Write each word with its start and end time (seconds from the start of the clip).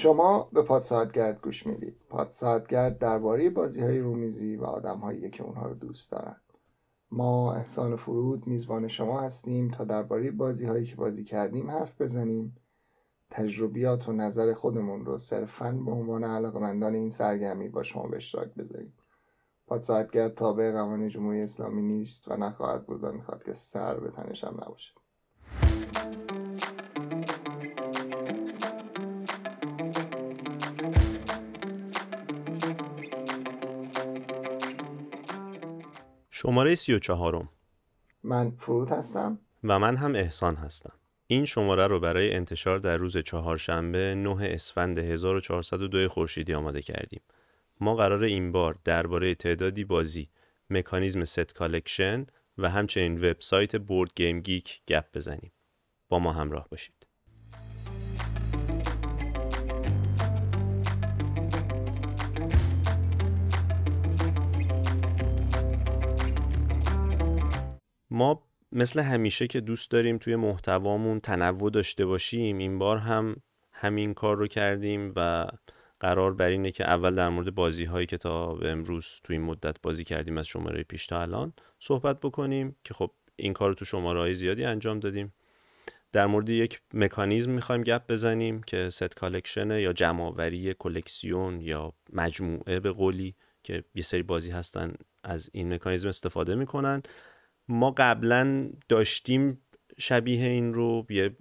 شما 0.00 0.48
به 0.52 0.62
پادساعتگرد 0.62 1.42
گوش 1.42 1.66
می‌دید. 1.66 1.96
پادساعتگرد 2.08 2.98
درباره 2.98 3.50
بازی 3.50 3.80
های 3.80 3.98
رومیزی 3.98 4.56
و 4.56 4.64
آدم 4.64 5.30
که 5.32 5.42
اونها 5.42 5.66
رو 5.66 5.74
دوست 5.74 6.12
دارن. 6.12 6.36
ما 7.10 7.54
احسان 7.54 7.96
فرود 7.96 8.46
میزبان 8.46 8.88
شما 8.88 9.20
هستیم 9.20 9.68
تا 9.68 9.84
درباره 9.84 10.30
بازی 10.30 10.66
هایی 10.66 10.84
که 10.84 10.96
بازی 10.96 11.24
کردیم 11.24 11.70
حرف 11.70 12.00
بزنیم. 12.00 12.56
تجربیات 13.30 14.08
و 14.08 14.12
نظر 14.12 14.52
خودمون 14.54 15.04
رو 15.04 15.18
صرفا 15.18 15.72
به 15.72 15.90
عنوان 15.90 16.24
علاقمندان 16.24 16.94
این 16.94 17.08
سرگرمی 17.08 17.68
با 17.68 17.82
شما 17.82 18.06
به 18.06 18.16
اشتراک 18.16 18.54
بذاریم. 18.54 18.92
پادساعتگرد 19.66 20.34
تابع 20.34 20.72
قوانین 20.72 21.08
جمهوری 21.08 21.42
اسلامی 21.42 21.82
نیست 21.82 22.30
و 22.30 22.36
نخواهد 22.36 22.86
بود 22.86 23.04
و 23.04 23.12
می‌خواد 23.12 23.44
که 23.44 23.52
سر 23.52 24.00
به 24.00 24.10
تنش 24.10 24.44
هم 24.44 24.60
نباشه. 24.64 24.90
شماره 36.42 36.74
سی 36.74 36.92
و 36.94 36.98
چهارم. 36.98 37.48
من 38.22 38.50
فرود 38.50 38.88
هستم. 38.88 39.38
و 39.64 39.78
من 39.78 39.96
هم 39.96 40.14
احسان 40.14 40.56
هستم. 40.56 40.92
این 41.26 41.44
شماره 41.44 41.86
رو 41.86 42.00
برای 42.00 42.34
انتشار 42.34 42.78
در 42.78 42.96
روز 42.96 43.16
چهارشنبه 43.16 44.14
9 44.14 44.36
اسفند 44.40 44.98
1402 44.98 46.08
خورشیدی 46.08 46.54
آماده 46.54 46.82
کردیم. 46.82 47.20
ما 47.80 47.94
قراره 47.94 48.22
این 48.22 48.52
بار 48.52 48.78
درباره 48.84 49.34
تعدادی 49.34 49.84
بازی 49.84 50.28
مکانیزم 50.70 51.24
set 51.24 51.54
collection 51.54 52.26
و 52.58 52.70
همچنین 52.70 53.18
وبسایت 53.18 53.76
BoardGameGeek 53.76 54.82
گپ 54.88 55.04
بزنیم. 55.14 55.52
با 56.08 56.18
ما 56.18 56.32
همراه 56.32 56.68
باشید. 56.68 56.99
ما 68.20 68.42
مثل 68.72 69.00
همیشه 69.00 69.46
که 69.46 69.60
دوست 69.60 69.90
داریم 69.90 70.18
توی 70.18 70.36
محتوامون 70.36 71.20
تنوع 71.20 71.70
داشته 71.70 72.06
باشیم 72.06 72.58
این 72.58 72.78
بار 72.78 72.98
هم 72.98 73.36
همین 73.72 74.14
کار 74.14 74.36
رو 74.36 74.46
کردیم 74.46 75.12
و 75.16 75.46
قرار 76.00 76.34
بر 76.34 76.48
اینه 76.48 76.70
که 76.70 76.84
اول 76.84 77.14
در 77.14 77.28
مورد 77.28 77.54
بازی 77.54 77.84
هایی 77.84 78.06
که 78.06 78.18
تا 78.18 78.58
امروز 78.62 79.06
توی 79.24 79.36
این 79.36 79.46
مدت 79.46 79.76
بازی 79.82 80.04
کردیم 80.04 80.38
از 80.38 80.46
شماره 80.46 80.82
پیش 80.82 81.06
تا 81.06 81.22
الان 81.22 81.52
صحبت 81.78 82.20
بکنیم 82.20 82.76
که 82.84 82.94
خب 82.94 83.10
این 83.36 83.52
کار 83.52 83.68
رو 83.68 83.74
تو 83.74 83.84
شماره 83.84 84.20
های 84.20 84.34
زیادی 84.34 84.64
انجام 84.64 85.00
دادیم. 85.00 85.32
در 86.12 86.26
مورد 86.26 86.48
یک 86.48 86.80
مکانیزم 86.94 87.50
می‌خوایم 87.50 87.82
گپ 87.82 88.02
بزنیم 88.08 88.62
که 88.62 88.88
ست 88.88 89.14
کالکشنه 89.14 89.82
یا 89.82 89.92
جمعآوری 89.92 90.74
کلکسیون 90.74 91.60
یا 91.60 91.92
مجموعه 92.12 92.80
به 92.80 92.92
قولی 92.92 93.34
که 93.62 93.84
یه 93.94 94.02
سری 94.02 94.22
بازی 94.22 94.50
هستن 94.50 94.94
از 95.24 95.50
این 95.52 95.74
مکانیزم 95.74 96.08
استفاده 96.08 96.54
می‌کنن. 96.54 97.02
ما 97.70 97.90
قبلا 97.90 98.70
داشتیم 98.88 99.62
شبیه 99.98 100.46
این 100.46 100.74
رو 100.74 101.06
یه 101.10 101.36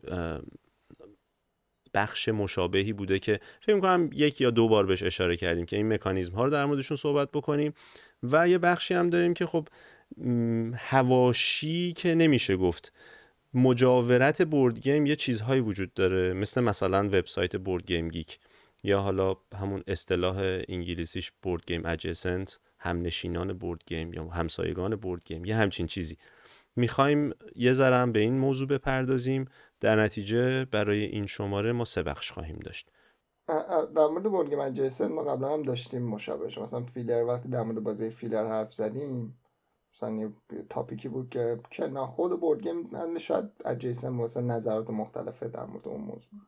بخش 1.94 2.30
مشابهی 2.30 2.94
بوده 2.94 3.20
که 3.20 3.40
فکر 3.62 3.76
می‌کنم 3.76 4.10
یک 4.14 4.42
یا 4.42 4.50
دو 4.50 4.68
بار 4.68 4.86
بهش 4.86 5.04
اشاره 5.04 5.38
کردیم 5.38 5.66
که 5.66 5.76
این 5.76 5.94
مکانیزم 5.94 6.34
ها 6.34 6.46
رو 6.46 6.52
در 6.52 6.66
موردشون 6.66 6.98
صحبت 6.98 7.32
بکنیم 7.32 7.74
و 8.24 8.50
یه 8.50 8.58
بخشی 8.58 8.94
هم 8.94 9.10
داریم 9.10 9.34
که 9.34 9.46
خب 9.46 9.68
حواشی 10.74 11.94
که 11.94 12.16
نمیشه 12.16 12.58
گفت. 12.58 12.94
مجاورت 13.54 14.42
board 14.42 14.80
game 14.80 15.06
یه 15.06 15.16
چیزهایی 15.16 15.62
وجود 15.62 15.94
داره 15.94 16.34
مثل 16.34 16.62
مثلا 16.62 17.04
وبسایت 17.08 17.56
BoardGameGeek 17.56 18.40
یا 18.84 19.02
حالا 19.02 19.36
همون 19.60 19.84
اصطلاح 19.88 20.62
انگلیسیش 20.70 21.32
board 21.42 21.66
game 21.66 21.86
adjacent 21.86 22.60
همنشینان 22.80 23.54
board 23.54 23.84
game 23.86 24.14
یا 24.14 24.24
همسایگان 24.24 24.96
board 24.96 25.24
game 25.26 25.46
یه 25.46 25.56
همچین 25.56 25.88
چیزی. 25.88 26.18
می‌خوایم 26.76 27.34
یه 27.56 27.74
ذره 27.74 28.12
به 28.12 28.20
این 28.20 28.38
موضوع 28.38 28.68
بپردازیم. 28.68 29.46
در 29.80 29.96
نتیجه 30.04 30.66
برای 30.66 31.04
این 31.04 31.28
شماره 31.28 31.72
ما 31.72 31.86
سه 31.86 32.04
بخش 32.04 32.32
خواهیم 32.32 32.60
داشت. 32.60 32.92
در 33.96 34.08
مورد 34.08 34.24
بورد 34.24 34.50
گیم 34.50 34.60
ما 35.08 35.24
قبلا 35.24 35.54
هم 35.54 35.62
داشتیم 35.62 36.04
مشابهش 36.04 36.58
مثلا 36.58 36.84
فیلر 36.84 37.24
وقتی 37.24 37.50
در 37.50 37.64
مورد 37.64 37.84
بازی 37.84 38.10
فیلر 38.10 38.48
حرف 38.48 38.74
زدیم 38.74 39.40
مثلا 39.94 40.32
topic 40.70 41.03
ی 41.03 41.10
بود 41.10 41.30
که 41.30 41.60
که 41.72 41.90
خود 41.90 42.40
board 42.40 42.62
game 42.62 43.18
شاید 43.18 43.46
adjacent 43.66 44.12
مثلا 44.12 44.44
نظرات 44.56 44.90
مختلفه 44.90 45.48
در 45.48 45.66
مورد 45.66 45.88
اون 45.88 46.02
موضوع. 46.02 46.40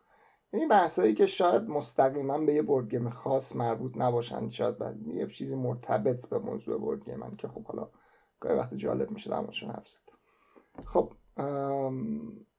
این 0.54 0.68
بحثایی 0.68 1.14
که 1.14 1.26
شاید 1.26 1.70
مستقیما 1.70 2.38
به 2.38 2.54
یه 2.54 2.62
بورد 2.62 2.90
گیم 2.90 3.10
خاص 3.10 3.56
مربوط 3.56 3.92
نباشن 3.98 4.50
شاید 4.50 4.78
بعد 4.78 5.08
یه 5.08 5.28
چیزی 5.28 5.56
مرتبط 5.56 6.30
به 6.30 6.40
موضوع 6.40 6.78
بورد 6.78 7.06
گیم 7.06 7.36
که 7.38 7.48
خب 7.48 7.64
حالا 7.64 7.90
گاهی 8.40 8.56
وقت 8.56 8.74
جالب 8.74 9.12
میشه 9.12 9.30
در 9.30 9.40
موردشون 9.40 9.70
حرف 9.70 9.88
زد. 9.88 10.00
خب 10.86 11.14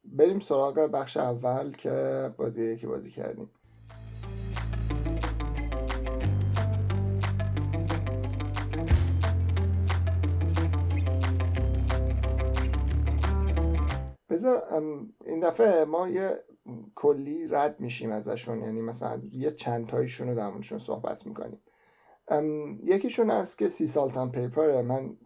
بریم 0.04 0.41
سراغ 0.41 0.75
بخش 0.75 1.16
اول 1.16 1.70
که 1.72 2.30
بازی 2.36 2.76
که 2.76 2.86
بازی 2.86 3.10
کردیم. 3.10 3.50
بذار 14.30 14.62
این 15.24 15.41
دفعه 15.41 15.84
ما 15.84 16.09
یه 16.09 16.44
کلی 16.95 17.49
رد 17.49 17.81
میشیم 17.81 18.11
ازشون. 18.11 18.61
یعنی 18.61 18.81
مثلا 18.81 19.23
یه 19.31 19.50
چند 19.50 19.87
تایشون 19.87 20.28
رو 20.28 20.34
در 20.34 20.50
موردشون 20.50 20.78
صحبت 20.78 21.27
می‌کنیم. 21.27 21.61
یکیشون 22.83 23.31
از 23.31 23.56
که 23.56 23.69
Sea 23.69 23.87
Salt 23.87 24.10
and 24.10 24.28
Paper 24.28 24.67
ه. 24.67 24.83
من 24.83 25.17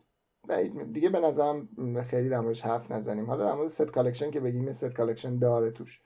دیگه 0.92 1.08
به 1.08 1.20
نظرم 1.20 1.68
خیلی 2.02 2.28
در 2.28 2.40
موردش 2.40 2.60
حرف 2.60 2.90
نزنیم. 2.90 3.26
حالا 3.26 3.44
در 3.44 3.54
مورد 3.54 3.68
set 3.68 3.90
collection 3.90 4.30
که 4.30 4.40
بگیم 4.40 4.72
set 4.72 4.94
collection 4.94 5.38
داره 5.38 5.70
توش. 5.70 6.02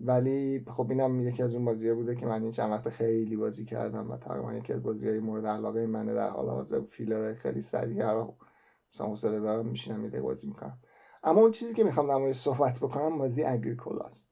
ولی 0.00 0.64
خب 0.70 0.90
اینم 0.90 1.20
یکی 1.20 1.42
از 1.42 1.54
اون 1.54 1.64
بازیه 1.64 1.94
بوده 1.94 2.16
که 2.16 2.26
من 2.26 2.42
این 2.42 2.50
چند 2.50 2.70
وقت 2.70 2.88
خیلی 2.88 3.36
بازی 3.36 3.64
کردم 3.64 4.10
و 4.10 4.16
تقریبا 4.16 4.54
یکی 4.54 4.72
از 4.72 4.82
بازی 4.82 5.08
های 5.08 5.18
مورد 5.18 5.46
علاقه 5.46 5.86
منه 5.86 6.14
در 6.14 6.30
حال 6.30 6.48
حاضر 6.48 6.80
فیلر 6.80 7.34
خیلی 7.34 7.60
سریع 7.60 8.04
مثلا 8.94 9.06
حوصله 9.06 9.40
دارم 9.40 9.66
میشینم 9.66 10.04
یه 10.04 10.20
بازی 10.20 10.46
می‌کنم. 10.46 10.78
اما 11.22 11.40
اون 11.40 11.50
چیزی 11.50 11.74
که 11.74 11.84
می‌خوام 11.84 12.08
در 12.08 12.16
موردش 12.16 12.36
صحبت 12.36 12.78
بکنم 12.78 13.18
بازی 13.18 13.42
اگریکولاست 13.42 14.31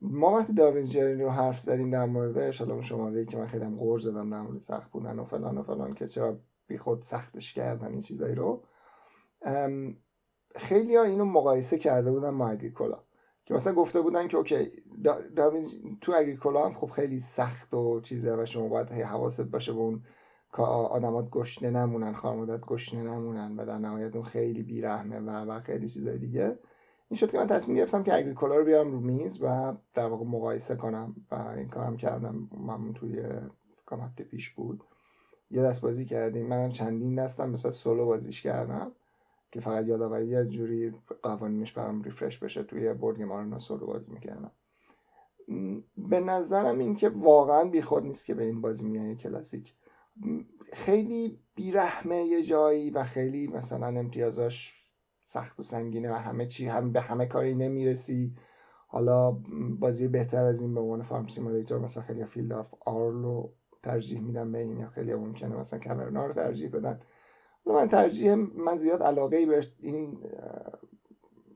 ما 0.00 0.32
وقتی 0.32 0.52
داروین 0.52 0.84
جرینی 0.84 1.22
رو 1.22 1.30
حرف 1.30 1.60
زدیم 1.60 1.90
در 1.90 2.06
موردش 2.06 2.58
حالا 2.58 2.72
اون 2.72 2.82
شماره 2.82 3.24
که 3.24 3.36
من 3.36 3.46
خیلی 3.46 3.64
هم 3.64 3.76
غور 3.76 3.98
زدم 3.98 4.30
در 4.30 4.40
مورد 4.40 4.58
سخت 4.58 4.90
بودن 4.90 5.18
و 5.18 5.24
فلان 5.24 5.58
و 5.58 5.62
فلان 5.62 5.92
که 5.92 6.06
چرا 6.06 6.38
بی 6.66 6.78
خود 6.78 7.02
سختش 7.02 7.54
کردن 7.54 7.86
این 7.86 8.00
چیزایی 8.00 8.34
رو 8.34 8.64
خیلی 10.56 10.96
ها 10.96 11.02
اینو 11.02 11.24
مقایسه 11.24 11.78
کرده 11.78 12.10
بودن 12.10 12.38
با 12.38 12.48
اگریکولا 12.48 13.02
که 13.44 13.54
مثلا 13.54 13.72
گفته 13.72 14.00
بودن 14.00 14.28
که 14.28 14.36
اوکی 14.36 14.70
داروین 15.36 15.64
تو 16.00 16.12
اگریکولا 16.16 16.64
هم 16.64 16.72
خب 16.72 16.90
خیلی 16.90 17.20
سخت 17.20 17.74
و 17.74 18.00
چیزه 18.00 18.36
و 18.36 18.44
شما 18.44 18.68
باید 18.68 18.90
حواست 18.90 19.50
باشه 19.50 19.72
به 19.72 19.78
اون 19.78 20.02
که 20.56 20.62
آدمات 20.62 21.30
گشنه 21.30 21.70
نمونن 21.70 22.12
خانوادت 22.12 22.60
گشنه 22.60 23.02
نمونن 23.02 23.56
و 23.56 23.66
در 23.66 23.78
نهایت 23.78 24.16
اون 24.16 24.24
خیلی 24.24 24.62
بیرحمه 24.62 25.18
و 25.18 25.30
و 25.30 25.60
خیلی 25.60 25.88
چیزای 25.88 26.18
دیگه. 26.18 26.58
این 27.12 27.16
شد 27.16 27.30
که 27.30 27.38
من 27.38 27.46
تصمیم 27.46 27.76
گرفتم 27.76 28.02
که 28.02 28.14
اگریکولا 28.14 28.56
رو 28.56 28.64
بیارم 28.64 28.92
رو 28.92 29.00
میز 29.00 29.38
و 29.42 29.74
در 29.94 30.06
واقع 30.06 30.24
مقایسه 30.24 30.76
کنم 30.76 31.16
و 31.30 31.34
این 31.34 31.68
کارم 31.68 31.96
کردم. 31.96 32.48
من 32.66 32.92
توی 32.92 33.22
فکرم 33.74 34.00
هفته 34.00 34.24
پیش 34.24 34.50
بود. 34.50 34.84
یه 35.50 35.62
دست 35.62 35.80
بازی 35.80 36.04
کردیم. 36.04 36.46
منم 36.46 36.70
چندین 36.70 37.14
دستم 37.14 37.50
مثلا 37.50 37.70
سولو 37.70 38.06
بازیش 38.06 38.42
کردم 38.42 38.92
که 39.50 39.60
فقط 39.60 39.86
یادآوری 39.86 40.26
یه 40.26 40.44
جوری 40.44 40.94
قوانینش 41.22 41.72
برام 41.72 42.02
ریفرش 42.02 42.38
بشه 42.38 42.62
توی 42.62 42.92
بورد 42.92 43.16
گیم 43.16 43.58
سولو 43.58 43.86
بازی 43.86 44.12
می‌کردم. 44.12 44.50
به 45.96 46.20
نظرم 46.20 46.78
این 46.78 46.94
که 46.96 47.08
واقعا 47.08 47.64
بیخود 47.64 48.06
نیست 48.06 48.26
که 48.26 48.34
به 48.34 48.44
این 48.44 48.60
بازی 48.60 48.88
میگن 48.88 49.14
کلاسیک. 49.14 49.74
خیلی 50.72 51.38
بیرحمه 51.54 52.24
یه 52.24 52.42
جایی 52.42 52.90
و 52.90 53.04
خیلی 53.04 53.48
مثلا 53.48 53.86
امتیازاش 53.86 54.81
سخت 55.32 55.60
و 55.60 55.62
سنگینه 55.62 56.12
و 56.12 56.14
همه 56.14 56.46
چی 56.46 56.66
هم 56.66 56.92
به 56.92 57.00
همه 57.00 57.26
کاری 57.26 57.54
نمی‌رسی. 57.54 58.34
حالا 58.86 59.30
بازی 59.80 60.08
بهتر 60.08 60.44
از 60.44 60.60
این 60.60 60.74
به 60.74 60.80
عنوان 60.80 61.02
farm 61.02 61.26
simulator 61.26 61.78
مثلا 61.78 62.02
خیلی 62.02 62.24
Field 62.24 62.52
of 62.52 62.74
Arle 62.80 63.25
رو 63.25 63.48
ترجیح 63.82 64.20
میدم 64.20 64.52
به 64.52 64.58
این 64.58 64.76
یا 64.78 64.88
خیلی 64.88 65.14
ممکنه 65.14 65.56
مثلا 65.56 65.78
Caverna 65.78 66.26
رو 66.26 66.32
ترجیح 66.32 66.70
بدن. 66.70 67.00
من 67.66 67.88
ترجیح 67.88 68.34
من 68.34 68.76
زیاد 68.76 69.02
علاقه 69.02 69.46
به 69.46 69.66
این 69.80 70.18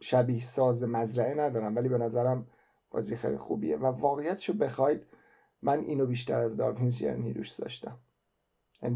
شبیه 0.00 0.42
ساز 0.42 0.82
مزرعه 0.82 1.34
ندارم 1.34 1.76
ولی 1.76 1.88
به 1.88 1.98
نظرم 1.98 2.46
بازی 2.90 3.16
خیلی 3.16 3.36
خوبیه. 3.36 3.76
و 3.76 3.86
واقعیتشو 3.86 4.52
بخواید 4.52 5.06
من 5.62 5.80
اینو 5.80 6.06
بیشتر 6.06 6.38
از 6.38 6.56
داروین 6.56 6.90
سیرنی 6.90 7.32
دوست 7.32 7.58
داشتم. 7.58 7.88
یعنی 7.90 8.05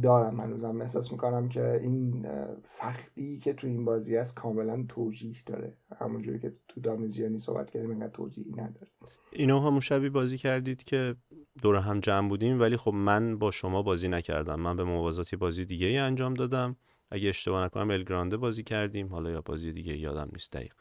دارم 0.03 0.41
هنوزم 0.41 0.81
احساس 0.81 1.13
می‌کنم 1.13 1.49
که 1.49 1.73
این 1.73 2.27
سختی 2.63 3.39
که 3.39 3.53
تو 3.53 3.67
این 3.67 3.85
بازی 3.85 4.17
هست 4.17 4.37
کاملا 4.37 4.85
توجیه 4.89 5.37
داره. 5.47 5.77
همونجوری 6.01 6.39
که 6.39 6.53
تو 6.69 6.81
دامیزیانی 6.81 7.39
صحبت 7.39 7.71
کردیم 7.71 7.91
اینقدر 7.91 8.13
توجیهی 8.13 8.53
نداره. 8.53 8.89
اینا 9.33 9.61
همون 9.61 9.81
شبی 9.81 10.09
بازی 10.09 10.39
کردید 10.39 10.83
که 10.83 11.17
دور 11.63 11.77
هم 11.77 12.01
جمع 12.01 12.29
بودیم 12.29 12.61
ولی 12.61 12.77
خب 12.77 12.95
من 12.95 13.39
با 13.39 13.51
شما 13.51 13.83
بازی 13.83 14.09
نکردم. 14.09 14.61
من 14.61 14.77
به 14.77 14.85
موازاتی 14.85 15.37
بازی 15.37 15.65
دیگه 15.65 15.87
ای 15.87 15.99
انجام 15.99 16.35
دادم. 16.35 16.77
اگه 17.11 17.29
اشتباه 17.29 17.65
نکنم 17.65 17.91
الگرانده 17.91 18.37
بازی 18.37 18.63
کردیم. 18.63 19.09
حالا 19.09 19.31
یا 19.31 19.41
بازی 19.41 19.73
دیگه 19.73 19.99
یادم 19.99 20.29
نیست 20.33 20.53
دقیق 20.53 20.75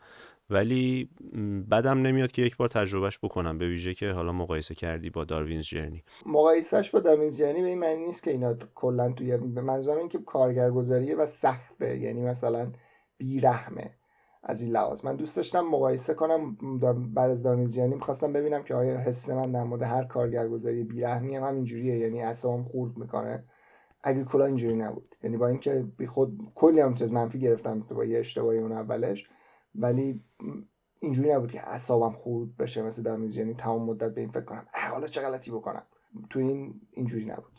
ولی 0.50 1.10
بدم 1.72 2.02
نمیاد 2.02 2.32
که 2.32 2.42
یک 2.42 2.58
بار 2.58 2.68
تجربهش 2.68 3.20
بکنم 3.24 3.58
به 3.58 3.68
ویژه 3.68 3.94
که 3.94 4.12
حالا 4.12 4.32
مقایسه 4.32 4.76
کردی 4.76 5.10
با 5.10 5.24
داروینز 5.24 5.66
جرنی. 5.66 6.04
مقایسهش 6.26 6.90
با 6.90 7.00
داروینز 7.00 7.38
جرنی 7.38 7.62
به 7.62 7.68
این 7.68 7.80
معنی 7.80 8.06
نیست 8.06 8.24
که 8.24 8.32
اینا 8.32 8.54
کلا 8.76 9.12
توی 9.12 9.38
منظورم 9.38 9.98
این 9.98 10.10
که 10.10 10.20
کارگرگذاریه 10.20 11.16
و 11.16 11.26
سخته 11.26 11.98
یعنی 11.98 12.22
مثلا 12.22 12.72
بیرحمه 13.18 13.92
از 14.44 14.62
این 14.62 14.72
لحاظ. 14.72 15.06
من 15.06 15.16
دوست 15.16 15.36
داشتم 15.36 15.62
مقایسه 15.62 16.14
کنم 16.14 16.56
بعد 17.14 17.32
از 17.32 17.44
داروینز 17.44 17.76
جرنی 17.76 17.96
می‌خواستم 17.96 18.34
ببینم 18.34 18.64
که 18.64 18.76
آیا 18.76 18.98
حس 18.98 19.30
من 19.30 19.52
در 19.52 19.64
مورد 19.64 19.82
هر 19.82 20.04
کارگرگذاری 20.04 20.84
بیرحمی 20.84 21.36
هم 21.36 21.44
همینجوریه 21.44 21.98
یعنی 21.98 22.22
اعصابم 22.22 22.64
خورد 22.64 22.98
می‌کنه. 22.98 23.44
اگریکولا 24.04 24.46
اینجوری 24.46 24.76
نبود. 24.76 25.16
یعنی 25.24 25.38
با 25.38 25.48
اینکه 25.48 25.86
بی 25.98 26.08
خود 26.08 26.40
کلی 26.56 26.80
هم 26.80 26.96
چیز 26.96 27.12
منفی 27.12 27.40
گرفتم 27.40 27.80
با 27.80 28.06
یه 28.06 28.20
اشتباهی 28.20 28.60
اون 28.60 28.72
اولش. 28.72 29.30
ولی 29.76 30.22
اینجوری 31.00 31.34
نبود 31.34 31.52
که 31.52 31.68
اعصابم 31.68 32.12
خورد 32.12 32.58
بشه 32.58 32.82
مثل 32.82 33.04
در 33.04 33.20
یعنی 33.20 33.54
تمام 33.54 33.86
مدت 33.90 34.14
به 34.16 34.22
این 34.22 34.30
فکر 34.32 34.46
کنم 34.46 34.66
حالا 34.92 35.08
چه 35.08 35.22
غلطی 35.22 35.52
بکنم؟ 35.52 35.84
تو 36.30 36.40
این 36.40 36.82
اینجوری 36.92 37.26
نبود. 37.26 37.52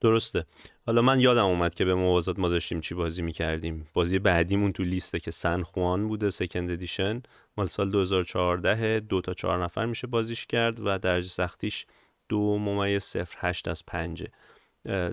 درسته. 0.00 0.46
حالا 0.86 1.02
من 1.02 1.20
یادم 1.20 1.46
اومد 1.46 1.74
که 1.74 1.84
به 1.84 1.94
موازات 1.94 2.38
ما 2.38 2.48
داشتیم 2.48 2.80
چی 2.80 2.94
بازی 2.94 3.22
می‌کردیم. 3.22 3.88
بازی 3.94 4.18
بعدیمون 4.18 4.72
تو 4.72 4.82
لیسته 4.82 5.20
که 5.20 5.30
سن 5.30 5.62
خوان 5.62 6.08
بوده 6.08 6.30
سکند 6.30 6.70
ادیشن 6.70 7.22
مال 7.56 7.66
سال 7.66 7.90
2014 7.90 9.00
دو 9.00 9.20
تا 9.20 9.32
چهار 9.32 9.64
نفر 9.64 9.86
میشه 9.86 10.06
بازیش 10.06 10.46
کرد 10.46 10.80
و 10.80 10.98
درجه 10.98 11.28
سختیش 11.28 11.86
دو 12.28 12.58
ممیز 12.58 13.02
صفر 13.02 13.48
هشت 13.48 13.68
از 13.68 13.86
پنجه. 13.86 14.28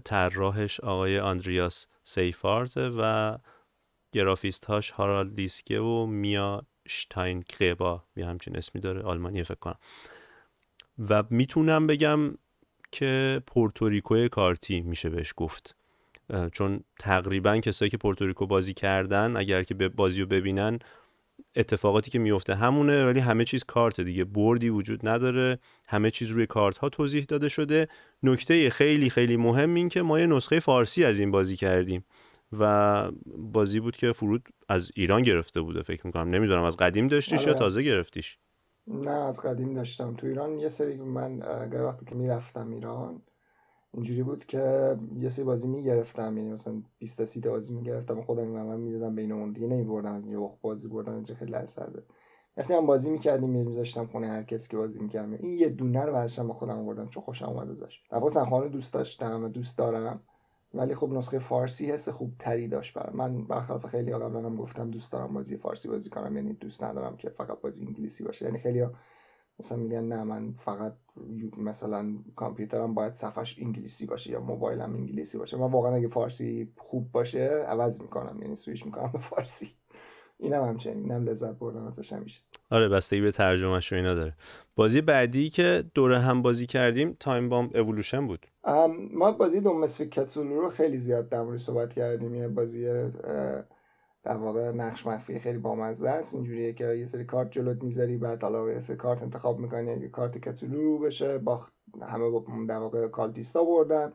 طراحش 0.04 0.80
آقای 0.80 1.20
آندریاس 1.20 1.88
سیفارت 2.04 2.78
و 2.78 3.38
گرافیست 4.18 4.66
هاش 4.66 4.92
هارالد 4.92 5.36
لیسکه 5.36 5.80
و 5.80 6.06
میا 6.06 6.66
شتاینگربا 6.88 8.04
یه 8.16 8.26
همچین 8.26 8.58
اسمی 8.58 8.82
داره 8.82 9.02
آلمانی 9.02 9.44
فکر 9.44 9.56
کنم. 9.56 9.78
و 11.10 11.24
می‌تونم 11.30 11.88
بگم 11.88 12.38
که 12.92 13.42
پورتوریکوی 13.48 14.30
کارتی 14.30 14.82
میشه 14.82 15.10
بهش 15.10 15.34
گفت. 15.38 15.76
چون 16.52 16.84
تقریبا 17.00 17.58
کسایی 17.58 17.92
که 17.92 17.98
پورتوریکو 17.98 18.46
بازی 18.46 18.74
کردن 18.74 19.38
اگر 19.38 19.64
که 19.64 19.74
بازی 19.74 20.22
رو 20.22 20.28
ببینن 20.28 20.80
اتفاقاتی 21.56 22.12
که 22.12 22.20
میفته 22.20 22.56
همونه 22.56 23.06
ولی 23.06 23.20
همه 23.20 23.46
چیز 23.46 23.64
کارت 23.64 24.02
دیگه. 24.02 24.24
board 24.26 24.62
ی 24.62 24.70
وجود 24.70 25.08
نداره 25.08 25.60
همه 25.88 26.12
چیز 26.12 26.32
روی 26.32 26.46
کارت 26.46 26.78
ها 26.78 26.90
توضیح 26.90 27.26
داده 27.26 27.50
شده. 27.50 27.88
نکته 28.24 28.70
خیلی 28.70 29.10
خیلی 29.10 29.38
مهم 29.38 29.74
این 29.74 29.90
که 29.90 30.02
ما 30.02 30.20
یه 30.20 30.26
نسخه 30.26 30.60
فارسی 30.60 31.06
از 31.06 31.20
این 31.20 31.32
بازی 31.32 31.56
کردیم. 31.56 32.06
و 32.60 33.12
بازی 33.38 33.80
بود 33.80 33.96
که 33.96 34.12
فرود 34.12 34.50
از 34.70 34.92
ایران 34.96 35.24
گرفته 35.24 35.62
بوده 35.62 35.82
فکر 35.82 36.08
می‌کنم. 36.08 36.30
نمی‌دونم 36.30 36.64
از 36.64 36.78
قدیم 36.78 37.08
داشتیش 37.08 37.44
یا 37.44 37.50
آره. 37.50 37.60
تازه 37.60 37.84
گرفتیش؟ 37.84 38.40
نه 38.88 39.12
از 39.12 39.42
قدیم 39.42 39.74
داشتم. 39.74 40.14
تو 40.14 40.28
ایران 40.28 40.60
یه 40.60 40.70
سری 40.70 40.98
من 40.98 41.40
وقتی 41.72 42.06
که 42.06 42.16
می‌رفتم 42.16 42.70
ایران 42.70 43.22
اینجوری 43.94 44.24
بود 44.24 44.46
که 44.46 44.96
یه 45.20 45.30
سری 45.30 45.46
بازی 45.46 45.68
می‌گرفتم. 45.68 46.38
یعنی 46.38 46.50
مثلا 46.50 46.82
20 47.00 47.18
تا 47.18 47.26
30 47.26 47.42
تا 47.42 47.50
بازی 47.50 47.74
می‌گرفتم 47.74 48.22
خودم 48.22 48.48
من 48.48 48.80
می‌دادم 48.80 49.16
بین 49.16 49.32
اون 49.32 49.52
دیگه 49.52 49.68
نمیبردم 49.68 50.12
از 50.12 50.24
اینجا 50.26 50.58
بازی 50.62 50.88
بردن 50.88 51.14
اینجا 51.14 51.36
خیلی 51.36 51.68
سرده 51.68 52.04
رفتیم 52.58 52.86
بازی 52.86 53.10
می‌کردیم 53.12 53.50
میذاشتم 53.50 54.06
خونه 54.06 54.28
هر 54.28 54.44
کسی 54.44 54.70
که 54.70 54.78
بازی 54.78 55.00
می‌کردم 55.00 55.34
این 55.34 55.54
یه 55.54 55.70
دونه 55.70 56.06
رو 56.06 56.14
برشم 56.14 56.54
خودم 56.54 56.80
آوردم 56.80 57.08
چون 57.08 57.24
خوشم 57.24 57.46
اومد 57.46 57.70
ازش. 57.70 58.02
در 58.12 58.46
خانه 58.46 58.68
دوست 58.70 58.94
داشتم 58.94 59.44
و 59.44 59.50
دوست 59.50 59.78
دارم. 59.78 60.24
ولی 60.78 60.96
خب 60.96 61.10
نسخه 61.10 61.40
فارسی 61.40 61.92
حس 61.92 62.10
خوب 62.10 62.34
تری 62.40 62.68
داشت 62.68 62.94
برای 62.94 63.16
من 63.16 63.44
برخلاف 63.44 63.86
خیلی 63.86 64.14
قبلا 64.14 64.42
هم 64.42 64.56
گفتم 64.56 64.92
دوست 64.92 65.12
دارم 65.12 65.34
بازی 65.34 65.58
فارسی 65.58 65.88
بازی 65.88 66.10
کنم 66.10 66.36
یعنی 66.36 66.54
دوست 66.54 66.84
ندارم 66.84 67.18
که 67.18 67.30
فقط 67.30 67.62
بازی 67.62 67.86
انگلیسی 67.86 68.24
باشه. 68.24 68.46
یعنی 68.46 68.60
خیلی 68.60 68.86
مثلا 69.60 69.78
میگن 69.78 70.04
نه 70.04 70.24
من 70.24 70.54
فقط 70.54 70.94
مثلا 71.58 72.16
کامپیوترم 72.36 72.94
باید 72.94 73.14
صفحش 73.14 73.60
انگلیسی 73.60 74.06
باشه 74.06 74.32
یا 74.32 74.40
موبایلم 74.40 74.96
انگلیسی 74.96 75.38
باشه. 75.38 75.58
من 75.58 75.72
واقعا 75.72 75.96
اگه 75.96 76.08
فارسی 76.08 76.72
خوب 76.78 77.12
باشه 77.12 77.66
عوض 77.68 78.02
می‌کنم 78.02 78.42
یعنی 78.42 78.56
سویش 78.56 78.86
می‌کنم 78.86 79.12
به 79.12 79.20
فارسی. 79.20 79.70
اینم 80.40 80.64
همچنین 80.64 80.98
اینم 80.98 81.26
لذت 81.30 81.60
بردم 81.60 81.86
ازش 81.88 82.14
همیشه. 82.14 82.42
آره 82.72 82.90
بستگی 82.90 83.22
به 83.22 83.32
ترجمهش 83.32 83.94
و 83.94 83.96
اینا 83.96 84.14
داره. 84.14 84.34
بازی 84.76 85.02
بعدی 85.02 85.50
که 85.50 85.84
دوره 85.94 86.20
هم 86.20 86.42
بازی 86.42 86.66
کردیم 86.66 87.18
Time 87.20 87.50
Bomb 87.50 87.70
Evolution 87.76 88.28
بود. 88.28 88.46
ما 89.14 89.32
بازی 89.32 89.62
Don't 89.62 89.81
Mess 89.81 89.96
with 89.96 90.12
Cthulhu 90.12 90.62
رو 90.62 90.70
خیلی 90.70 90.98
زیاد 90.98 91.30
در 91.30 91.58
صحبت 91.58 91.94
کردیم. 91.94 92.36
یه 92.36 92.48
بازی 92.48 92.86
در 94.24 94.38
واقع 94.38 94.72
نقش 94.72 95.08
مخفی 95.08 95.40
خیلی 95.40 95.58
بامزه 95.58 96.10
است. 96.10 96.36
اینجوریه 96.36 96.74
که 96.74 96.86
یه 96.86 97.06
سری 97.06 97.24
کارت 97.24 97.52
جلوت 97.52 97.84
می‌ذاری 97.84 98.18
بعد 98.18 98.44
حالا 98.44 98.72
یه 98.72 98.80
سری 98.80 98.98
کارت 98.98 99.22
انتخاب 99.22 99.60
می‌کنی 99.60 99.92
اگه 99.92 100.08
کارت 100.08 100.38
Cthulhu 100.38 100.82
رو 100.82 101.00
بشه. 101.00 101.38
با 101.38 101.62
همه 102.02 102.30
با 102.30 102.46
در 102.70 102.78
واقع 102.78 103.08
cultist 103.08 103.57
ا 103.57 103.64
بردن 103.64 104.14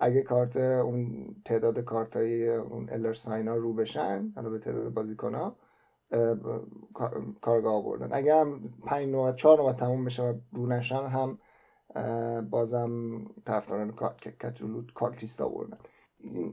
اگه 0.00 0.22
کارت 0.22 0.56
اون 0.56 1.26
تعداد 1.44 1.80
کارت 1.80 2.16
های 2.16 2.48
اون 2.48 2.88
Elder 2.90 3.12
Sign 3.12 3.46
ا 3.46 3.54
رو 3.54 3.74
بشن 3.74 4.32
حالا 4.36 4.50
به 4.50 4.58
تعداد 4.58 4.94
بازیکن 4.94 5.34
ها 5.34 5.56
کارآگاها 7.40 7.74
بردن. 7.74 8.08
اگر 8.12 8.40
هم 8.40 8.60
5 8.86 9.08
نوبت 9.08 9.36
4 9.36 9.58
نوبت 9.58 9.76
تموم 9.76 10.04
بشه 10.04 10.22
و 10.22 10.34
رو 10.52 10.66
نشن 10.66 11.06
هم 11.06 11.38
بازم 12.50 12.90
طرفداران 13.44 13.94
Cthulhu 14.40 14.82
cultist 14.94 15.40
ا 15.40 15.46
بردن. 15.46 15.78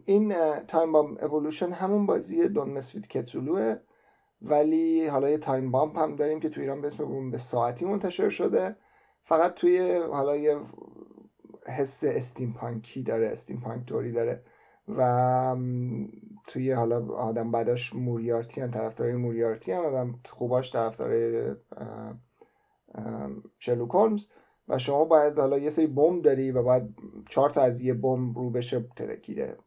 این 0.05 0.33
Time 0.67 0.91
Bomb 0.91 1.17
Evolution 1.17 1.69
همون 1.69 2.05
بازی 2.05 2.47
Don't 2.47 2.69
Mess 2.69 2.88
with 2.88 3.07
Cthulhu 3.07 3.67
ه 3.67 3.75
ولی 4.41 5.07
حالا 5.07 5.29
یه 5.29 5.37
Time 5.37 5.71
Bomb 5.71 5.97
هم 5.97 6.15
داریم 6.15 6.39
که 6.39 6.49
تو 6.49 6.61
ایران 6.61 6.81
به 6.81 6.87
اسم 6.87 7.31
بمب 7.31 7.37
ساعتی 7.37 7.85
منتشر 7.85 8.29
شده. 8.29 8.75
فقط 9.23 9.53
توی 9.53 9.95
حالا 9.95 10.35
یه 10.35 10.57
حس 11.69 12.03
steampunk 12.03 12.53
ی 12.53 13.03
داره 13.03 13.27
steampunk 13.27 13.85
طوری 13.85 14.11
داره 14.11 14.43
و 14.87 15.55
توی 16.47 16.71
حالا 16.71 17.05
آدم 17.07 17.51
بعداش 17.51 17.93
موریارتی 17.93 18.61
هم 18.61 18.71
طرفدارای 18.71 19.15
موریارتی 19.15 19.71
هم 19.71 19.85
آدم 19.85 20.19
خوباش 20.29 20.73
طرفدارای 20.73 21.55
شلوک 23.59 23.89
هولمز 23.89 24.27
و 24.67 24.77
شما 24.77 25.05
باید 25.05 25.39
حالا 25.39 25.57
یه 25.57 25.69
سری 25.69 25.87
بمب 25.87 26.21
داری 26.21 26.51
و 26.51 26.63
باید 26.63 26.95
چهار 27.29 27.49
تا 27.49 27.61
از 27.61 27.81
یه 27.81 27.93
بمب 27.93 28.37
رو 28.37 28.49
بشه 28.49 28.85
ترکیده 28.95 29.57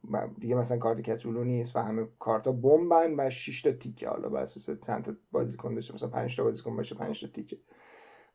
دیگه 0.40 0.54
مثلا 0.54 0.78
کارت 0.78 1.00
کتولو 1.00 1.44
نیست 1.44 1.76
و 1.76 1.78
همه 1.78 2.08
کارتا 2.18 2.52
بمبن 2.52 3.14
و 3.20 3.30
6 3.30 3.62
تا 3.62 3.72
تیکه 3.72 4.08
حالا 4.08 4.28
بر 4.28 4.42
اساس 4.42 4.80
چند 4.80 5.04
تا 5.04 5.12
بازیکن 5.32 5.74
داشته 5.74 5.94
مثلا 5.94 6.08
5 6.08 6.36
تا 6.36 6.44
بازیکن 6.44 6.76
باشه 6.76 6.94
5 6.94 7.20
تا 7.20 7.26
تیکه. 7.26 7.58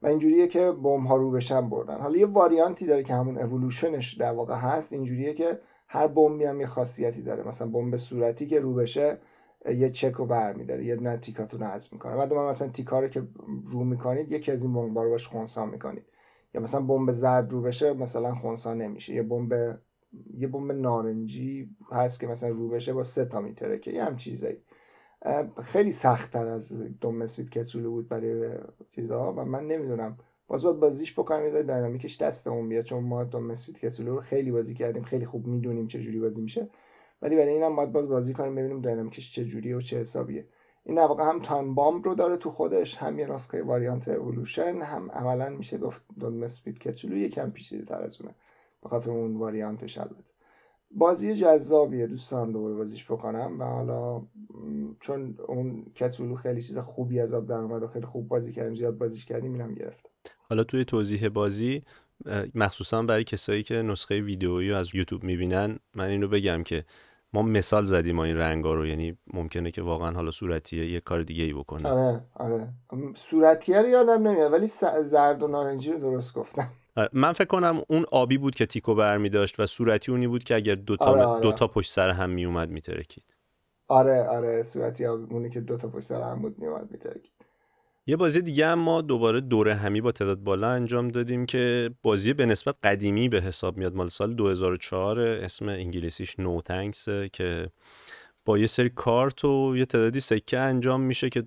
و 0.06 0.08
اینجوریه 0.08 0.48
که 0.48 0.72
بمب 0.72 1.06
ها 1.06 1.16
رو 1.16 1.32
بشن 1.32 1.70
بردن. 1.70 2.02
حالا 2.02 2.18
یه 2.18 2.26
واریانتی 2.26 2.86
داره 2.86 3.04
که 3.04 3.14
همون 3.14 3.38
اولوشنش 3.38 4.14
در 4.14 4.32
واقع 4.32 4.56
هست 4.56 4.94
اینجوریه 4.94 5.34
که 5.34 5.60
هر 5.88 6.08
بمبی 6.08 6.46
هم 6.46 6.62
یه 6.62 6.68
خاصیتی 6.68 7.22
داره. 7.22 7.48
مثلا 7.48 7.68
بمب 7.68 7.98
صورتی 7.98 8.46
که 8.46 8.60
رو 8.60 8.74
بشه 8.74 9.18
یه 9.76 9.90
چک 9.90 10.12
رو 10.12 10.26
برمیداره 10.26 10.86
یه 10.86 10.96
دونه 10.96 11.18
تیکاتون 11.18 11.60
رو 11.60 11.66
حذف 11.66 11.94
می‌کنه. 11.94 12.16
بعد 12.16 12.34
من 12.34 12.48
مثلا 12.50 12.68
تیکا 12.68 13.00
رو 13.00 13.08
که 13.08 13.24
رو 13.66 13.84
می‌کنید 13.84 14.32
یکی 14.32 14.52
از 14.52 14.64
این 14.64 14.74
بمب 14.74 15.00
رو 15.00 15.10
باش 15.10 15.28
خونسا 15.28 15.66
می‌کنید. 15.66 16.06
یا 16.54 16.62
مثلا 16.62 16.82
بمب 16.82 17.12
زرد 17.12 17.52
رو 17.52 17.62
بشه 17.62 17.94
مثلا 17.94 18.36
خونسا 18.36 18.74
نمیشه. 18.74 19.14
یه 19.14 19.24
بمب 19.24 19.80
یه 20.38 20.48
بمب 20.48 20.72
نارنجی 20.72 21.70
هست 21.92 22.20
که 22.20 22.28
مثلا 22.28 22.50
رو 22.50 22.70
بشه 22.70 22.94
با 22.94 23.04
سه 23.04 23.26
تا 23.26 23.42
میتره 23.42 23.80
که 23.80 23.92
یه 23.92 24.04
هم 24.04 24.16
چیزایی. 24.16 24.58
خیلی 25.64 25.92
سختتر 25.92 26.48
از 26.48 26.72
دوم 27.02 27.18
مسوید 27.18 27.50
کتسولو 27.50 27.92
بود 27.92 28.10
برای 28.10 28.58
چیزها 28.90 29.34
و 29.34 29.46
من 29.46 29.68
نمی‌دونم. 29.68 30.18
باز 30.48 30.64
باید 30.64 30.80
بازیش 30.80 31.14
بکنم 31.14 31.46
یه 31.46 31.64
دینامیکش 31.64 32.18
دستمون 32.22 32.70
بیاد 32.70 32.84
چون 32.84 33.04
ما 33.04 33.24
دوم 33.24 33.44
مسوید 33.44 33.80
کتسولو 33.80 34.16
رو 34.16 34.22
خیلی 34.22 34.52
بازی 34.52 34.74
کردیم 34.74 35.04
خیلی 35.04 35.26
خوب 35.26 35.48
می‌دونیم 35.48 35.88
چه 35.88 36.02
جوری 36.02 36.20
بازی 36.20 36.42
میشه. 36.42 36.70
ولی 37.22 37.36
برای 37.36 37.54
اینم 37.54 37.76
باید 37.76 37.92
باز 37.92 38.08
بازی 38.08 38.34
کنیم 38.34 38.56
ببینیم 38.56 38.82
دینامیکش 38.82 39.32
چه 39.32 39.46
جوریه 39.46 39.78
و 39.78 39.82
چه 39.82 40.00
حسابیه. 40.00 40.48
این 40.84 40.96
در 40.96 41.06
واقع 41.06 41.24
هم 41.24 41.40
تایم 41.40 41.76
بامب 41.76 42.06
رو 42.06 42.16
داره 42.16 42.38
تو 42.38 42.52
خودش 42.52 42.98
هم 42.98 43.20
یه 43.20 43.32
نسخه 43.32 43.64
واریانت 43.64 44.08
اولوشن 44.08 44.82
هم 44.82 45.12
عملا 45.12 45.50
میشه 45.50 45.78
گفت 45.78 46.02
دون 46.20 46.34
مسپید 46.34 46.80
کتولو 46.80 47.18
یکم 47.18 47.52
پیچیده 47.52 47.86
تر 47.86 48.02
از 48.02 48.22
اونه. 48.22 48.36
اون 49.08 49.38
واریانتش 49.38 49.98
البته. 49.98 50.35
بازی 50.92 51.36
جذابیه 51.36 52.08
دوست 52.08 52.32
دارم 52.32 52.52
دوباره 52.52 52.76
بازیش 52.76 53.06
بکنم 53.06 53.60
و 53.60 53.64
حالا 53.64 54.22
چون 55.00 55.38
اون 55.48 55.86
کتولو 55.96 56.36
خیلی 56.36 56.62
چیز 56.62 56.78
خوبی 56.78 57.20
از 57.20 57.34
آب 57.34 57.48
در 57.48 57.56
اومد 57.56 57.84
و 57.84 57.88
خیلی 57.88 58.06
خوب 58.06 58.28
بازی 58.28 58.52
کردیم 58.52 58.76
زیاد 58.76 58.98
بازیش 58.98 59.26
کردیم 59.26 59.54
اینم 59.54 59.74
گرفت 59.74 60.10
حالا 60.50 60.64
توی 60.64 60.86
توضیح 60.86 61.30
بازی 61.30 61.84
مخصوصا 62.56 63.04
برای 63.04 63.24
کسایی 63.24 63.64
که 63.64 63.76
نسخه 63.76 64.22
ویدئویی 64.22 64.74
از 64.74 64.96
یوتیوب 64.96 65.24
می‌بینن 65.24 65.80
من 65.96 66.06
اینو 66.06 66.28
بگم 66.28 66.64
که 66.64 66.86
ما 67.34 67.42
مثال 67.42 67.86
زدیم 67.86 68.16
ما 68.16 68.24
این 68.24 68.38
رنگا 68.38 68.74
رو 68.74 68.88
یعنی 68.88 69.18
ممکنه 69.34 69.72
که 69.72 69.82
واقعا 69.82 70.12
حالا 70.12 70.32
صورتیه 70.32 70.92
یه 70.92 71.00
کار 71.00 71.24
دیگه 71.24 71.44
ای 71.44 71.54
بکنه. 71.54 71.90
آره 71.90 72.22
آره. 72.34 72.68
صورتیه 73.16 73.82
رو 73.82 73.88
یادم 73.88 74.28
نمیاد 74.28 74.54
ولی 74.54 74.68
زرد 75.04 75.44
و 75.44 75.48
نارنجی 75.48 75.92
رو 75.92 76.00
درست 76.00 76.34
گفتم. 76.34 76.70
من 77.14 77.34
فکر 77.34 77.48
کنم 77.48 77.82
اون 77.90 78.06
آبی 78.12 78.38
بود 78.38 78.56
که 78.56 78.66
تیکو 78.66 78.96
برمی 78.96 79.30
داشت 79.30 79.60
و 79.60 79.66
صورتی 79.66 80.12
اونی 80.12 80.28
بود 80.28 80.44
که 80.44 80.56
اگر 80.56 80.76
دوتا, 80.76 81.06
آره 81.06 81.24
آره. 81.24 81.42
دوتا 81.42 81.68
پشت 81.68 81.92
سر 81.92 82.10
هم 82.10 82.30
می 82.30 82.46
اومد 82.46 82.70
می 82.70 82.82
ترکید 82.82 83.36
آره 83.88 84.24
آره 84.24 84.64
صورتی 84.64 85.06
اونی 85.06 85.50
که 85.50 85.62
دوتا 85.62 85.88
پشت 85.88 86.06
سر 86.06 86.22
هم 86.22 86.42
بود 86.42 86.60
می 86.60 86.68
اومد 86.68 86.92
می 86.92 86.98
ترکید 86.98 87.32
یه 88.08 88.16
بازی 88.16 88.42
دیگه 88.42 88.68
هم 88.68 88.80
ما 88.80 89.02
دوباره 89.02 89.42
دوره 89.42 89.76
همی 89.76 90.02
با 90.02 90.12
تعداد 90.12 90.40
بالا 90.40 90.70
انجام 90.70 91.08
دادیم 91.08 91.46
که 91.46 91.92
بازی 92.04 92.34
به 92.34 92.46
نسبت 92.46 92.76
قدیمی 92.84 93.30
به 93.30 93.42
حساب 93.42 93.78
میاد. 93.78 93.96
مال 93.96 94.08
سال 94.08 94.34
2004 94.34 95.20
اسم 95.20 95.70
انگلیسیش 95.70 96.40
No 96.40 96.62
Thanks 96.62 97.10
که 97.34 97.70
با 98.46 98.58
یه 98.58 98.68
سری 98.68 98.90
کارت 98.90 99.46
و 99.46 99.78
یه 99.78 99.86
تعدادی 99.86 100.20
سکه 100.20 100.60
انجام 100.60 101.02
میشه 101.02 101.30
که 101.30 101.44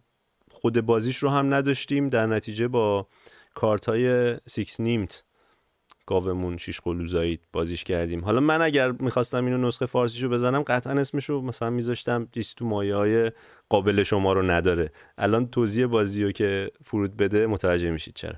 خود 0.50 0.80
بازیش 0.80 1.16
رو 1.16 1.28
هم 1.28 1.54
نداشتیم. 1.54 2.08
در 2.08 2.26
نتیجه 2.26 2.68
با 2.68 3.06
کارت 3.54 3.88
های 3.88 4.36
6 4.46 4.80
nimmt 4.80 5.24
گاومون 6.08 6.56
شیش 6.56 6.80
قلو 6.80 7.02
زاییده 7.02 7.38
بازیش 7.52 7.84
کردیم. 7.84 8.24
حالا 8.24 8.40
من 8.40 8.62
اگر 8.62 8.92
می‌خواستم 8.92 9.44
اینو 9.44 9.66
نسخه 9.66 9.86
فارسیشو 9.86 10.28
بزنم 10.28 10.62
قطعا 10.62 10.92
اسمشو 10.92 11.40
مثلا 11.40 11.70
میذاشتم 11.70 12.28
دیست 12.32 12.56
تو 12.56 12.64
مایه 12.64 12.94
های 12.94 13.32
قابل 13.68 14.02
شما 14.02 14.32
رو 14.32 14.42
نداره. 14.42 14.90
الان 15.18 15.48
توضیح 15.48 15.86
بازی 15.86 16.24
رو 16.24 16.32
که 16.32 16.70
فرود 16.84 17.16
بده 17.16 17.46
متوجه 17.46 17.90
میشید 17.90 18.14
چرا. 18.14 18.36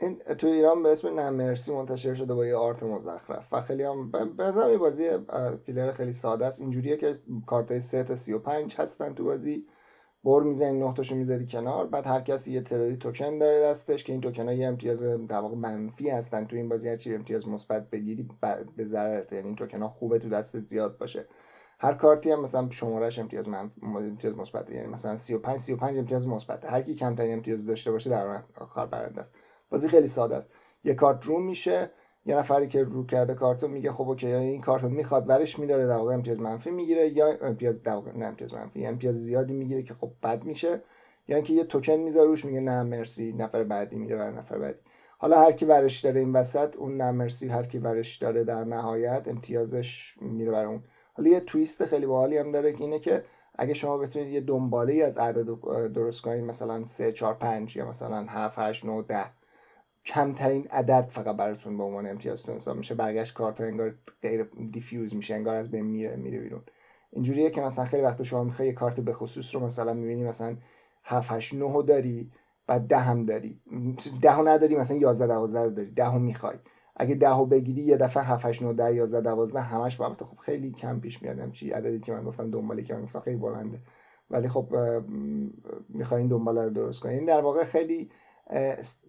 این 0.00 0.18
تو 0.38 0.46
ایران 0.46 0.82
به 0.82 0.92
اسم 0.92 1.20
نمرسی 1.20 1.72
منتشر 1.72 2.14
شده 2.14 2.34
با 2.34 2.46
یه 2.46 2.56
آرت 2.56 2.82
مزخرف 2.82 3.52
و 3.52 3.62
خیلی 3.62 3.82
هم 3.82 4.10
بازی 4.78 5.08
فیلر 5.66 5.92
خیلی 5.92 6.12
ساده 6.12 6.46
است. 6.46 6.60
اینجوریه 6.60 6.96
که 6.96 7.14
کارت 7.46 7.78
3 7.78 8.04
تا 8.04 8.16
35 8.16 8.74
هستن 8.78 9.14
تو 9.14 9.24
بازی. 9.24 9.66
بر 10.24 10.40
می‌زنی 10.40 10.78
نه 10.78 10.94
تاشو 10.94 11.16
می‌ذاری 11.16 11.46
کنار. 11.46 11.86
بعد 11.86 12.06
هر 12.06 12.20
کسی 12.20 12.52
یه 12.52 12.60
تعدادی 12.60 12.96
توکن 12.96 13.38
داره 13.38 13.62
دستش 13.62 14.04
که 14.04 14.12
این 14.12 14.20
توکن 14.20 14.48
یه 14.48 14.66
امتیاز 14.66 15.02
در 15.02 15.38
واقع 15.38 15.56
منفی 15.56 16.10
هستن. 16.10 16.44
تو 16.44 16.56
این 16.56 16.68
بازی 16.68 16.88
هرچی 16.88 17.14
امتیاز 17.14 17.48
مثبت 17.48 17.90
بگیری 17.90 18.28
به 18.76 18.84
ضررت. 18.84 19.32
یعنی 19.32 19.46
این 19.46 19.56
توکن 19.56 19.82
ها 19.82 19.88
خوبه 19.88 20.18
تو 20.18 20.28
دستت 20.28 20.66
زیاد 20.66 20.98
باشه. 20.98 21.26
هر 21.78 21.94
کارتی 21.94 22.30
هم 22.30 22.40
مثلا 22.40 22.70
شمارش 22.70 23.18
امتیاز 23.18 23.48
من 23.48 23.70
امتیاز 23.82 24.36
مثبت 24.36 24.70
یعنی 24.70 24.86
مثلا 24.86 25.16
35 25.16 25.60
35 25.60 25.98
امتیاز 25.98 26.26
مثبت 26.26 26.64
هر 26.64 26.82
کی 26.82 26.94
کمترین 26.94 27.32
امتیاز 27.32 27.66
داشته 27.66 27.90
باشه 27.90 28.10
در 28.10 28.42
آخر 28.58 28.86
برنده 28.86 29.20
است. 29.20 29.34
بازی 29.70 29.88
خیلی 29.88 30.06
ساده 30.06 30.36
است. 30.36 30.50
یه 30.84 30.94
کارت 30.94 31.24
رو 31.24 31.38
میشه. 31.38 31.90
یه 32.26 32.36
نفری 32.36 32.68
که 32.68 32.82
رو 32.84 33.06
کرده 33.06 33.34
کارتو 33.34 33.68
میگه 33.68 33.92
خب 33.92 34.08
اوکی 34.08 34.26
این 34.26 34.60
کارتو 34.60 34.88
می‌خواد 34.88 35.28
ورش 35.28 35.58
میداره 35.58 35.86
در 35.86 35.96
واقع 35.96 36.14
امتیاز 36.14 36.40
منفی 36.40 36.70
می‌گیره 36.70 37.08
یا 37.08 37.26
امتیاز 37.42 37.82
در 37.82 37.94
واقع 37.94 38.16
نه 38.16 38.24
امتیاز 38.24 38.54
منفی 38.54 38.86
امتیاز 38.86 39.14
زیادی 39.14 39.52
می‌گیره 39.52 39.82
که 39.82 39.94
خب 39.94 40.10
بد 40.22 40.44
میشه 40.44 40.68
یا 40.68 40.76
یعنی 41.28 41.34
اینکه 41.34 41.52
یه 41.52 41.64
توکن 41.64 41.92
می‌ذاره 41.92 42.28
روش 42.28 42.44
میگه 42.44 42.60
نه 42.60 42.82
مرسی 42.82 43.32
نفر 43.32 43.64
بعدی 43.64 43.96
میره 43.96 44.16
برای 44.16 44.34
نفر 44.34 44.58
بعدی. 44.58 44.78
حالا 45.18 45.40
هر 45.40 45.52
کی 45.52 45.64
ورش 45.64 46.00
داره 46.00 46.20
این 46.20 46.32
وسط 46.32 46.76
اون 46.76 46.96
نه 46.96 47.10
مرسی 47.10 47.48
هر 47.48 47.62
کی 47.62 47.78
ورش 47.78 48.16
داره 48.16 48.44
در 48.44 48.64
نهایت 48.64 49.28
امتیازش 49.28 50.14
میره 50.20 50.50
برای 50.50 50.66
اون. 50.66 50.82
حالا 51.14 51.28
یه 51.28 51.40
تویست 51.40 51.84
خیلی 51.84 52.06
باحالی 52.06 52.38
هم 52.38 52.52
داره 52.52 52.72
که 52.72 52.84
اینه 52.84 52.98
که 52.98 53.24
اگه 53.58 53.74
شما 53.74 53.98
بتونید 53.98 54.28
یه 54.28 54.40
دنباله 54.40 54.92
ای 54.92 55.02
از 55.02 55.18
اعداد 55.18 55.46
درست 55.92 56.22
کنید 56.22 56.44
مثلا 56.44 56.84
3 56.84 57.12
4 57.12 57.34
5 57.34 57.76
یا 57.76 57.88
مثلا 57.88 58.26
7 58.28 58.58
8 58.58 58.84
9 58.84 59.02
10 59.02 59.24
کمترین 60.06 60.66
عدد 60.66 61.06
فقط 61.08 61.36
براتون 61.36 61.76
به 61.76 61.82
عنوان 61.82 62.06
امتیازتون 62.06 62.54
حساب 62.54 62.76
میشه. 62.76 62.94
برگشت 62.94 63.34
کارت 63.34 63.60
انگار 63.60 63.94
غیر 64.22 64.42
دیفیوز 64.72 65.14
میشه 65.14 65.34
انگار 65.34 65.56
از 65.56 65.70
بین 65.70 65.84
میره 65.84 66.16
میره 66.16 66.38
بیرون. 66.38 66.62
اینجوریه 67.10 67.50
که 67.50 67.60
مثلا 67.60 67.84
خیلی 67.84 68.02
وقت 68.02 68.22
شما 68.22 68.44
می‌خوای 68.44 68.68
یه 68.68 68.74
کارت 68.74 69.00
به 69.00 69.12
خصوص 69.12 69.54
رو 69.54 69.60
مثلا 69.60 69.94
می‌بینی 69.94 70.24
مثلا 70.24 70.56
7 71.04 71.32
8 71.32 71.54
9 71.54 71.82
داری 71.82 72.30
بعد 72.66 72.86
ده 72.86 72.98
هم 72.98 73.24
داری. 73.24 73.60
ده 74.22 74.40
نداری 74.40 74.76
مثلا 74.76 74.96
11 74.96 75.26
12 75.26 75.62
رو 75.62 75.70
داری. 75.70 75.90
ده 75.90 76.18
می‌خوای. 76.18 76.56
اگه 76.96 77.14
ده 77.14 77.44
بگیری 77.50 77.82
یه 77.82 77.96
دفعه 77.96 78.22
7 78.22 78.46
8 78.46 78.62
9 78.62 78.72
10 78.72 78.94
11 78.94 79.20
12 79.20 79.60
همش 79.60 79.96
با 79.96 80.14
خب 80.14 80.38
خیلی 80.38 80.72
کم 80.72 81.00
پیش 81.00 81.22
میاد. 81.22 81.50
چی 81.50 81.70
عددی 81.70 82.00
که 82.00 82.12
من 82.12 82.24
گفتم 82.24 82.50
دنبالی 82.50 82.82
که 82.82 82.94
من 82.94 83.02
گفتم 83.02 83.20
خیلی 83.20 83.36
بلنده. 83.36 83.80
ولی 84.30 84.48
خب 84.48 84.74
می‌خواین 85.88 86.28
دنباله 86.28 86.62
رو 86.62 86.70
درست 86.70 87.00
کنین 87.00 87.24
در 87.24 87.40
واقع 87.40 87.64
خیلی 87.64 88.10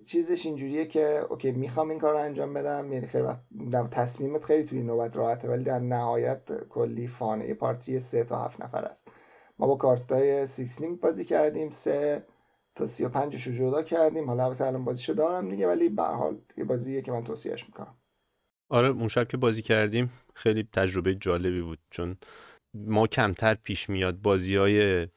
چیزش 0.06 0.46
اینجوریه 0.46 0.86
که 0.86 1.26
اوکی 1.30 1.52
می‌خوام 1.52 1.90
این 1.90 2.00
کار 2.00 2.14
رو 2.14 2.20
انجام 2.20 2.54
بدم 2.54 2.94
یعنی 2.94 3.08
خیلی 3.08 3.24
وقت 3.24 3.42
تصمیمت 3.92 4.44
خیلی 4.44 4.64
توی 4.64 4.84
نوبت 4.84 5.18
راحته 5.18 5.50
ولی 5.50 5.64
در 5.64 5.80
نهایت 5.80 6.68
کلی 6.70 7.08
fun 7.08 7.54
ه 7.54 7.62
party 7.62 8.00
سه 8.00 8.24
تا 8.24 8.44
هفت 8.44 8.62
نفر 8.62 8.86
است. 8.86 9.12
ما 9.60 9.68
با 9.68 9.76
کارت 9.76 10.12
های 10.12 10.46
سیکس 10.46 10.82
نیم 10.82 10.96
بازی 10.96 11.26
کردیم 11.26 11.70
سه 11.70 12.26
تا 12.76 12.88
سی 12.88 13.06
و 13.06 13.10
پنجش 13.10 13.48
رو 13.48 13.54
جدا 13.54 13.84
کردیم. 13.84 14.26
حالا 14.28 14.46
البته 14.46 14.66
الان 14.66 14.86
بازیشو 14.86 15.14
دارم 15.14 15.50
دیگه 15.50 15.68
ولی 15.68 15.90
به 15.90 16.04
حال 16.04 16.38
یه 16.58 16.64
بازیه 16.64 17.02
که 17.02 17.12
من 17.12 17.24
توصیهش 17.24 17.66
می‌کنم. 17.66 17.96
آره 18.70 18.88
اون 18.88 19.08
شب 19.08 19.28
که 19.28 19.38
بازی 19.38 19.62
کردیم 19.62 20.12
خیلی 20.34 20.68
تجربه 20.74 21.16
جالبی 21.16 21.62
بود 21.62 21.80
چون 21.92 22.18
ما 22.74 23.08
کمتر 23.08 23.54
پیش 23.54 23.90
میاد 23.90 24.22
بازی 24.22 24.56
های 24.56 25.08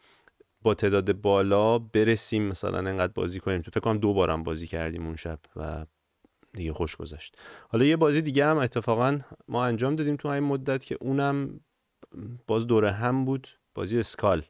تعداد 0.74 1.12
بالا 1.12 1.78
برسیم 1.78 2.48
مثلا 2.48 2.78
انقدر 2.78 3.12
بازی 3.12 3.40
کنیم. 3.40 3.62
تو 3.62 3.70
فکر 3.70 3.80
کنم 3.80 3.98
دو 3.98 4.14
بارم 4.14 4.42
بازی 4.42 4.66
کردیم 4.66 5.06
اون 5.06 5.16
شب 5.16 5.38
و 5.56 5.86
دیگه 6.52 6.72
خوش 6.72 6.96
گذشت. 6.96 7.36
حالا 7.68 7.84
یه 7.84 7.96
بازی 7.96 8.22
دیگه 8.22 8.46
هم 8.46 8.58
اتفاقا 8.58 9.18
ما 9.48 9.64
انجام 9.64 9.96
دادیم 9.96 10.16
تو 10.16 10.28
این 10.28 10.44
مدت 10.44 10.84
که 10.84 10.96
اونم 11.00 11.60
باز 12.46 12.66
دوره 12.66 12.90
هم 12.90 13.24
بود 13.24 13.48
بازی 13.74 13.98
اسکال. 13.98 14.42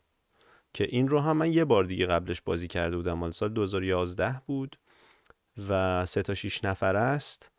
که 0.75 0.85
این 0.91 1.09
رو 1.09 1.21
هم 1.21 1.37
من 1.37 1.53
یه 1.53 1.65
بار 1.65 1.85
دیگه 1.85 2.07
قبلش 2.07 2.41
بازی 2.41 2.69
کرده 2.69 2.97
بودم. 2.97 3.13
مال 3.13 3.31
سال 3.31 3.49
2011 3.49 4.43
بود 4.47 4.77
و 5.69 6.07
سه 6.07 6.23
تا 6.23 6.35
6 6.35 6.65
نفر 6.65 6.97
است. 6.97 7.53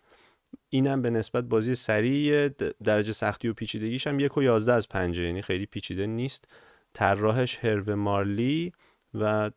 اینم 0.69 1.01
به 1.01 1.09
نسبت 1.09 1.43
بازی 1.43 1.75
سریع 1.75 2.47
درجه 2.83 3.11
سختی 3.11 3.47
و 3.47 3.53
پیچیدگیش 3.53 4.07
هم 4.07 4.19
یک 4.19 4.37
و 4.37 4.43
یازده 4.43 4.73
از 4.73 4.89
پنجه. 4.89 5.23
یعنی 5.23 5.41
خیلی 5.41 5.65
پیچیده 5.65 6.07
نیست. 6.07 6.47
طراحش 6.93 7.57
هرو 7.57 7.95
مارلی 7.95 8.73
و 9.13 9.51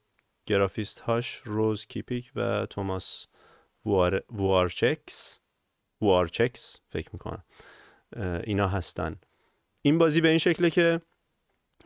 گرافیست 0.47 1.01
هاش 1.01 1.35
روز 1.45 1.87
کیپیک 1.87 2.33
و 2.35 2.67
توماس 2.67 3.27
وار... 3.85 4.25
وارچکس 4.31 5.39
وارچکس 6.01 6.81
فکر 6.91 7.11
می‌کنم 7.13 7.45
اینا 8.45 8.69
هستن. 8.69 9.21
این 9.83 9.99
بازی 9.99 10.21
به 10.21 10.29
این 10.29 10.39
شکله 10.39 10.71
که 10.71 11.01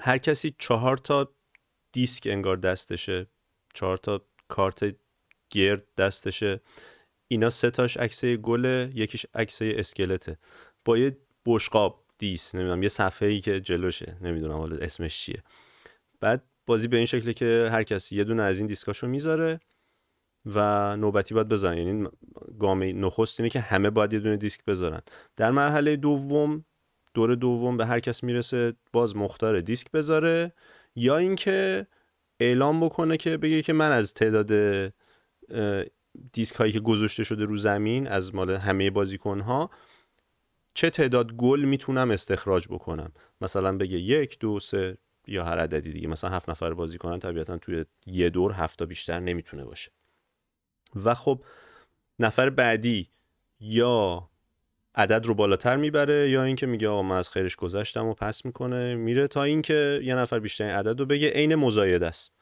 هر 0.01 0.19
کسی 0.19 0.55
چهار 0.59 0.97
تا 0.97 1.33
دیسک 1.93 2.27
انگار 2.27 2.57
دستشه 2.57 3.27
چهار 3.75 3.97
تا 3.97 4.23
کارت 4.49 4.97
گرد 5.51 5.95
دستشه 5.95 6.61
اینا 7.29 7.51
سه 7.51 7.71
تاش 7.71 7.97
عکسه 7.97 8.37
گله 8.37 8.93
یکیش 8.95 9.27
عکسه 9.35 9.75
اسکلته. 9.77 10.39
با 10.85 10.99
یه 10.99 11.17
بشقاب 11.47 12.06
دیس 12.19 12.55
نمی‌دونم 12.55 12.83
یه 12.83 12.89
صفحه 12.89 13.29
ای 13.29 13.41
که 13.41 13.61
جلوشه 13.61 14.17
نمی‌دونم 14.21 14.57
حالا 14.57 14.77
اسمش 14.77 15.19
چیه. 15.19 15.43
بعد 16.21 16.43
بازی 16.67 16.89
به 16.89 16.97
این 16.97 17.07
شکله 17.07 17.33
که 17.33 17.69
هر 17.73 17.83
کسی 17.83 18.17
یه 18.17 18.25
دونه 18.25 18.43
از 18.43 18.59
این 18.59 18.67
دیسکاشو 18.67 19.07
می‌ذاره 19.07 19.61
و 20.47 20.97
نوبتی 20.97 21.35
باید 21.35 21.49
بزنن 21.49 21.79
یعنی 21.79 22.09
گام 22.59 22.83
نخست 22.83 23.41
اینه 23.41 23.51
که 23.51 23.61
همه 23.61 23.91
باید 23.91 24.13
یه 24.13 24.19
دونه 24.21 24.37
دیسک 24.37 24.65
بذارن. 24.65 25.01
در 25.37 25.51
مرحله 25.51 25.97
دوم 25.97 26.65
دور 27.15 27.35
دوم 27.35 27.77
به 27.77 27.87
هر 27.87 28.01
کس 28.01 28.25
می‌رسه 28.25 28.73
باز 28.93 29.17
مختار 29.17 29.61
دیسک 29.61 29.91
بذاره 29.91 30.53
یا 30.95 31.17
اینکه 31.17 31.87
اعلام 32.41 32.81
بکنه 32.81 33.17
که 33.17 33.37
بگه 33.37 33.63
که 33.63 33.73
من 33.73 33.93
از 33.93 34.15
تعداد 34.15 34.53
دیسک 36.33 36.55
هایی 36.55 36.73
که 36.73 36.81
گذاشته 36.81 37.25
شده 37.25 37.45
رو 37.45 37.57
زمین 37.57 38.07
از 38.07 38.35
مال 38.35 38.51
همه 38.51 38.91
بازیکن 38.91 39.41
ها 39.41 39.71
چه 40.77 40.91
تعداد 40.91 41.33
گل 41.33 41.61
می‌تونم 41.61 42.11
استخراج 42.11 42.69
بکنم؟ 42.69 43.13
مثلا 43.41 43.77
بگه 43.77 43.99
یک 43.99 44.39
دو 44.39 44.61
سه 44.61 44.99
یا 45.27 45.45
هر 45.45 45.59
عددی 45.59 45.93
دیگه. 45.93 46.09
مثلا 46.09 46.31
هفت 46.31 46.51
نفر 46.51 46.75
بازی 46.75 46.99
کنن 46.99 47.19
طبیعتا 47.19 47.57
توی 47.57 47.85
یه 48.07 48.31
دور 48.31 48.53
هفت 48.53 48.79
تا 48.79 48.87
بیشتر 48.87 49.21
نمی‌تونه 49.21 49.65
باشه. 49.65 49.91
و 51.05 51.15
خب 51.15 51.45
نفر 52.19 52.51
بعدی 52.51 53.09
یا 53.61 54.29
عدد 54.95 55.27
رو 55.27 55.35
بالاتر 55.35 55.77
می‌بره 55.77 56.31
یا 56.31 56.45
اینکه 56.45 56.67
میگه 56.67 56.89
آقا 56.89 57.03
من 57.03 57.17
از 57.17 57.31
خیرش 57.31 57.57
گذشتم 57.57 58.07
و 58.07 58.15
پس 58.15 58.45
می‌کنه 58.45 58.95
میره 58.95 59.29
تا 59.29 59.43
اینکه 59.43 60.01
یه 60.03 60.15
نفر 60.15 60.39
بیشترین 60.39 60.71
عدد 60.71 61.01
رو 61.01 61.07
بگه 61.07 61.29
عین 61.29 61.55
مزاید 61.55 62.03
است. 62.03 62.37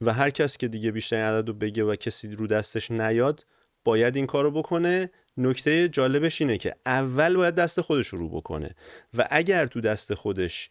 و 0.00 0.12
هر 0.12 0.30
کس 0.30 0.56
که 0.56 0.68
دیگه 0.68 0.90
بیشترین 0.90 1.22
عدد 1.22 1.48
رو 1.48 1.54
بگه 1.54 1.84
و 1.84 1.96
کسی 1.96 2.36
رو 2.36 2.46
دستش 2.46 2.90
نیاد 2.90 3.46
باید 3.84 4.16
این 4.16 4.26
کار 4.26 4.44
رو 4.44 4.50
بکنه 4.50 5.10
نکته 5.36 5.88
جالبش 5.88 6.40
اینه 6.40 6.58
که 6.58 6.74
اول 6.86 7.36
باید 7.36 7.54
دست 7.54 7.80
خودش 7.80 8.06
رو 8.06 8.28
بکنه 8.28 8.74
و 9.18 9.28
اگر 9.30 9.66
تو 9.66 9.80
دست 9.80 10.14
خودش 10.14 10.70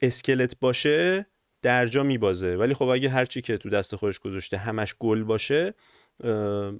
اسکلت 0.00 0.60
باشه 0.60 1.26
درجا 1.62 2.02
میبازه. 2.02 2.56
ولی 2.56 2.74
خب 2.74 2.88
اگه 2.88 3.08
هرچی 3.08 3.40
که 3.40 3.58
تو 3.58 3.70
دست 3.70 3.96
خودش 3.96 4.18
گذاشته 4.18 4.56
همش 4.56 4.94
گل 4.98 5.22
باشه 5.22 5.74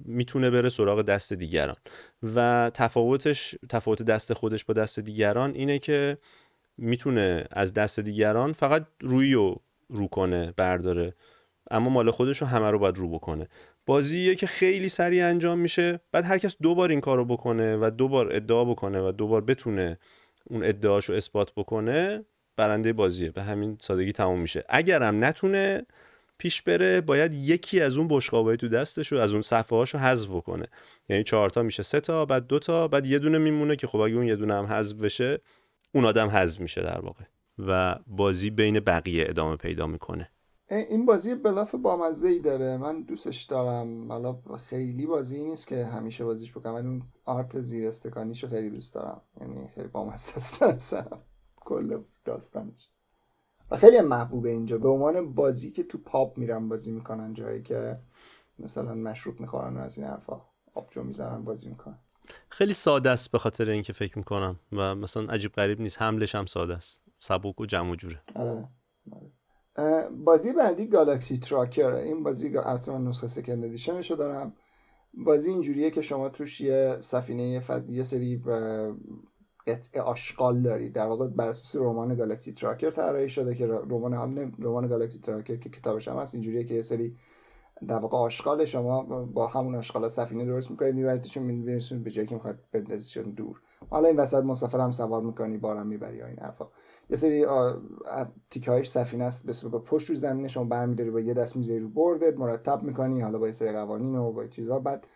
می‌تونه 0.05 0.49
بره 0.49 0.69
سراغ 0.69 1.01
دست 1.01 1.33
دیگران. 1.33 1.75
و 2.35 2.71
تفاوتش 2.73 3.55
تفاوت 3.69 4.01
دست 4.01 4.33
خودش 4.33 4.65
با 4.65 4.73
دست 4.73 4.99
دیگران 4.99 5.53
اینه 5.53 5.79
که 5.79 6.17
می‌تونه 6.77 7.45
از 7.51 7.73
دست 7.73 7.99
دیگران 7.99 8.53
فقط 8.53 8.85
روی 9.01 9.33
رو 9.33 9.61
رو 9.89 10.07
کنه 10.07 10.53
برداره. 10.57 11.13
اما 11.71 11.89
مال 11.89 12.11
خودش 12.11 12.37
رو 12.37 12.47
همه 12.47 12.71
رو 12.71 12.79
باید 12.79 12.97
رو 12.97 13.09
بکنه. 13.09 13.47
بازیه 13.89 14.35
که 14.35 14.47
خیلی 14.47 14.89
سریع 14.89 15.25
انجام 15.25 15.59
میشه. 15.59 15.99
بعد 16.11 16.25
هر 16.25 16.37
کس 16.37 16.55
دو 16.61 16.75
بار 16.75 16.89
این 16.89 17.01
کارو 17.01 17.25
بکنه 17.25 17.77
و 17.77 17.89
دو 17.97 18.07
بار 18.07 18.35
ادعا 18.35 18.65
بکنه 18.65 19.01
و 19.01 19.11
دو 19.11 19.27
بار 19.27 19.41
بتونه 19.41 19.99
اون 20.43 20.63
ادعاشو 20.63 21.13
اثبات 21.13 21.53
بکنه 21.57 22.25
برنده 22.57 22.93
بازیه 22.93 23.31
به 23.31 23.43
همین 23.43 23.77
سادگی 23.81 24.11
تموم 24.11 24.39
میشه. 24.39 24.63
اگرم 24.69 25.23
نتونه 25.23 25.85
پیش 26.37 26.61
بره 26.61 27.01
باید 27.01 27.33
یکی 27.33 27.81
از 27.81 27.97
اون 27.97 28.07
بشقابای 28.07 28.57
تو 28.57 28.67
دستش 28.67 29.13
از 29.13 29.33
اون 29.33 29.41
صفحه 29.41 29.77
هاشو 29.77 29.97
حذف 29.97 30.29
بکنه. 30.29 30.65
یعنی 31.09 31.23
چهار 31.23 31.49
تا 31.49 31.63
میشه 31.63 31.83
سه 31.83 31.99
تا 31.99 32.25
بعد 32.25 32.47
دو 32.47 32.59
تا 32.59 32.87
بعد 32.87 33.05
یه 33.05 33.19
دونه 33.19 33.37
میمونه 33.37 33.75
که 33.75 33.87
خب 33.87 33.99
اگه 33.99 34.15
اون 34.15 34.27
یه 34.27 34.35
دونه 34.35 34.53
هم 34.53 34.65
حذف 34.65 35.03
بشه 35.03 35.39
اون 35.91 36.05
آدم 36.05 36.27
حذف 36.27 36.59
میشه 36.59 36.81
در 36.81 36.99
واقع. 36.99 37.23
و 37.67 37.95
بازی 38.07 38.49
بین 38.49 38.79
بقیه 38.79 39.25
ادامه 39.29 39.55
پیدا 39.55 39.87
می‌کنه. 39.87 40.29
این 40.69 41.05
بازی 41.05 41.35
بلاف 41.35 41.75
بامزه 41.75 42.27
ای 42.27 42.39
داره. 42.39 42.77
من 42.77 43.01
دوستش 43.01 43.43
دارم. 43.43 44.11
حالا 44.11 44.41
خیلی 44.57 45.05
بازی 45.05 45.43
نیست 45.43 45.67
که 45.67 45.85
همیشه 45.85 46.25
بازیش 46.25 46.51
بکنم 46.51 46.73
ولی 46.73 46.87
اون 46.87 47.03
آرت 47.25 47.59
زیر 47.59 47.87
استکانیشو 47.87 48.47
خیلی 48.47 48.69
دوست 48.69 48.93
دارم. 48.93 49.21
یعنی 49.41 49.67
خیلی 49.67 49.87
بامزه 49.87 50.37
است 50.61 50.95
کل 51.55 52.01
داستانش. 52.25 52.89
و 53.71 53.77
خیلی 53.77 54.01
محبوبه 54.01 54.49
اینجا. 54.49 54.77
به 54.77 54.89
عنوان 54.89 55.33
بازی 55.33 55.71
که 55.71 55.83
تو 55.83 55.97
پاپ 55.97 56.37
میرن 56.37 56.69
بازی 56.69 56.91
می‌کنن 56.91 57.33
جایی 57.33 57.61
که 57.61 57.99
مثلا 58.59 58.93
مشروب 58.93 59.39
می‌خورن 59.39 59.77
و 59.77 59.79
از 59.79 59.97
این 59.97 60.07
حرفا 60.07 60.41
آبجو 60.73 61.03
می‌زنن 61.03 61.43
بازی 61.43 61.69
می‌کنن. 61.69 61.99
خیلی 62.49 62.73
ساده 62.73 63.09
است 63.09 63.31
به 63.31 63.37
خاطر 63.37 63.69
اینکه 63.69 63.93
فکر 63.93 64.17
می‌کنم. 64.17 64.59
و 64.71 64.95
مثلا 64.95 65.23
عجیب 65.23 65.51
غریب 65.51 65.81
نیست. 65.81 66.01
حملش 66.01 66.35
هم 66.35 66.45
ساده 66.45 66.75
است. 66.75 67.01
سبک 67.19 67.61
و 67.61 67.65
جمع 67.65 67.91
و 67.91 67.95
جوره. 67.95 68.21
آره. 68.35 68.69
آره. 69.11 69.31
بازی 70.25 70.53
بعدی 70.53 70.85
گالاکسی 70.85 71.37
تراکر 71.37 71.91
این 71.91 72.23
بازی 72.23 72.57
البته 72.57 72.91
من 72.91 73.07
نسخه 73.07 73.27
سکند 73.27 73.65
ادیشنشو 73.65 74.15
دارم. 74.15 74.53
بازی 75.13 75.49
اینجوریه 75.49 75.91
که 75.91 76.01
شما 76.01 76.29
توش 76.29 76.61
یه 76.61 76.97
سفینه 77.01 77.59
فد... 77.59 77.89
یه 77.89 78.03
سری 78.03 78.41
قطعه 79.67 80.01
آشغال 80.01 80.61
داری. 80.61 80.89
در 80.89 81.05
واقع 81.05 81.27
بر 81.27 81.47
اساس 81.47 81.81
رمان 81.81 82.15
گالاکسی 82.15 82.53
تراکر 82.53 82.91
طراحی 82.91 83.29
شده 83.29 83.55
که 83.55 83.67
رمان 83.67 84.13
هم 84.13 84.53
رمان 84.59 84.87
گالاکسی 84.87 85.19
تراکر 85.19 85.55
که 85.55 85.69
کتابش 85.69 86.07
هم 86.07 86.17
هست 86.17 86.35
اینجوریه 86.35 86.63
که 86.63 86.73
یه 86.73 86.81
سری 86.81 87.15
در 87.87 87.99
واقع 87.99 88.17
آشغال 88.17 88.65
شما 88.65 89.25
با 89.25 89.47
همون 89.47 89.75
آشغال 89.75 90.07
سفینه 90.07 90.45
درست 90.45 90.71
می‌کنید 90.71 90.95
میبریدشون 90.95 91.43
میرسونید 91.43 92.03
به 92.03 92.11
جایی 92.11 92.27
که 92.27 92.35
می‌خواد 92.35 92.59
بندازیشون 92.71 93.31
دور. 93.31 93.61
حالا 93.89 94.07
این 94.07 94.17
وسط 94.17 94.43
مسافر 94.43 94.79
هم 94.79 94.91
سوار 94.91 95.21
می‌کنی 95.21 95.57
بارم 95.57 95.87
می‌بری 95.87 96.21
این 96.21 96.39
حرفا. 96.39 96.67
یه 97.09 97.17
سری 97.17 97.45
تیکه 98.49 98.71
هایش 98.71 98.89
سفینه 98.89 99.23
است 99.23 99.63
به 99.63 99.69
با 99.69 99.79
پشت 99.79 100.09
رو 100.09 100.15
زمین 100.15 100.47
شما 100.47 100.63
برمیداری 100.63 101.11
با 101.11 101.19
یه 101.19 101.33
دست 101.33 101.55
می‌ذاری 101.55 101.79
رو 101.79 101.89
بردت 101.89 102.37
مرتب 102.37 102.83
می‌کنی 102.83 103.21
حالا 103.21 103.39
با 103.39 103.47
یه 103.47 103.53
سری 103.53 103.71
قوانین 103.71 104.15
و 104.15 104.31
با 104.31 104.47
چیزا. 104.47 104.79
بعد 104.79 105.07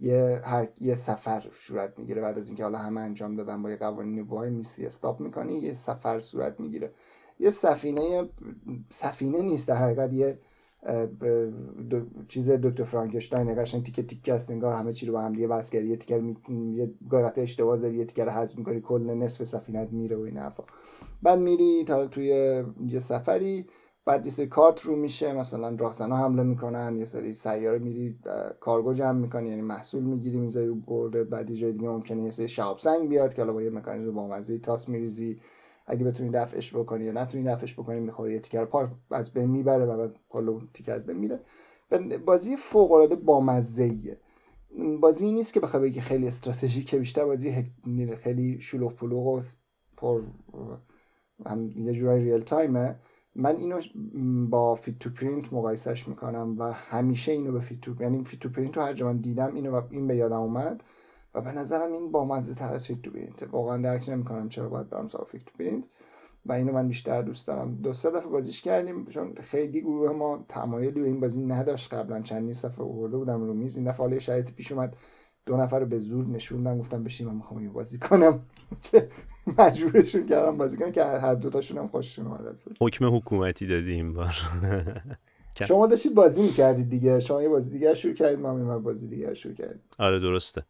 یه 0.00 0.40
هر 0.44 0.68
یه 0.80 0.94
سفر 0.94 1.46
صورت 1.54 1.98
می‌گیره. 1.98 2.22
بعد 2.22 2.38
از 2.38 2.48
اینکه 2.48 2.62
حالا 2.62 2.78
همه 2.78 3.00
انجام 3.00 3.36
دادن 3.36 3.62
با 3.62 3.70
یه 3.70 3.76
قوانین 3.76 4.20
وای 4.20 4.50
میسی 4.50 4.86
استاپ 4.86 5.20
می‌کنی 5.20 5.58
یه 5.58 5.72
سفر 5.72 6.18
صورت 6.18 6.60
می‌گیره. 6.60 6.90
یه 7.38 7.50
سفینه 7.50 8.28
سفینه 8.90 9.42
نیست 9.42 9.68
در 9.68 9.76
حقیقت 9.76 10.12
یه 10.12 10.38
دو... 11.90 12.00
چیز 12.28 12.50
دکتر 12.50 12.84
فرانکشتاین 12.84 13.62
قشنگ 13.62 13.82
تیکه 13.82 14.02
تیکه 14.02 14.34
است 14.34 14.50
انگار 14.50 14.74
همه 14.74 14.92
چی 14.92 15.06
رو 15.06 15.12
با 15.12 15.20
هم 15.20 15.32
دیگه 15.32 15.46
بس 15.46 15.70
کردی 15.70 15.88
یه 15.88 15.96
تیکه 15.96 16.18
می... 16.18 16.36
یه 16.74 16.90
گاهی 17.10 17.42
اشتباه 17.42 17.76
زدی 17.76 17.96
یه 17.96 18.04
تیکه 18.04 18.24
رو 18.24 18.30
حذف 18.30 18.58
می‌کنی 18.58 18.80
کل 18.80 19.14
نصف 19.14 19.44
سفینت 19.44 19.92
میره 19.92 20.16
و 20.16 20.20
این 20.20 20.36
حرفا. 20.36 20.64
بعد 21.22 21.38
میری 21.38 21.84
تا 21.84 22.06
توی 22.06 22.26
یه 22.86 22.98
سفری 22.98 23.66
بعد 24.04 24.26
یه 24.26 24.32
سری 24.32 24.46
کارت 24.46 24.80
رو 24.80 24.96
میشه 24.96 25.32
مثلا 25.32 25.76
راهزنا 25.78 26.16
حمله 26.16 26.42
می‌کنن 26.42 26.96
یه 26.96 27.04
سری 27.04 27.34
سیاره 27.34 27.78
میری 27.78 28.18
کارگو 28.60 28.92
جمع 28.92 29.18
می‌کنی 29.18 29.48
یعنی 29.48 29.62
محصول 29.62 30.02
می‌گیری 30.02 30.38
می‌ذاری 30.38 30.66
رو 30.66 30.74
board 30.74 31.16
ه 31.16 31.24
بعد 31.24 31.50
یه 31.50 31.56
جای 31.56 31.72
دیگه 31.72 31.88
ممکنه 31.88 32.22
یه 32.22 32.30
سری 32.30 32.48
شهاب 32.48 32.78
سنگ 32.78 33.08
بیاد 33.08 33.34
که 33.34 33.42
حالا 33.42 33.52
با 33.52 33.62
یه 33.62 33.70
مکانیزم 33.70 34.12
با 34.12 34.40
تاس 34.62 34.88
میریزی. 34.88 35.38
اگه 35.86 36.04
بتونی 36.04 36.30
دفعش 36.30 36.76
بکنی 36.76 37.04
یا 37.04 37.12
نتونی 37.12 37.44
دفعش 37.44 37.74
بکنی 37.74 38.00
می‌خوره 38.00 38.32
یه 38.32 38.40
تیکه 38.40 38.64
پاره 38.64 38.90
از 39.10 39.32
بین 39.32 39.50
می‌بره 39.50 39.84
و 39.84 39.96
بعد 39.96 40.16
کل 40.28 40.48
اون 40.48 40.68
تیکه 40.74 40.92
از 40.92 41.06
بین 41.06 41.16
میره. 41.16 41.40
بازی 42.26 42.56
فوق 42.56 42.92
العاده 42.92 43.16
بامزه 43.16 44.18
بازی 45.00 45.32
نیست 45.32 45.54
که 45.54 45.60
بخوای 45.60 45.82
بگی 45.82 46.00
خیلی 46.00 46.26
استراتژیکه 46.26 46.98
بیشتر 46.98 47.24
بازی 47.24 47.66
خیلی 48.22 48.60
شلوغ 48.60 48.94
پلوغ 48.94 49.26
و 49.26 49.40
پر 49.96 50.22
هم 51.46 51.70
یه 51.76 51.92
جورای 51.92 52.24
real 52.24 52.40
time 52.40 52.77
ه. 52.77 52.96
من 53.34 53.56
اینو 53.56 53.80
با 54.50 54.74
Fit 54.74 54.98
to 54.98 55.10
Print 55.10 55.52
مقایسش 55.52 56.08
می‌کنم 56.08 56.56
و 56.58 56.72
همیشه 56.72 57.32
اینو 57.32 57.52
به 57.52 57.60
Fit 57.60 57.80
to 57.80 57.94
یعنی 58.00 58.24
Fit 58.24 58.40
to 58.40 58.48
Print 58.48 58.76
رو 58.76 58.82
هر 58.82 59.02
من 59.04 59.16
دیدم 59.16 59.54
اینو 59.54 59.76
و 59.76 59.82
این 59.90 60.06
به 60.06 60.16
یادم 60.16 60.40
اومد. 60.40 60.82
و 61.34 61.40
به 61.40 61.52
نظرم 61.52 61.92
این 61.92 62.12
با 62.12 62.24
مزه 62.24 62.54
تر 62.54 62.72
از 62.72 62.86
Fit 62.86 63.02
to 63.02 63.10
Print. 63.10 63.42
واقعا 63.42 63.76
درک 63.82 64.08
نمی‌کنم 64.08 64.48
چرا 64.48 64.68
باید 64.68 64.90
برم 64.90 65.08
سراغ 65.08 65.28
Fit 65.28 65.44
to 65.44 65.52
Print. 65.58 65.84
و 66.46 66.52
اینو 66.52 66.72
من 66.72 66.88
بیشتر 66.88 67.22
دوست 67.22 67.46
دارم. 67.46 67.74
دو 67.74 67.92
سه 67.92 68.10
دفعه 68.10 68.28
بازیش 68.28 68.62
کردیم 68.62 69.06
چون 69.06 69.34
خیلی 69.34 69.80
گروه 69.80 70.12
ما 70.12 70.44
تمایلی 70.48 71.00
به 71.00 71.06
این 71.06 71.20
بازی 71.20 71.42
نداشت. 71.42 71.94
قبلا 71.94 72.20
چندین 72.20 72.52
صفحه 72.52 72.84
آورده 72.84 73.16
بودم 73.16 73.44
رو 73.44 73.54
میز. 73.54 73.76
این 73.76 73.86
دفعه 73.86 73.98
حالا 73.98 74.18
شرایط 74.18 74.50
پیش 74.50 74.72
اومد. 74.72 74.96
دو 75.46 75.56
نفر 75.56 75.80
رو 75.80 75.86
به 75.86 75.98
زور 75.98 76.26
نشوندم. 76.26 76.78
گفتم 76.78 77.04
بشین 77.04 77.26
من 77.26 77.34
می‌خوام 77.34 77.60
این 77.60 77.72
بازی 77.72 77.98
کنم. 77.98 78.40
که 78.92 79.08
مجبورشون 79.58 80.26
کردم 80.26 80.56
بازی 80.56 80.76
کنم 80.76 80.92
که 80.92 81.04
هر 81.04 81.34
دوتاشون 81.34 81.78
هم 81.78 81.88
خوششون 81.88 82.26
اومد 82.26 82.56
حکم 82.80 83.16
حکومتی 83.16 83.66
دادی 83.66 83.92
این 83.92 84.12
بار 84.12 84.34
شما 85.68 85.86
داشتید 85.86 86.14
بازی 86.14 86.42
می‌کردید 86.42 86.90
دیگه. 86.90 87.20
شما 87.20 87.42
یه 87.42 87.48
بازی 87.48 87.70
دیگه 87.70 87.94
شروع 87.94 88.14
کردید 88.14 88.38
ما 88.40 88.78
بازی 88.78 89.08
دیگه 89.08 89.34
شروع 89.34 89.54
کردیم. 89.54 89.80
آره 89.98 90.20
درسته. 90.20 90.62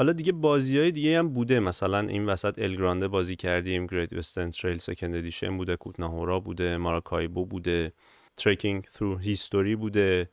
حالا 0.00 0.12
دیگه 0.12 0.32
بازی 0.32 0.78
های 0.78 0.90
دیگه 0.90 1.18
هم 1.18 1.28
بوده. 1.28 1.60
مثلا 1.60 1.98
این 2.00 2.26
وسط 2.26 2.58
El 2.58 2.70
Grande 2.70 3.08
بازی 3.08 3.36
کردیم. 3.36 3.86
Great 3.86 4.12
Western 4.12 4.50
Trail 4.50 4.78
Second 4.78 5.14
Edition 5.14 5.56
بوده. 5.56 5.76
Kutná 5.76 6.12
Hora 6.12 6.40
بوده. 6.40 6.76
Maracaibo 6.76 7.46
بوده. 7.46 7.92
Trekking 8.36 8.86
Through 8.90 9.18
History 9.18 9.76
بوده. 9.76 10.30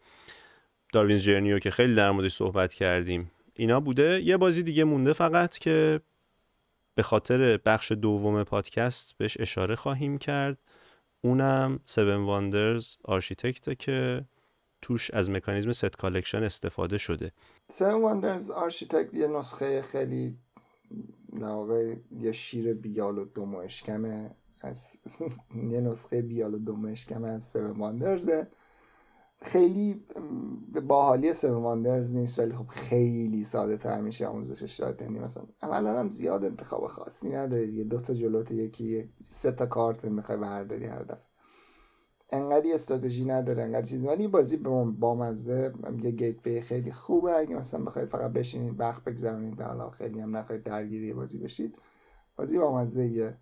Darwin's 0.93 1.23
Journey 1.23 1.59
که 1.59 1.71
خیلی 1.71 1.95
در 1.95 2.11
موردش 2.11 2.33
صحبت 2.33 2.73
کردیم. 2.73 3.31
اینا 3.53 3.79
بوده. 3.79 4.21
یه 4.21 4.37
بازی 4.37 4.63
دیگه 4.63 4.83
مونده 4.83 5.13
فقط 5.13 5.57
که 5.57 6.01
به 6.95 7.03
خاطر 7.03 7.57
بخش 7.57 7.91
دوم 7.91 8.43
پادکست 8.43 9.17
بهش 9.17 9.37
اشاره 9.39 9.75
خواهیم 9.75 10.17
کرد. 10.17 10.57
اونم 11.21 11.79
7 11.83 11.97
Wonders 11.97 12.95
Architects 13.03 13.69
ه 13.69 13.75
که 13.75 14.25
توش 14.81 15.11
از 15.11 15.29
مکانیزم 15.29 15.71
set 15.71 15.97
collection 15.97 16.43
استفاده 16.43 16.97
شده. 16.97 17.31
7 17.69 17.81
Wonders 17.81 18.49
Architects 18.49 19.13
یه 19.13 19.27
نسخه 19.27 19.81
خیلی 19.81 20.37
واقع 21.33 21.95
یه 22.11 22.31
شیر 22.31 22.73
بیال 22.73 23.17
و 23.17 23.55
اشکمه 23.55 24.35
از 24.61 24.99
یه 25.73 25.81
نسخه 25.81 26.21
بیال 26.21 26.53
و 26.53 26.87
اشکمه 26.87 27.29
از 27.29 27.55
7 27.55 27.79
Wonders 27.79 28.39
ه 28.39 28.47
خیلی 29.41 29.87
به 29.87 30.05
باحالی 30.87 31.33
Seven 31.33 31.63
Wonders 31.63 32.13
نیست 32.13 32.39
ولی 32.39 32.53
خب 32.53 32.67
خیلی 32.67 33.43
ساده 33.43 33.77
تر 33.77 34.01
میشه 34.01 34.27
آموزشش 34.27 34.79
داد. 34.79 35.01
یعنی 35.01 35.19
مثلا 35.19 35.43
عملا 35.61 35.99
هم 35.99 36.09
زیاد 36.09 36.45
انتخاب 36.45 36.87
خاصی 36.87 37.29
نداری 37.29 37.73
یه 37.73 37.83
دو 37.83 37.99
تا 37.99 38.13
جلوت 38.13 38.51
یکی 38.51 39.09
سه 39.25 39.51
تا 39.51 39.65
کارت 39.65 40.05
می‌خوای 40.05 40.37
برداری 40.37 40.85
هر 40.85 41.03
دفعه. 41.03 41.26
انقدی 42.29 42.73
استراتژی 42.73 43.25
نداره 43.25 43.63
انقدر 43.63 43.81
چیز. 43.81 44.03
ولی 44.03 44.27
بازی 44.27 44.57
با 44.57 45.15
مزه 45.15 45.73
یه 46.03 46.11
گیت 46.11 46.59
خیلی 46.59 46.91
خوبه. 46.91 47.31
اگه 47.33 47.55
مثلا 47.55 47.83
بخوای 47.83 48.05
فقط 48.05 48.31
بشینید 48.31 48.79
وقت 48.79 49.03
بگذرونید 49.03 49.61
حالا 49.61 49.89
خیلی 49.89 50.19
هم 50.19 50.37
نخواهید 50.37 50.63
درگیری 50.63 51.13
بازی 51.13 51.37
بشید 51.37 51.75
بازی 52.35 52.57
با 52.57 52.81
مزه 52.81 53.35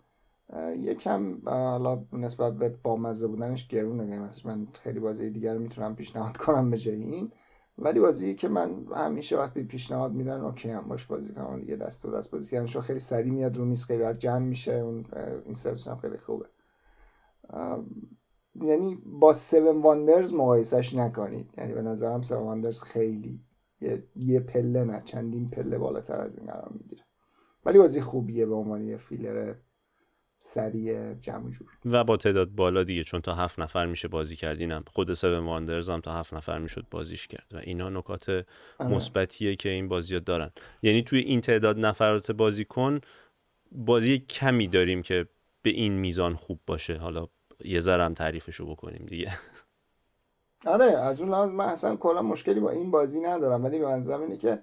یکم 0.77 1.37
حالا 1.45 2.05
نسبت 2.13 2.53
به 2.53 2.69
بامزه 2.69 3.27
بودنش 3.27 3.67
گرونه. 3.67 4.05
قیمتش 4.05 4.45
من 4.45 4.67
خیلی 4.83 4.99
بازی 4.99 5.29
دیگر 5.29 5.57
می‌تونم 5.57 5.95
پیشنهاد 5.95 6.37
کنم 6.37 6.69
به 6.69 6.77
جای 6.77 7.03
این. 7.03 7.31
ولی 7.77 7.99
بازی 7.99 8.35
که 8.35 8.47
من 8.49 8.85
همیشه 8.95 9.37
وقتی 9.37 9.63
پیشنهاد 9.63 10.13
میدن 10.13 10.41
اوکی 10.41 10.69
هم 10.69 10.87
باش 10.87 11.05
بازی 11.05 11.33
کنم. 11.33 11.63
یه 11.67 11.75
دست 11.75 12.05
و 12.05 12.11
دست 12.11 12.31
بازی 12.31 12.65
چون 12.65 12.81
خیلی 12.81 12.99
سریع 12.99 13.31
میاد 13.31 13.57
رو 13.57 13.65
میز 13.65 13.85
خیلی 13.85 14.13
جمع 14.13 14.45
میشه. 14.45 14.73
اون 14.73 15.05
این 15.45 15.55
هم 15.87 15.97
خیلی 15.97 16.17
خوبه. 16.17 16.45
یعنی 18.61 18.97
با 19.05 19.31
7 19.31 19.53
Wonders 19.53 20.33
مقایسش 20.33 20.95
نکنید. 20.95 21.49
یعنی 21.57 21.73
به 21.73 21.81
نظرم 21.81 22.19
7 22.19 22.31
Wonders 22.31 22.83
خیلی 22.83 23.41
یه, 23.81 24.03
یه 24.15 24.39
پله 24.39 24.83
نه 24.83 25.01
چندین 25.05 25.49
پله 25.49 25.77
بالاتر 25.77 26.17
از 26.17 26.37
این 26.37 26.47
قرار 26.47 26.71
می‌گیره. 26.73 27.03
ولی 27.65 27.77
بازی 27.77 28.01
خوبیه 28.01 28.45
به 28.45 28.55
عنوان 28.55 28.81
یه 28.81 28.97
فیلر 28.97 29.55
سریع 30.39 31.13
جمع 31.13 31.49
جور. 31.49 31.67
و 31.85 32.03
با 32.03 32.17
تعداد 32.17 32.49
بالا 32.49 32.83
دیگه 32.83 33.03
چون 33.03 33.21
تا 33.21 33.35
هفت 33.35 33.59
نفر 33.59 33.85
میشه 33.85 34.07
بازی 34.07 34.35
کردینم 34.35 34.83
خود 34.87 35.13
Seven 35.13 35.47
Wonders 35.47 35.89
هم 35.89 35.99
تا 35.99 36.13
هفت 36.13 36.33
نفر 36.33 36.59
می‌شد 36.59 36.85
بازیش 36.91 37.27
کرد. 37.27 37.47
و 37.53 37.57
اینا 37.57 37.89
نکات 37.89 38.29
آره. 38.29 38.45
مثبتیه 38.95 39.55
که 39.55 39.69
این 39.69 39.87
بازی 39.87 40.13
ها 40.13 40.19
دارن. 40.19 40.51
یعنی 40.81 41.03
توی 41.03 41.19
این 41.19 41.41
تعداد 41.41 41.79
نفرات 41.79 42.31
بازی 42.31 42.65
کن 42.65 43.01
بازی 43.71 44.19
کمی 44.19 44.67
داریم 44.67 45.01
که 45.01 45.27
به 45.61 45.69
این 45.69 45.93
میزان 45.93 46.35
خوب 46.35 46.59
باشه. 46.67 46.97
حالا 46.97 47.27
یه 47.63 47.79
ذرم 47.79 48.13
تعریفشو 48.13 48.65
بکنیم 48.65 49.05
دیگه. 49.09 49.31
آره 50.65 50.85
از 50.85 51.21
اون 51.21 51.29
لحاظ 51.29 51.49
من 51.49 51.65
اصلا 51.65 51.95
کلا 51.95 52.21
مشکلی 52.21 52.59
با 52.59 52.69
این 52.69 52.91
بازی 52.91 53.21
ندارم 53.21 53.63
ولی 53.63 53.79
به 53.79 53.85
منظورم 53.85 54.21
اینه 54.21 54.37
که 54.37 54.59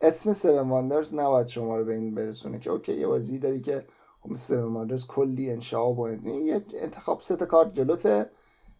اسم 0.00 0.30
7 0.30 0.44
Wonders 0.44 1.14
نباید 1.14 1.46
شما 1.46 1.76
رو 1.76 1.84
به 1.84 1.94
این 1.94 2.14
برسونه 2.14 2.58
که 2.58 2.70
اوکی 2.70 2.94
یه 2.94 3.06
بازی 3.06 3.38
داری 3.38 3.60
که 3.60 3.86
خب 4.20 4.30
7 4.30 4.50
Wonders 4.50 5.06
کلی 5.06 5.50
انشا 5.50 5.92
و 5.92 6.10
یه 6.10 6.64
انتخاب 6.74 7.20
سه 7.20 7.36
تا 7.36 7.46
کارت 7.46 7.74
جلوته 7.74 8.30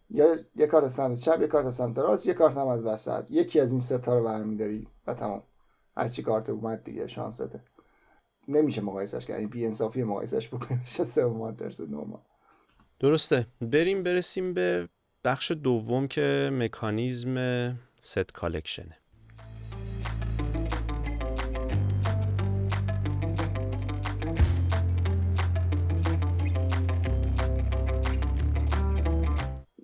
یا 0.09 0.35
یه 0.55 0.67
کارت 0.67 0.87
سمت 0.87 1.17
چپ 1.17 1.41
یه 1.41 1.47
کارت 1.47 1.69
سمت 1.69 1.97
راست 1.97 2.27
یه 2.27 2.33
کارت 2.33 2.57
هم 2.57 2.67
از 2.67 2.83
وسط. 2.83 3.31
یکی 3.31 3.59
از 3.59 3.71
این 3.71 3.79
سه 3.79 3.97
تا 3.97 4.17
رو 4.17 4.23
برمیداری 4.25 4.87
و 5.07 5.13
تمام. 5.13 5.43
هر 5.97 6.07
چی 6.07 6.23
کارت 6.23 6.49
اومد 6.49 6.83
دیگه 6.83 7.07
شانسته 7.07 7.61
نمیشه 8.47 8.81
مقایسش 8.81 9.25
کرد. 9.25 9.39
این 9.39 9.49
بی 9.49 9.65
انصافی 9.65 10.03
مقایسش 10.03 10.47
بکنیم 10.47 10.79
میشه 10.79 11.05
7 11.15 11.25
Wonders 11.25 11.81
نرمال 11.81 12.21
درسته. 13.03 13.47
بریم 13.61 14.03
برسیم 14.03 14.53
به 14.53 14.89
بخش 15.23 15.51
دوم 15.51 16.07
که 16.07 16.49
مکانیزم 16.53 17.75
set 17.99 18.33
collection 18.33 18.86
ـه. 18.86 18.97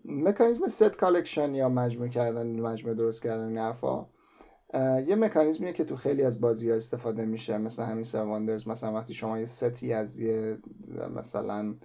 مکانیزم 0.05 0.67
set 0.67 0.97
collection 0.97 1.55
یا 1.55 1.69
مجموعه 1.69 2.09
کردن 2.09 2.59
مجموعه 2.59 2.95
درست 2.97 3.23
کردن 3.23 3.47
این 3.47 3.57
یه 5.07 5.15
مکانیزمیه 5.15 5.73
که 5.73 5.83
تو 5.83 5.95
خیلی 5.95 6.23
از 6.23 6.41
بازی 6.41 6.69
ها 6.69 6.75
استفاده 6.75 7.25
میشه. 7.25 7.57
مثل 7.57 7.83
همین 7.83 8.03
7 8.03 8.11
Wonders 8.11 8.67
مثلا 8.67 8.93
وقتی 8.93 9.13
شما 9.13 9.39
یه 9.39 9.45
ستی 9.45 9.93
از 9.93 10.19
یه 10.19 10.57
مثلا 11.15 11.75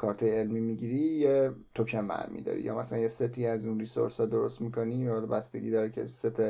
کارت 0.00 0.22
علمی 0.22 0.60
می‌گیری 0.60 0.98
یه 0.98 1.50
توکن 1.74 2.08
برمیداری 2.08 2.60
یا 2.60 2.78
مثلا 2.78 2.98
یه 2.98 3.08
ستی 3.08 3.46
از 3.46 3.66
اون 3.66 3.78
resource 3.78 4.20
ها 4.20 4.26
درست 4.26 4.60
می‌کنی 4.60 4.94
یا 4.94 5.20
بستگی 5.20 5.70
داره 5.70 5.90
که 5.90 6.06
ست 6.06 6.40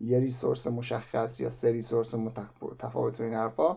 یه 0.00 0.18
resource 0.18 0.66
مشخص 0.66 1.40
یا 1.40 1.50
سه 1.50 1.72
resource 1.72 2.14
متفاوت 2.14 3.20
این 3.20 3.34
حرفا 3.34 3.76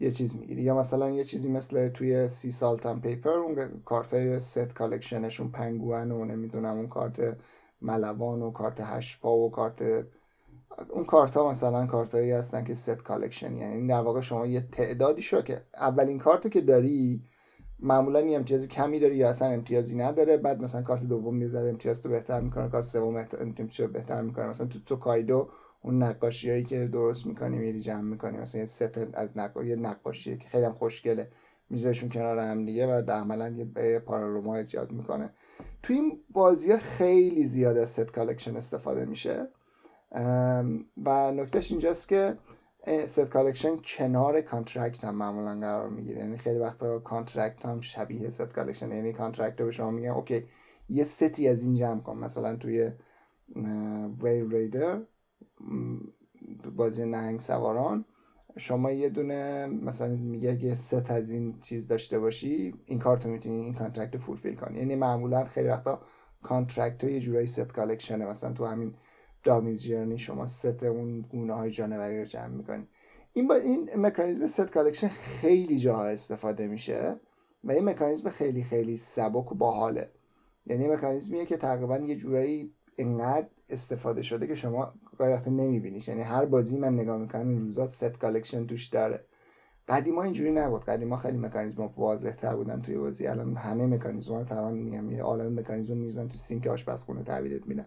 یه 0.00 0.10
چیز 0.10 0.36
می‌گیری. 0.36 0.62
یا 0.62 0.78
مثلا 0.78 1.10
یه 1.10 1.24
چیزی 1.24 1.48
مثل 1.48 1.88
توی 1.88 2.28
Sea 2.28 2.50
Salt & 2.50 3.00
Paper 3.00 3.30
اون 3.30 3.82
کارت 3.84 4.38
set 4.38 4.74
collection 4.74 5.28
شون 5.28 5.50
پنگوئن 5.50 6.10
و 6.12 6.24
نمی‌دونم 6.24 6.76
اون 6.76 6.88
کارت 6.88 7.36
ملوان 7.82 8.42
و 8.42 8.50
کارت 8.50 8.80
هشت‌پا 8.80 9.36
و 9.36 9.50
کارت 9.50 10.06
اون 10.90 11.04
کارت 11.04 11.36
ها 11.36 11.50
مثلا 11.50 11.86
کارت 11.86 12.14
هایی 12.14 12.30
هستن 12.30 12.64
که 12.64 12.74
set 12.74 13.02
collection. 13.02 13.56
یعنی 13.56 13.88
در 13.88 14.00
واقع 14.00 14.20
شما 14.20 14.46
یه 14.46 14.60
تعدادی 14.60 15.22
شو 15.22 15.42
که 15.42 15.64
اولین 15.74 16.18
کارت 16.18 16.50
که 16.50 16.60
داری 16.60 17.22
معمولا 17.82 18.20
یه 18.20 18.36
امتیاز 18.36 18.68
کمی 18.68 18.98
داری 18.98 19.16
یا 19.16 19.28
اصلا 19.28 19.48
امتیازی 19.48 19.96
نداره. 19.96 20.36
بعد 20.36 20.62
مثلا 20.62 20.82
کارت 20.82 21.04
دوم 21.04 21.36
می‌ذاره 21.36 21.68
امتیاز 21.68 22.02
تو 22.02 22.08
بهتر 22.08 22.40
می‌کنه 22.40 22.68
کارت 22.68 22.84
سوم 22.84 23.26
امتیاز 23.40 23.92
بهتر 23.92 24.22
می‌کنه. 24.22 24.46
مثلا 24.46 24.66
تو 24.66 24.78
توکایدو 24.86 25.48
اون 25.82 26.02
نقاشی 26.02 26.50
هایی 26.50 26.64
که 26.64 26.86
درست 26.86 27.26
می‌کنی 27.26 27.58
میری 27.58 27.80
جمع 27.80 28.00
می‌کنی 28.02 28.38
مثلا 28.38 28.60
یه 28.60 28.66
ست 28.66 28.98
از 29.14 29.38
نقاشی 29.38 29.76
نقاشی 29.76 30.36
که 30.36 30.48
خیلی 30.48 30.64
هم 30.64 30.72
خوشگله 30.72 31.28
میذارشون 31.70 32.08
کنار 32.08 32.38
هم 32.38 32.66
دیگه 32.66 32.86
و 32.86 33.10
عملا 33.10 33.48
یه 33.48 33.98
پانوراما 33.98 34.56
ایجاد 34.56 34.92
می‌کنه. 34.92 35.30
تو 35.82 35.92
این 35.92 36.20
بازی 36.30 36.72
ها 36.72 36.78
خیلی 36.78 37.44
زیاد 37.44 37.76
از 37.76 37.88
set 37.88 38.12
collection 38.12 38.56
استفاده 38.56 39.04
میشه. 39.04 39.48
و 41.04 41.32
نکتهش 41.32 41.70
اینجاست 41.70 42.08
که 42.08 42.36
set 43.06 43.30
collection 43.30 43.76
کنار 43.76 44.40
contract 44.40 45.04
هم 45.04 45.14
معمولا 45.14 45.60
قرار 45.60 45.88
می‌گیره. 45.88 46.18
یعنی 46.18 46.36
خیلی 46.36 46.58
وقتا 46.58 46.98
contract 46.98 47.66
هم 47.66 47.80
شبیه 47.80 48.28
set 48.28 48.52
collection 48.52 48.92
یعنی 48.92 49.12
contract 49.12 49.56
به 49.56 49.70
شما 49.70 49.90
میگن 49.90 50.10
اوکی 50.10 50.44
یه 50.88 51.04
ستی 51.04 51.48
از 51.48 51.62
این 51.62 51.74
جمع 51.74 52.00
کن. 52.00 52.16
مثلا 52.18 52.56
توی 52.56 52.90
Whale 54.22 54.48
Riders 54.50 55.00
بازی 56.76 57.04
نهنگ 57.04 57.40
سواران 57.40 58.04
شما 58.56 58.90
یه 58.90 59.08
دونه 59.08 59.66
مثلا 59.66 60.16
میگه 60.16 60.58
که 60.58 60.74
ست 60.74 61.10
از 61.10 61.30
این 61.30 61.60
چیز 61.60 61.88
داشته 61.88 62.18
باشی 62.18 62.74
این 62.86 62.98
کارتو 62.98 63.28
می‌تونی 63.28 63.60
این 63.60 63.74
contract 63.74 64.16
fulfill 64.16 64.54
کنی. 64.54 64.78
یعنی 64.78 64.94
معمولا 64.96 65.44
خیلی 65.44 65.68
وقتا 65.68 66.00
contract 66.42 67.04
ها 67.04 67.10
یه 67.10 67.20
جورایی 67.20 67.46
set 67.46 67.72
collection 67.72 68.21
ـه 68.21 68.26
مثلا 68.26 68.52
تو 68.52 68.66
همین 68.66 68.94
Darwin's 69.42 69.82
Journey 69.82 70.18
شما 70.18 70.46
ست 70.46 70.82
اون 70.82 71.20
گونه 71.20 71.52
های 71.52 71.70
جانوری 71.70 72.18
رو 72.18 72.24
جمع 72.24 72.54
می‌کنی. 72.54 72.88
این 73.32 73.48
با 73.48 73.54
این 73.54 73.90
مکانیزم 73.96 74.46
set 74.46 74.70
collection 74.70 75.08
خیلی 75.08 75.78
جاها 75.78 76.04
استفاده 76.04 76.66
میشه 76.66 77.20
و 77.64 77.72
این 77.72 77.84
مکانیزم 77.84 78.30
خیلی 78.30 78.62
خیلی 78.62 78.96
سبک 78.96 79.52
و 79.52 79.54
باحاله. 79.54 80.10
یعنی 80.66 80.88
مکانیزمیه 80.88 81.46
که 81.46 81.56
تقریبا 81.56 81.98
یه 81.98 82.16
جورایی 82.16 82.74
انقدر 82.98 83.46
استفاده 83.68 84.22
شده 84.22 84.46
که 84.46 84.54
شما 84.54 84.94
گاهی 85.18 85.32
وقتا 85.32 85.50
نمیبینیش. 85.50 86.08
یعنی 86.08 86.22
هر 86.22 86.44
بازی 86.44 86.78
من 86.78 86.94
نگاه 86.94 87.18
می‌کنم 87.18 87.48
این 87.48 87.60
روزا 87.60 87.86
set 87.86 88.18
collection 88.18 88.66
توش 88.66 88.86
داره. 88.86 89.24
قدیما 89.88 90.22
اینجوری 90.22 90.52
نبود. 90.52 90.84
قدیما 90.84 91.16
خیلی 91.16 91.38
مکانیزم 91.38 91.90
واضح 91.96 92.30
تر 92.30 92.56
بودن 92.56 92.82
توی 92.82 92.98
بازی. 92.98 93.26
الان 93.26 93.56
همه 93.56 93.86
مکانیزم 93.86 94.34
رو 94.34 94.44
تقریبا 94.44 94.70
میگم. 94.70 95.10
یه 95.10 95.22
عالم 95.22 95.54
مکانیزم 95.60 95.96
میریزن 95.96 96.28
تو 96.28 96.36
سینک 96.36 96.66
آشپزخونه 96.66 97.22
تحویلت 97.22 97.66
میدن. 97.66 97.86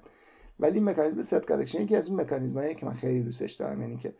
ولی 0.59 0.79
مکانیزم 0.79 1.21
set 1.21 1.45
collection 1.45 1.81
یکی 1.81 1.95
از 1.95 2.09
اون 2.09 2.21
مکانیزمایی 2.21 2.75
که 2.75 2.85
من 2.85 2.93
خیلی 2.93 3.23
دوستش 3.23 3.53
دارم 3.53 3.81
یعنی 3.81 3.97
که 3.97 4.13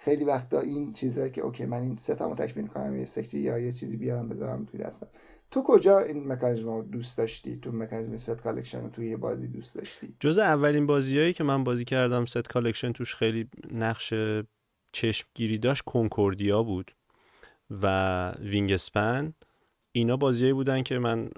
خیلی 0.00 0.24
وقتا 0.24 0.60
این 0.60 0.92
چیزایی 0.92 1.30
که 1.30 1.40
اوکی 1.40 1.66
من 1.66 1.82
این 1.82 1.96
ستمو 1.96 2.34
تکمیل 2.34 2.66
کنم 2.66 2.96
یه 2.96 3.04
ستی 3.04 3.38
یا 3.38 3.58
یه 3.58 3.72
چیزی 3.72 3.96
بیارم 3.96 4.28
بذارم 4.28 4.64
توی 4.64 4.80
دستم. 4.80 5.06
تو 5.50 5.62
کجا 5.62 5.98
این 5.98 6.26
مکانیزم 6.28 6.68
رو 6.68 6.82
دوست 6.82 7.18
داشتی؟ 7.18 7.56
تو 7.56 7.72
مکانیزم 7.72 8.16
set 8.16 8.42
collection 8.42 8.82
رو 8.82 8.88
توی 8.88 9.08
یه 9.08 9.16
بازی 9.16 9.48
دوست 9.48 9.74
داشتی؟ 9.74 10.16
جز 10.20 10.38
اولین 10.38 10.86
بازیایی 10.86 11.32
که 11.32 11.44
من 11.44 11.64
بازی 11.64 11.84
کردم 11.84 12.26
set 12.26 12.48
collection 12.48 12.92
توش 12.92 13.14
خیلی 13.14 13.48
نقش 13.72 14.14
چشمگیری 14.92 15.58
داشت 15.58 15.82
کنکوردیا 15.86 16.62
بود 16.62 16.92
و 17.70 18.30
Wingspan. 18.30 19.34
اینا 19.98 20.16
بازیایی 20.16 20.52
بودن 20.52 20.82
که 20.82 20.98
من 20.98 21.30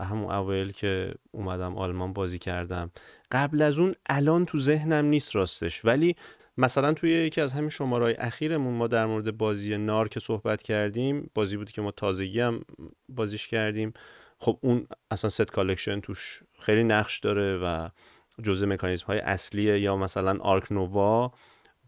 همون 0.00 0.30
اول 0.30 0.72
که 0.72 1.14
اومدم 1.32 1.76
آلمان 1.76 2.12
بازی 2.12 2.38
کردم. 2.38 2.90
قبل 3.32 3.62
از 3.62 3.78
اون 3.78 3.94
الان 4.08 4.46
تو 4.46 4.58
ذهنم 4.58 5.04
نیست 5.04 5.36
راستش. 5.36 5.84
ولی 5.84 6.16
مثلا 6.58 6.92
توی 6.92 7.10
یکی 7.10 7.40
از 7.40 7.52
همین 7.52 7.70
شمارهای 7.70 8.14
اخیرمون 8.14 8.74
ما 8.74 8.86
در 8.86 9.06
مورد 9.06 9.38
بازی 9.38 9.76
نار 9.76 10.08
که 10.08 10.20
صحبت 10.20 10.62
کردیم 10.62 11.30
بازی 11.34 11.56
بود 11.56 11.70
که 11.70 11.82
ما 11.82 11.90
تازگی 11.90 12.40
هم 12.40 12.60
بازیش 13.08 13.48
کردیم. 13.48 13.92
خب 14.38 14.58
اون 14.60 14.86
اصلا 15.10 15.30
set 15.30 15.50
collection 15.52 16.00
توش 16.00 16.42
خیلی 16.58 16.84
نقش 16.84 17.18
داره 17.18 17.56
و 17.56 17.88
جزء 18.42 18.66
مکانیزم 18.66 19.06
های 19.06 19.18
اصلیه. 19.18 19.80
یا 19.80 19.96
مثلا 19.96 20.38
Ark 20.40 20.72
Nova 20.72 21.32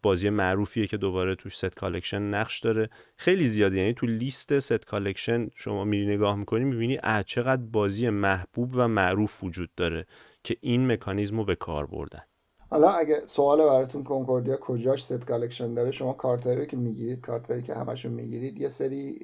بازی 0.03 0.31
معروفیه 0.31 0.87
که 0.87 0.97
دوباره 0.97 1.35
توش 1.35 1.57
set 1.57 1.75
collection 1.75 2.23
نقش 2.23 2.61
داره. 2.61 2.91
خیلی 3.17 3.47
زیاده 3.47 3.77
یعنی 3.77 3.93
تو 3.93 4.07
لیست 4.07 4.59
set 4.59 4.87
collection 4.87 5.49
شما 5.55 5.85
میری 5.85 6.07
نگاه 6.07 6.37
می‌کنی 6.37 6.65
می‌بینی 6.65 6.99
اه 7.03 7.23
چقدر 7.23 7.63
بازی 7.63 8.11
محبوب 8.11 8.71
و 8.75 8.89
معروف 8.89 9.45
وجود 9.45 9.71
داره 9.77 10.07
که 10.45 10.57
این 10.61 10.93
مکانیزم 10.93 11.37
رو 11.37 11.45
به 11.45 11.57
کار 11.57 11.87
بردن. 11.87 12.23
حالا 12.71 12.91
اگه 12.91 13.21
سوال 13.27 13.59
براتون 13.59 14.05
کنکوردیا 14.05 14.57
کجاش 14.57 15.05
set 15.05 15.27
collection 15.27 15.75
داره 15.75 15.91
شما 15.91 16.13
کارتایی 16.13 16.67
که 16.67 16.77
می‌گیرید 16.77 17.21
کارتایی 17.21 17.63
که 17.63 17.75
همشون 17.75 18.13
می‌گیرید 18.13 18.61
یه 18.61 18.69
سری 18.69 19.19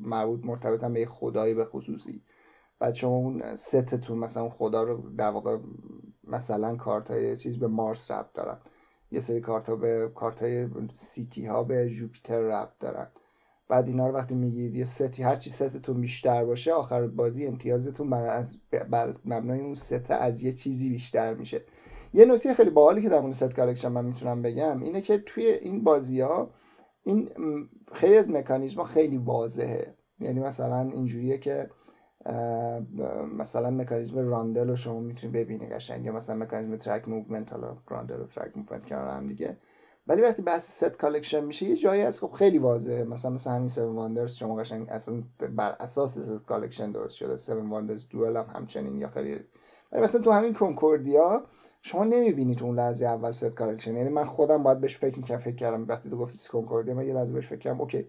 مربوط 0.00 0.40
مرتبط 0.44 0.84
به 0.84 1.06
خدایی 1.06 1.54
به 1.54 1.64
خصوصی. 1.64 2.22
بعد 2.78 2.94
شما 2.94 3.16
اون 3.16 3.56
ستتون 3.56 4.18
مثلا 4.18 4.48
خدا 4.48 4.82
رو 4.82 5.10
در 5.16 5.30
واقع 5.30 5.58
مثلا 6.24 6.76
کارتای 6.76 7.36
چیز 7.36 7.58
به 7.58 7.66
مارس 7.68 8.10
ربط 8.10 8.32
دارن. 8.32 8.58
یه 9.10 9.20
سری 9.20 9.40
کارت 9.40 9.68
ها 9.68 9.76
به 9.76 10.10
کارت 10.14 10.42
های 10.42 10.68
city 10.94 11.46
ها 11.46 11.64
به 11.64 11.90
جوپیتر 11.90 12.38
ربط 12.40 12.78
دارن. 12.80 13.08
بعد 13.68 13.88
اینا 13.88 14.08
رو 14.08 14.14
وقتی 14.14 14.34
می‌گیرید 14.34 14.76
یه 14.76 14.84
ستی 14.84 15.22
هر 15.22 15.36
چی 15.36 15.50
ستتون 15.50 16.00
بیشتر 16.00 16.44
باشه 16.44 16.72
آخر 16.72 17.06
بازی 17.06 17.46
امتیازتون 17.46 18.10
بر, 18.10 18.26
از 18.26 18.58
بر 18.90 19.14
مبنای 19.24 19.60
اون 19.60 19.74
ست 19.74 20.10
از 20.10 20.42
یه 20.42 20.52
چیزی 20.52 20.90
بیشتر 20.90 21.34
میشه. 21.34 21.64
یه 22.14 22.24
نکته 22.24 22.54
خیلی 22.54 22.70
باحالی 22.70 23.02
که 23.02 23.08
در 23.08 23.20
مورد 23.20 23.34
set 23.34 23.54
collection 23.54 23.88
من 23.88 24.04
می‌تونم 24.04 24.42
بگم 24.42 24.82
اینه 24.82 25.00
که 25.00 25.18
توی 25.18 25.46
این 25.46 25.84
بازی 25.84 26.20
ها 26.20 26.50
این 27.04 27.30
خیلی 27.92 28.16
از 28.16 28.28
مکانیزم 28.28 28.84
خیلی 28.84 29.16
واضحه. 29.16 29.94
یعنی 30.20 30.40
مثلا 30.40 30.90
اینجوریه 30.90 31.38
که 31.38 31.70
مثلا 33.38 33.70
مکانیزم 33.70 34.28
rondel 34.28 34.68
رو 34.68 34.76
شما 34.76 35.00
می‌تونید 35.00 35.36
ببینید 35.36 35.72
قشنگ 35.72 36.04
یا 36.04 36.12
مثلا 36.12 36.36
مکانیزم 36.36 36.76
track 36.76 37.08
movement 37.08 37.52
حالا 37.52 37.76
rondel 37.88 38.20
و 38.20 38.26
track 38.26 38.56
movement 38.56 38.86
کنار 38.86 39.08
هم 39.08 39.28
دیگه. 39.28 39.56
ولی 40.06 40.22
وقتی 40.22 40.42
بحث 40.42 40.70
set 40.70 40.98
collection 40.98 41.44
میشه 41.44 41.66
یه 41.66 41.76
جایی 41.76 42.02
هست 42.02 42.20
خب 42.20 42.32
خیلی 42.32 42.58
واضحه. 42.58 43.04
مثلا 43.04 43.30
مثلا 43.30 43.52
همین 43.52 43.68
7 43.68 43.78
Wonders 43.78 44.34
شما 44.34 44.56
قشنگ 44.56 44.88
اصلا 44.88 45.22
بر 45.56 45.76
اساس 45.80 46.18
set 46.18 46.46
collection 46.46 46.92
درست 46.92 47.16
شده. 47.16 47.32
7 47.32 47.50
Wonders 47.50 48.08
Duel 48.08 48.36
هم 48.36 48.46
همچنین 48.54 48.98
یا 48.98 49.08
خیلی. 49.08 49.40
ولی 49.92 50.02
مثلا 50.02 50.20
تو 50.20 50.30
همین 50.30 50.54
کنکوردیا 50.54 51.42
شما 51.82 52.04
نمی‌بینید 52.04 52.62
اون 52.62 52.78
لحظه 52.78 53.06
اول 53.06 53.32
set 53.32 53.50
collection. 53.54 53.96
یعنی 53.96 54.08
من 54.08 54.24
خودم 54.24 54.62
باید 54.62 54.80
بهش 54.80 54.96
فکر 54.96 55.18
می‌کنم 55.18 55.38
فکر 55.38 55.56
کردم 55.56 55.88
وقتی 55.88 56.10
تو 56.10 56.16
گفتی 56.16 56.48
کنکوردیا 56.48 56.94
من 56.94 57.06
یه 57.06 57.14
لحظه 57.14 57.32
بهش 57.32 57.46
فکر 57.46 57.58
کردم 57.58 57.80
اوکی 57.80 58.08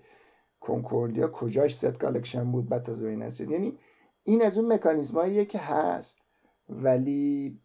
کنکوردیا 0.60 1.28
کجاش 1.28 1.76
set 1.76 2.00
collection 2.00 2.52
بود؟ 2.52 2.70
بعد 2.70 2.84
تا 2.84 2.94
این 2.94 3.32
یعنی 3.50 3.78
این 4.24 4.42
از 4.42 4.58
اون 4.58 4.74
مکانیزماییه 4.74 5.46
که 5.46 5.60
هست 5.60 6.20
ولی 6.70 7.60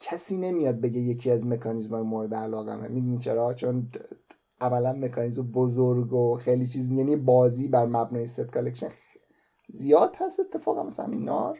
کسی 0.00 0.36
نمیاد 0.36 0.80
بگه 0.80 1.00
یکی 1.00 1.30
از 1.30 1.46
مکانیزم 1.46 1.94
های 1.94 2.02
مورد 2.02 2.34
علاقمه. 2.34 2.88
می‌دونی 2.88 3.18
چرا؟ 3.18 3.54
چون 3.54 3.88
اولا 4.60 4.92
مکانیزم 4.92 5.42
بزرگ 5.42 6.12
و 6.12 6.34
خیلی 6.34 6.66
چیز 6.66 6.90
یعنی 6.90 7.16
بازی 7.16 7.68
بر 7.68 7.86
مبنای 7.86 8.26
set 8.26 8.40
collection 8.40 8.88
زیاد 9.68 10.16
هست 10.18 10.40
اتفاقا 10.40 10.82
مثلا 10.82 11.06
این 11.06 11.24
نار. 11.24 11.58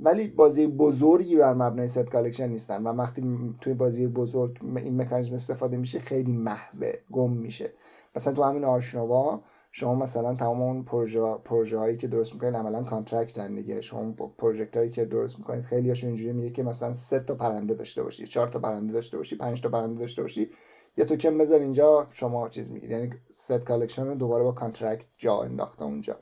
ولی 0.00 0.28
بازی 0.28 0.66
بزرگی 0.66 1.36
بر 1.36 1.54
مبنای 1.54 1.88
set 1.88 2.04
collection 2.04 2.48
نیستن 2.48 2.82
و 2.82 2.92
وقتی 2.92 3.54
توی 3.60 3.74
بازی 3.74 4.06
بزرگ 4.06 4.58
این 4.76 4.96
مکانیزم 4.96 5.34
استفاده 5.34 5.76
میشه 5.76 5.98
خیلی 5.98 6.32
محوه 6.32 6.92
گم 7.12 7.32
میشه. 7.32 7.72
مثلا 8.16 8.32
تو 8.32 8.42
همین 8.42 8.64
آشنوا 8.64 9.42
شما 9.78 9.94
مثلا 9.94 10.34
تمام 10.34 10.62
اون 10.62 10.82
پروژه 10.82 11.34
پروژه 11.44 11.78
هایی 11.78 11.96
که 11.96 12.06
درست 12.06 12.34
می‌کنید 12.34 12.56
عملا 12.56 12.82
contract 12.82 13.40
دیگه. 13.40 13.80
شما 13.80 14.12
project 14.12 14.76
هایی 14.76 14.90
که 14.90 15.04
درست 15.04 15.38
می‌کنید 15.38 15.64
خیلی 15.64 15.88
هاشون 15.88 16.08
اینجوری 16.08 16.32
میگه 16.32 16.50
که 16.50 16.62
مثلا 16.62 16.92
سه 16.92 17.20
تا 17.20 17.34
پرنده 17.34 17.74
داشته 17.74 18.02
باشی 18.02 18.26
چهار 18.26 18.48
تا 18.48 18.58
پرنده 18.58 18.92
داشته 18.92 19.16
باشی 19.16 19.36
پنج 19.36 19.60
تا 19.60 19.68
پرنده 19.68 20.00
داشته 20.00 20.22
باشی 20.22 20.50
یه 20.96 21.04
توکن 21.04 21.38
بذار 21.38 21.60
اینجا 21.60 22.08
شما 22.10 22.48
چیز 22.48 22.70
میگید 22.70 22.90
یعنی 22.90 23.10
set 23.30 23.64
collection 23.64 24.14
دوباره 24.14 24.44
با 24.44 24.52
contract 24.52 25.06
جا 25.16 25.42
انداخته 25.42 25.84
اونجا. 25.84 26.18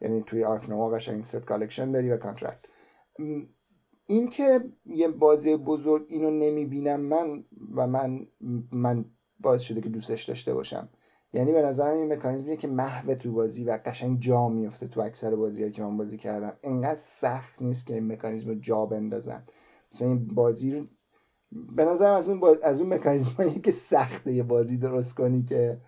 یعنی 0.00 0.22
توی 0.26 0.44
Ark 0.44 0.64
Nova 0.64 0.90
قشنگ 0.90 1.24
set 1.24 1.44
collection 1.44 1.92
داری 1.92 2.10
و 2.10 2.16
contract. 2.16 2.64
این 4.06 4.28
که 4.28 4.60
یه 4.86 5.08
بازی 5.08 5.56
بزرگ 5.56 6.06
اینو 6.08 6.30
نمی‌بینم 6.30 7.00
من 7.00 7.44
و 7.76 7.86
من 7.86 8.26
من 8.72 9.04
باعث 9.40 9.60
شده 9.60 9.80
که 9.80 9.88
دوستش 9.88 10.24
داشته 10.24 10.54
باشم. 10.54 10.88
یعنی 11.32 11.52
به 11.52 11.62
نظرم 11.62 11.96
این 11.96 12.12
مکانیزمیه 12.12 12.56
که 12.56 12.68
محو 12.68 13.14
تو 13.14 13.32
بازی 13.32 13.64
و 13.64 13.78
قشنگ 13.84 14.20
جا 14.20 14.48
میفته 14.48 14.88
تو 14.88 15.00
اکثر 15.00 15.36
بازی 15.36 15.70
که 15.70 15.82
من 15.82 15.96
بازی 15.96 16.16
کردم. 16.16 16.52
انقدر 16.62 16.94
سخت 16.94 17.62
نیست 17.62 17.86
که 17.86 17.94
این 17.94 18.12
مکانیزم 18.12 18.48
رو 18.48 18.54
جا 18.54 18.86
بندازن. 18.86 19.42
مثلا 19.92 20.08
این 20.08 20.26
بازی 20.34 20.70
رو 20.70 20.86
به 21.52 21.84
نظرم 21.84 22.14
از 22.14 22.28
اون, 22.28 22.40
از 22.62 22.80
اون 22.80 22.94
مکانیزم 22.94 23.60
که 23.64 23.70
سخته 23.70 24.32
یه 24.32 24.42
بازی 24.42 24.76
درست 24.76 25.16
کنی 25.16 25.42
که 25.42 25.80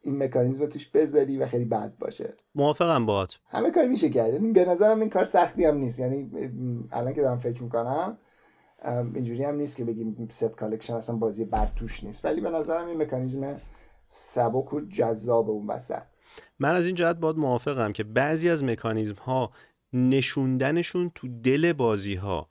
این 0.00 0.22
مکانیزم 0.22 0.66
توش 0.66 0.88
بذاری 0.88 1.38
و 1.38 1.46
خیلی 1.46 1.64
بد 1.64 1.98
باشه. 1.98 2.34
موافقم 2.54 3.06
باهات. 3.06 3.38
همه 3.48 3.70
کاری 3.70 3.88
میشه 3.88 4.10
کرد 4.10 4.32
یعنی 4.32 4.52
به 4.52 4.64
نظرم 4.64 5.00
این 5.00 5.10
کار 5.10 5.24
سختی 5.24 5.64
هم 5.64 5.76
نیست. 5.76 6.00
یعنی 6.00 6.30
الان 6.92 7.14
که 7.14 7.22
دارم 7.22 7.38
فکر 7.38 7.62
می‌کنم 7.62 8.18
اینجوری 9.14 9.44
هم 9.44 9.54
نیست 9.54 9.76
که 9.76 9.84
بگیم 9.84 10.28
set 10.30 10.56
collection 10.56 10.94
اصلا 10.94 11.16
بازی 11.16 11.44
بد 11.44 11.72
توش 11.76 12.04
نیست. 12.04 12.24
ولی 12.24 12.40
به 12.40 12.50
نظرم 12.50 12.86
این 12.86 13.02
مکانیزم 13.02 13.60
سبک 14.06 14.72
و 14.72 14.80
جذاب 14.80 15.50
اون 15.50 15.66
وسط. 15.66 16.02
من 16.58 16.70
از 16.70 16.86
این 16.86 16.94
جهت 16.94 17.16
باید 17.16 17.36
موافقم 17.36 17.92
که 17.92 18.04
بعضی 18.04 18.50
از 18.50 18.64
مکانیزم 18.64 19.14
ها 19.14 19.52
نشوندنشون 19.92 21.10
تو 21.14 21.28
دل 21.42 21.72
بازی 21.72 22.14
ها 22.14 22.48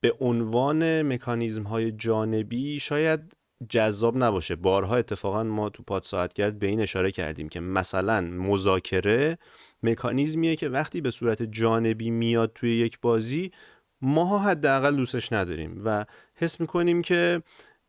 به 0.00 0.14
عنوان 0.20 1.02
مکانیزم 1.02 1.62
های 1.62 1.92
جانبی 1.92 2.80
شاید 2.80 3.36
جذاب 3.68 4.16
نباشه. 4.16 4.56
بارها 4.56 4.96
اتفاقا 4.96 5.42
ما 5.42 5.68
تو 5.68 5.82
پاد 5.82 6.02
ساعت 6.02 6.40
به 6.40 6.66
این 6.66 6.80
اشاره 6.80 7.10
کردیم 7.10 7.48
که 7.48 7.60
مثلا 7.60 8.20
مذاکره 8.20 9.38
مکانیزمیه 9.82 10.56
که 10.56 10.68
وقتی 10.68 11.00
به 11.00 11.10
صورت 11.10 11.42
جانبی 11.42 12.10
میاد 12.10 12.52
توی 12.54 12.78
یک 12.78 13.00
بازی 13.00 13.52
ماها 14.00 14.38
حداقل 14.38 14.96
دوستش 14.96 15.32
نداریم 15.32 15.82
و 15.84 16.04
حس 16.34 16.60
می‌کنیم 16.60 17.02
که 17.02 17.42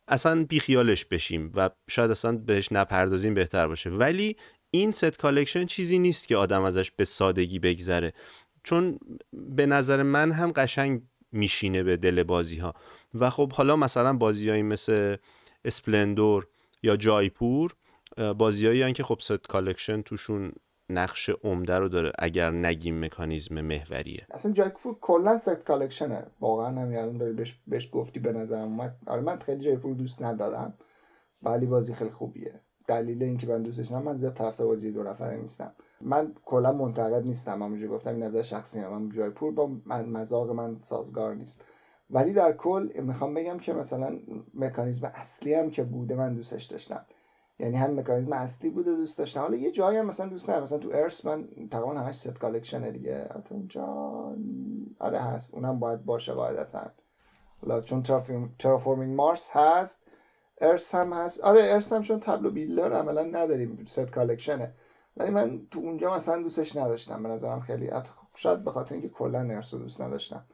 اصلا 0.09 0.45
بیخیالش 0.45 1.05
بشیم 1.05 1.51
و 1.55 1.69
شاید 1.89 2.11
اصلا 2.11 2.37
بهش 2.37 2.71
نپردازیم 2.71 3.33
بهتر 3.33 3.67
باشه. 3.67 3.89
ولی 3.89 4.35
این 4.71 4.91
set 4.91 5.17
collection 5.17 5.65
چیزی 5.65 5.99
نیست 5.99 6.27
که 6.27 6.37
آدم 6.37 6.63
ازش 6.63 6.91
به 6.91 7.03
سادگی 7.03 7.59
بگذره. 7.59 8.13
چون 8.63 8.99
به 9.33 9.65
نظر 9.65 10.03
من 10.03 10.31
هم 10.31 10.51
قشنگ 10.51 11.01
میشینه 11.31 11.83
به 11.83 11.97
دل 11.97 12.23
بازی 12.23 12.57
ها 12.57 12.73
و 13.13 13.29
خب 13.29 13.51
حالا 13.53 13.75
مثلا 13.75 14.13
بازیهایی 14.13 14.61
مثل 14.61 15.15
Splendor 15.65 16.47
یا 16.83 16.95
Jaipur 16.95 17.73
بازیهایی 18.37 18.93
که 18.93 19.03
خب 19.03 19.19
set 19.21 19.47
collection 19.47 20.01
توشون 20.01 20.51
نقش 20.89 21.29
عمده 21.43 21.79
رو 21.79 21.89
داره 21.89 22.11
اگر 22.19 22.51
نگیم 22.51 23.05
مکانیزم 23.05 23.61
محوریه. 23.61 24.27
اصلا 24.31 24.51
Jaipur 24.51 24.97
کلا 25.01 25.37
set 25.37 25.63
collection 25.63 26.15
ه. 26.15 26.25
واقعا 26.39 26.67
هم 26.67 27.17
داری 27.17 27.33
بهش, 27.33 27.59
بهش 27.67 27.89
گفتی 27.91 28.19
به 28.19 28.31
نظرم 28.31 28.67
اومد. 28.67 28.95
آره 29.07 29.21
من 29.21 29.39
خیلی 29.39 29.61
Jaipur 29.61 29.95
دوست 29.95 30.21
ندارم 30.23 30.73
ولی 31.43 31.65
بازی 31.65 31.93
خیلی 31.93 32.09
خوبیه. 32.09 32.61
دلیل 32.87 33.23
اینکه 33.23 33.47
من 33.47 33.63
دوستش 33.63 33.91
ندارم 33.91 34.05
من 34.05 34.17
زیاد 34.17 34.33
طرفدار 34.33 34.67
بازی 34.67 34.91
دو 34.91 35.03
نفره 35.03 35.37
نیستم. 35.37 35.71
من 36.01 36.33
کلا 36.45 36.71
منتقد 36.71 37.25
نیستم 37.25 37.63
همونجوری 37.63 37.87
گفتم 37.87 38.09
این 38.09 38.23
نظر 38.23 38.41
شخصی 38.41 38.79
هم. 38.79 38.97
من 38.97 39.09
Jaipur 39.09 39.51
با 39.51 39.71
مذاق 39.87 40.51
من 40.51 40.77
سازگار 40.81 41.35
نیست. 41.35 41.65
ولی 42.09 42.33
در 42.33 42.51
کل 42.51 42.89
می‌خوام 43.01 43.33
بگم 43.33 43.57
که 43.59 43.73
مثلا 43.73 44.19
مکانیزم 44.53 45.05
اصلی 45.05 45.53
هم 45.53 45.69
که 45.69 45.83
بوده 45.83 46.15
من 46.15 46.33
دوستش 46.33 46.63
داشتم. 46.63 47.05
یعنی 47.59 47.77
هم 47.77 47.99
مکانیزم 47.99 48.33
اصلی 48.33 48.69
بوده 48.69 48.95
دوست 48.95 49.17
داشتم. 49.17 49.41
حالا 49.41 49.55
یه 49.55 49.71
جایی 49.71 49.97
هم 49.97 50.05
مثلا 50.05 50.25
دوست 50.25 50.49
ندارم. 50.49 50.63
مثلا 50.63 50.77
تو 50.77 50.89
Ares 50.93 51.25
من 51.25 51.47
تقریبا 51.71 51.93
همش 51.93 52.15
set 52.15 52.39
collection 52.39 52.91
دیگه. 52.91 53.27
البته 53.31 53.55
اونجا 53.55 53.85
آره 54.99 55.19
هست. 55.19 55.53
اونم 55.53 55.79
باید 55.79 56.05
باشه 56.05 56.33
قاعدتا. 56.33 56.91
حالا 57.61 57.81
چون 57.81 58.03
Terraforming 58.59 59.15
Mars 59.15 59.49
هست 59.53 59.99
Ares 60.61 60.95
هم 60.95 61.13
هست. 61.13 61.41
آره 61.41 61.59
Ares 61.63 61.93
هم 61.93 62.01
چون 62.01 62.19
tableau 62.19 62.51
builder 62.51 62.93
عملا 62.93 63.23
نداریم. 63.23 63.85
set 63.87 64.11
collection 64.11 64.68
ه 64.68 64.73
ولی 65.17 65.29
من 65.29 65.67
تو 65.71 65.79
اونجا 65.79 66.15
مثلا 66.15 66.41
دوستش 66.41 66.75
نداشتم. 66.75 67.23
به 67.23 67.29
نظرم 67.29 67.59
خیلی 67.59 67.89
شاید 68.35 68.63
به 68.63 68.71
خاطر 68.71 68.93
اینکه 68.95 69.09
کلا 69.09 69.61
رو 69.71 69.79
دوست 69.79 70.01
نداشتم. 70.01 70.45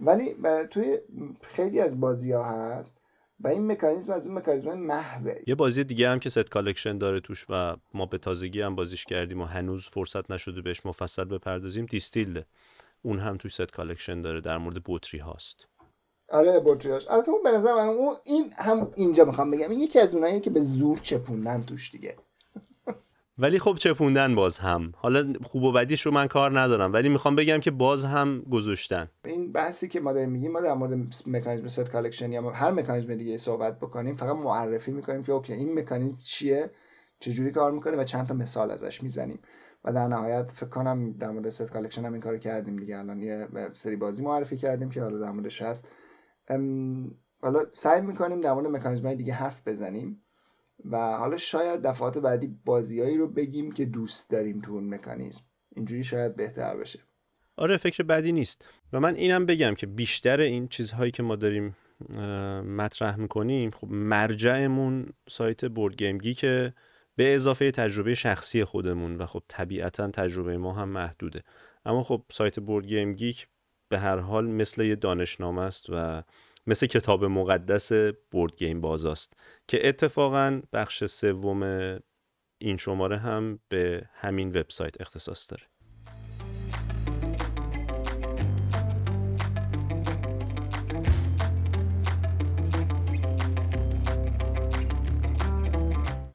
ولی 0.00 0.36
توی 0.70 0.98
خیلی 1.40 1.80
از 1.80 2.00
بازی 2.00 2.32
ها 2.32 2.42
هست. 2.42 3.00
و 3.40 3.48
این 3.48 3.72
مکانیزم 3.72 4.12
از 4.12 4.26
اون 4.26 4.38
مکانیزم 4.38 4.74
محوه. 4.74 5.34
یه 5.46 5.54
بازی 5.54 5.84
دیگه 5.84 6.08
هم 6.08 6.18
که 6.18 6.30
set 6.30 6.50
collection 6.50 6.98
داره 6.98 7.20
توش 7.20 7.46
و 7.48 7.76
ما 7.94 8.06
به 8.06 8.18
تازگی 8.18 8.60
هم 8.60 8.74
بازیش 8.74 9.04
کردیم 9.04 9.40
و 9.40 9.44
هنوز 9.44 9.88
فرصت 9.88 10.30
نشده 10.30 10.62
بهش 10.62 10.86
مفصل 10.86 11.24
بپردازیم 11.24 11.86
Distilled 11.86 12.35
ه. 12.35 12.46
اون 13.02 13.18
هم 13.18 13.36
توش 13.36 13.54
set 13.54 13.72
collection 13.72 14.22
داره 14.22 14.40
در 14.40 14.58
مورد 14.58 14.76
بطری 14.86 15.20
هاست. 15.20 15.66
آره 16.28 16.60
بطری 16.64 16.92
هاست. 16.92 17.10
البته 17.10 17.30
اون 17.30 17.42
به 17.42 17.50
نظر 17.50 17.74
من 17.74 17.88
اون 17.88 18.14
این 18.24 18.52
هم 18.56 18.92
اینجا 18.96 19.24
می‌خوام 19.24 19.50
بگم 19.50 19.70
این 19.70 19.80
یکی 19.80 20.00
از 20.00 20.14
اوناییه 20.14 20.40
که 20.40 20.50
به 20.50 20.60
زور 20.60 20.98
چپوندن 20.98 21.62
توش 21.62 21.90
دیگه. 21.90 22.16
ولی 23.38 23.58
خب 23.58 23.74
چپوندن 23.74 24.34
باز 24.34 24.58
هم. 24.58 24.92
حالا 24.96 25.32
خوب 25.42 25.62
و 25.62 25.72
بدیش 25.72 26.06
رو 26.06 26.12
من 26.12 26.26
کار 26.26 26.60
ندارم 26.60 26.92
ولی 26.92 27.08
می‌خوام 27.08 27.36
بگم 27.36 27.60
که 27.60 27.70
باز 27.70 28.04
هم 28.04 28.40
گذاشتن. 28.40 29.08
این 29.24 29.52
بحثی 29.52 29.88
که 29.88 30.00
ما 30.00 30.12
داریم 30.12 30.30
میگیم 30.30 30.52
ما 30.52 30.60
در 30.60 30.74
مورد 30.74 30.92
مکانیزم 31.26 31.68
set 31.68 31.90
collection 31.90 32.32
یا 32.32 32.50
هر 32.50 32.70
مکانیزم 32.70 33.14
دیگه 33.14 33.36
صحبت 33.36 33.78
بکنیم 33.78 34.16
فقط 34.16 34.36
معرفی 34.36 34.92
می‌کنیم 34.92 35.22
که 35.22 35.32
okay 35.32 35.52
این 35.52 35.78
مکانیزم 35.78 36.16
چیه 36.24 36.70
چجوری 37.20 37.50
کار 37.50 37.72
می‌کنه 37.72 37.96
و 37.96 38.04
چند 38.04 38.26
تا 38.26 38.34
مثال 38.34 38.70
ازش 38.70 39.02
می‌زنیم. 39.02 39.38
و 39.84 39.92
در 39.92 40.08
نهایت 40.08 40.50
فکر 40.50 40.68
کنم 40.68 41.12
در 41.12 41.30
مورد 41.30 41.48
set 41.48 41.72
collection 41.72 42.04
هم 42.04 42.12
این 42.12 42.22
کارو 42.22 42.38
کردیم 42.38 42.76
دیگه. 42.76 42.98
الان 42.98 43.22
یه 43.22 43.48
سری 43.72 43.96
بازی 43.96 44.24
معرفی 44.24 44.56
کردیم 44.56 44.90
که 44.90 45.02
حالا 45.02 45.18
در 45.18 45.30
موردش 45.30 45.62
هست. 45.62 45.88
حالا 47.42 47.64
سعی 47.72 48.00
می‌کنیم 48.00 48.40
در 48.40 48.52
مورد 48.52 48.66
مکانیزم 48.66 49.14
دیگه 49.14 49.32
حرف 49.32 49.68
بزنیم. 49.68 50.23
و 50.90 51.16
حالا 51.16 51.36
شاید 51.36 51.82
دفعات 51.82 52.18
بعدی 52.18 52.58
بازیایی 52.64 53.16
رو 53.16 53.28
بگیم 53.28 53.72
که 53.72 53.84
دوست 53.84 54.30
داریم 54.30 54.60
تو 54.60 54.72
اون 54.72 54.94
مکانیزم. 54.94 55.42
اینجوری 55.76 56.04
شاید 56.04 56.36
بهتر 56.36 56.76
بشه. 56.76 57.00
آره 57.56 57.76
فکر 57.76 58.02
بدی 58.02 58.32
نیست. 58.32 58.64
و 58.92 59.00
من 59.00 59.14
اینم 59.14 59.46
بگم 59.46 59.74
که 59.74 59.86
بیشتر 59.86 60.40
این 60.40 60.68
چیزهایی 60.68 61.10
که 61.10 61.22
ما 61.22 61.36
داریم 61.36 61.76
مطرح 62.66 63.16
می‌کنیم 63.16 63.70
خب 63.70 63.88
مرجعمون 63.90 65.06
سایت 65.28 65.64
BoardGameGeek 65.64 66.74
به 67.16 67.34
اضافه 67.34 67.70
تجربه 67.70 68.14
شخصی 68.14 68.64
خودمون 68.64 69.16
و 69.16 69.26
خب 69.26 69.42
طبیعتا 69.48 70.10
تجربه 70.10 70.58
ما 70.58 70.72
هم 70.72 70.88
محدوده. 70.88 71.42
اما 71.84 72.02
خب 72.02 72.22
سایت 72.30 72.60
BoardGameGeek 72.60 73.48
به 73.88 73.98
هر 73.98 74.16
حال 74.16 74.46
مثل 74.46 74.82
یه 74.82 74.96
دانشنامه 74.96 75.62
است 75.62 75.86
و 75.88 76.22
مثل 76.66 76.86
کتاب 76.86 77.24
مقدس 77.24 77.92
board 78.30 78.56
game 78.56 78.80
بازاست 78.80 79.36
که 79.68 79.88
اتفاقا 79.88 80.60
بخش 80.72 81.04
سوم 81.04 81.62
این 82.58 82.76
شماره 82.76 83.16
هم 83.16 83.58
به 83.68 84.08
همین 84.14 84.48
وبسایت 84.48 85.00
اختصاص 85.00 85.50
داره. 85.50 85.62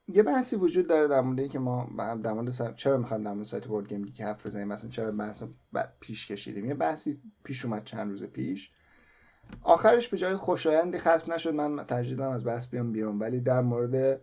یه 0.07 0.23
بحثی 0.23 0.55
وجود 0.55 0.87
داره 0.87 1.07
در 1.07 1.21
مورد 1.21 1.39
اینکه 1.39 1.59
ما 1.59 1.89
در 2.23 2.33
مورد 2.33 2.75
چرا 2.75 2.97
می‌خوایم 2.97 3.23
در 3.23 3.33
مورد 3.33 3.45
سایت 3.45 3.67
BoardGameGeek 3.67 4.23
حرف 4.23 4.45
بزنیم؟ 4.45 4.67
مثلا 4.67 4.89
چرا 4.89 5.11
بحث 5.11 5.43
پیش 5.99 6.27
کشیدیم؟ 6.27 6.65
یه 6.65 6.73
بحثی 6.73 7.21
پیش 7.43 7.65
اومد 7.65 7.83
چند 7.83 8.11
روز 8.11 8.25
پیش. 8.25 8.71
آخرش 9.61 10.07
به 10.07 10.17
جای 10.17 10.35
خوشایندی 10.35 10.97
ختم 10.97 11.33
نشد 11.33 11.53
من 11.53 11.83
ترجیح 11.83 12.21
از 12.21 12.43
بحث 12.43 12.67
بیام 12.67 12.91
بیرون. 12.91 13.19
ولی 13.19 13.41
در 13.41 13.61
مورد 13.61 14.21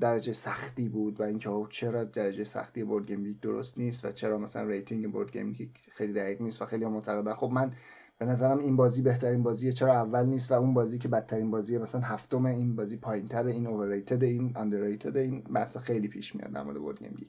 درجه 0.00 0.32
سختی 0.32 0.88
بود 0.88 1.20
و 1.20 1.22
اینکه 1.22 1.50
چرا 1.70 2.04
درجه 2.04 2.44
سختی 2.44 2.84
board 2.84 3.06
game 3.06 3.38
درست 3.42 3.78
نیست 3.78 4.04
و 4.04 4.12
چرا 4.12 4.38
مثلا 4.38 4.68
rating 4.68 5.12
board 5.12 5.32
game 5.32 5.70
خیلی 5.90 6.12
دقیق 6.12 6.42
نیست 6.42 6.62
و 6.62 6.64
خیلی 6.66 6.86
معتقدن. 6.86 7.32
خب 7.32 7.50
من 7.52 7.72
به 8.18 8.26
نظرم 8.26 8.58
این 8.58 8.76
بازی 8.76 9.02
بهترین 9.02 9.42
بازیه 9.42 9.72
چرا 9.72 9.92
اول 9.92 10.26
نیست 10.26 10.50
و 10.50 10.54
اون 10.54 10.74
بازی 10.74 10.98
که 10.98 11.08
بدترین 11.08 11.50
بازیه 11.50 11.78
مثلا 11.78 12.00
هفتم 12.00 12.46
این 12.46 12.76
بازی 12.76 12.96
پایینتر 12.96 13.46
این 13.46 13.66
overrated 13.66 14.24
این 14.24 14.52
underrated 14.56 15.16
این 15.16 15.40
بحث 15.40 15.76
خیلی 15.76 16.08
پیش 16.08 16.36
میاد 16.36 16.52
در 16.52 16.62
مورد 16.62 16.78
board 16.78 16.98
game 16.98 17.28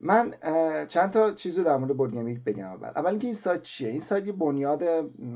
من 0.00 0.34
چند 0.88 1.10
تا 1.10 1.32
چیزو 1.32 1.64
در 1.64 1.76
مورد 1.76 2.14
game 2.14 2.42
بگم 2.46 2.66
اول. 2.66 2.88
اول 2.88 3.10
اینکه 3.10 3.26
این 3.26 3.34
سایت 3.34 3.62
چیه؟ 3.62 3.88
این 3.88 4.00
سایت 4.00 4.26
یه 4.26 4.32
بنیاد 4.32 4.82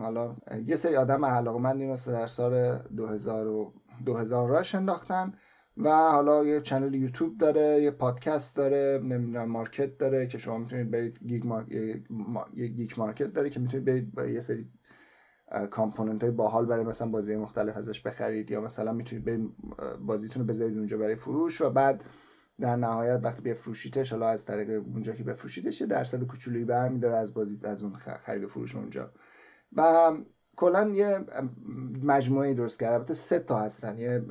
حالا 0.01 0.37
یه 0.67 0.77
سری 0.77 0.97
آدم 0.97 1.25
علاقمند 1.25 1.81
اینو 1.81 1.97
در 2.07 2.27
سال 2.27 2.79
2000 2.97 3.47
و 3.47 3.73
2000 4.07 4.49
راش 4.49 4.75
انداختن 4.75 5.33
و 5.77 5.91
حالا 5.91 6.45
یه 6.45 6.61
channel 6.61 6.95
YouTube 6.95 7.39
داره 7.39 7.83
یه 7.83 7.91
پادکست 7.91 8.57
داره 8.57 9.01
نمی‌دونم 9.03 9.49
market 9.49 9.99
داره 9.99 10.27
که 10.27 10.39
شما 10.39 10.59
می‌تونید 10.59 10.91
برید 10.91 11.19
Geek 11.27 11.45
یه 12.55 12.67
Geek 12.69 12.99
Market 12.99 13.33
داره 13.33 13.51
که 13.51 13.61
می‌تونید 13.61 13.85
برید 13.87 14.15
با 14.15 14.25
یه 14.25 14.41
سری 14.41 14.69
component 15.71 16.23
های 16.23 16.31
باحال 16.31 16.67
برای 16.67 16.85
مثلا 16.85 17.09
بازی 17.09 17.37
مختلف 17.37 17.77
ازش 17.77 18.01
بخرید 18.01 18.51
یا 18.51 18.61
مثلا 18.61 18.93
می‌تونید 18.93 19.25
برید 19.25 19.51
بازیتون 20.07 20.43
رو 20.43 20.49
بذارید 20.49 20.79
اونجا 20.79 20.99
برای 20.99 21.17
فروش 21.17 21.61
و 21.61 21.71
بعد 21.71 22.05
در 22.61 22.77
نهایت 22.77 23.21
وقتی 23.23 23.43
بفروشیدش 23.43 24.13
حالا 24.13 24.29
از 24.29 24.45
طریق 24.45 24.71
اونجا 24.71 25.13
که 25.13 25.25
بفروشیدش 25.25 25.81
یه 25.81 25.87
درصد 25.87 26.25
کوچولویی 26.25 26.65
برمیداره 26.65 27.17
از 27.17 27.35
بازی 27.35 27.59
از 27.65 27.83
اون 27.83 27.93
خرید 27.95 28.47
فروش 28.47 28.77
اونجا. 28.77 29.13
و 29.77 30.13
کلا 30.57 30.91
یه 30.95 31.19
مجموعه 32.03 32.55
درست 32.55 32.81
کرده. 32.81 32.95
البته 32.95 33.15
سه 33.15 33.39
تا 33.39 33.59
هستن. 33.59 33.99
یه 33.99 34.25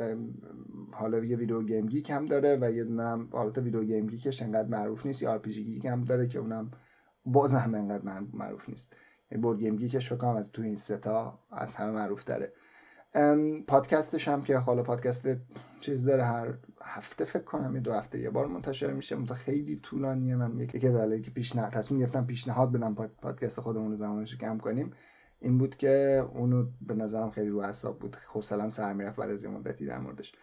حالا 0.91 1.19
یه 1.19 1.37
VideoGameGeek 1.37 2.09
هم 2.09 2.25
داره 2.25 2.57
و 2.61 2.71
یه 2.71 2.83
دونه 2.83 3.03
هم 3.03 3.29
البته 3.33 3.61
VideoGameGeek 3.61 4.07
ش 4.07 4.41
انقدر 4.41 4.67
معروف 4.67 5.05
نیست. 5.05 5.21
یه 5.21 5.29
RPGGeek 5.29 5.85
هم 5.85 6.03
داره 6.03 6.27
که 6.27 6.39
اونم 6.39 6.71
باز 7.25 7.53
هم 7.53 7.75
انقدر 7.75 8.19
معروف 8.33 8.69
نیست. 8.69 8.93
یعنی 9.31 9.41
BoardGameGeek 9.41 9.75
ش 9.75 10.09
فکر 10.09 10.17
کنم 10.17 10.35
از 10.35 10.51
تو 10.51 10.61
این 10.61 10.75
سه 10.75 10.97
تا 10.97 11.39
از 11.51 11.75
همه 11.75 11.91
معروف 11.91 12.23
داره 12.23 12.53
پادکستش 13.67 14.27
هم 14.27 14.41
که 14.41 14.57
حالا 14.57 14.83
پادکست 14.83 15.27
چیز 15.79 16.05
داره 16.05 16.23
هر 16.23 16.57
هفته 16.83 17.25
فکر 17.25 17.43
کنم 17.43 17.75
یه 17.75 17.81
دو 17.81 17.93
هفته 17.93 18.19
یه 18.19 18.29
بار 18.29 18.47
منتشر 18.47 18.93
میشه 18.93 19.15
منتها 19.15 19.35
خیلی 19.35 19.75
طولانیه. 19.75 20.35
من 20.35 20.59
یکی 20.59 20.79
که 20.79 20.89
دلیلی 20.89 21.21
که 21.21 21.31
پیشنهاد 21.31 21.71
تصمیم 21.71 21.99
گرفتم 21.99 22.25
پیشنهاد 22.25 22.71
بدم 22.71 22.95
پادکست 22.95 23.59
خودمون 23.59 23.91
رو 23.91 23.97
زمانش 23.97 24.35
کم 24.35 24.57
کنیم 24.57 24.91
این 25.39 25.57
بود 25.57 25.75
که 25.75 26.25
اونو 26.33 26.65
به 26.81 26.93
نظرم 26.93 27.31
خیلی 27.31 27.49
رو 27.49 27.63
اعصاب 27.63 27.99
بود. 27.99 28.17
حوصله‌ام 28.27 28.69
سر 28.69 28.93
می‌رفت 28.93 29.19
بعد 29.19 29.29
از 29.29 29.43
یه 29.43 29.49
مدتی 29.49 29.85
در 29.85 29.99
موردش. 29.99 30.33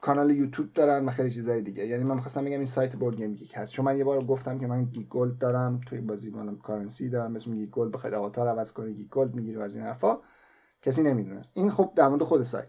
کانال 0.00 0.30
یوتیوب 0.30 0.72
دارن 0.72 1.04
و 1.04 1.10
خیلی 1.10 1.30
چیزای 1.30 1.62
دیگه. 1.62 1.86
یعنی 1.86 2.04
من 2.04 2.14
می‌خواستم 2.14 2.44
بگم 2.44 2.56
این 2.56 2.64
سایت 2.64 2.96
Board 2.96 3.16
Game 3.16 3.34
Geek 3.34 3.52
هست. 3.56 3.72
چون 3.72 3.84
من 3.84 3.98
یه 3.98 4.04
بار 4.04 4.24
گفتم 4.24 4.58
که 4.58 4.66
من 4.66 4.84
Geek 4.84 5.08
Gold 5.08 5.38
دارم 5.38 5.80
توی 5.86 6.00
بازی 6.00 6.30
من 6.30 6.56
currency 6.56 7.08
دارم 7.08 7.34
اسم 7.34 7.54
Geek 7.54 7.70
Gold 7.70 7.92
بخواید 7.92 8.14
آواتار 8.14 8.48
عوض 8.48 8.72
کنی 8.72 8.94
Geek 8.94 9.08
Gold 9.10 9.34
می‌گیری 9.34 9.62
از 9.62 9.76
این 9.76 9.84
حرفا. 9.84 10.18
کسی 10.86 11.02
نمی‌دونست. 11.02 11.52
این 11.54 11.70
خب 11.70 11.92
در 11.96 12.08
مورد 12.08 12.22
خود 12.22 12.42
سایت. 12.42 12.68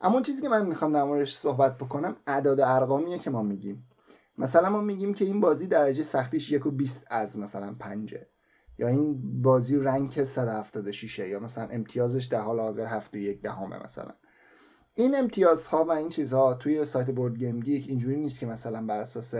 اما 0.00 0.14
اون 0.14 0.22
چیزی 0.22 0.42
که 0.42 0.48
من 0.48 0.66
می‌خوام 0.66 0.92
در 0.92 1.04
موردش 1.04 1.36
صحبت 1.36 1.78
بکنم 1.78 2.16
اعداد 2.26 2.60
ارقامیه 2.60 3.18
که 3.18 3.30
ما 3.30 3.42
میگیم. 3.42 3.86
مثلا 4.38 4.70
ما 4.70 4.80
میگیم 4.80 5.14
که 5.14 5.24
این 5.24 5.40
بازی 5.40 5.66
درجه 5.66 6.02
سختیش 6.02 6.52
یک 6.52 6.66
و 6.66 6.70
20 6.70 7.04
از 7.06 7.38
مثلا 7.38 7.74
پنجه. 7.78 8.26
یا 8.78 8.88
این 8.88 9.42
بازی 9.42 9.76
rank 9.76 10.24
176 10.24 11.18
یا 11.18 11.40
مثلا 11.40 11.68
امتیازش 11.68 12.24
در 12.24 12.40
حال 12.40 12.60
حاضر 12.60 12.86
7 12.86 13.14
و 13.14 13.16
یک 13.16 13.42
دهمه 13.42 13.82
مثلا. 13.82 14.14
این 14.94 15.16
امتیازها 15.16 15.84
و 15.84 15.90
این 15.90 16.08
چیزها 16.08 16.54
توی 16.54 16.84
سایت 16.84 17.10
Board 17.10 17.36
Game 17.36 17.60
Geek 17.60 17.88
اینجوری 17.88 18.16
نیست 18.16 18.40
که 18.40 18.46
مثلا 18.46 18.86
بر 18.86 19.00
اساس 19.00 19.34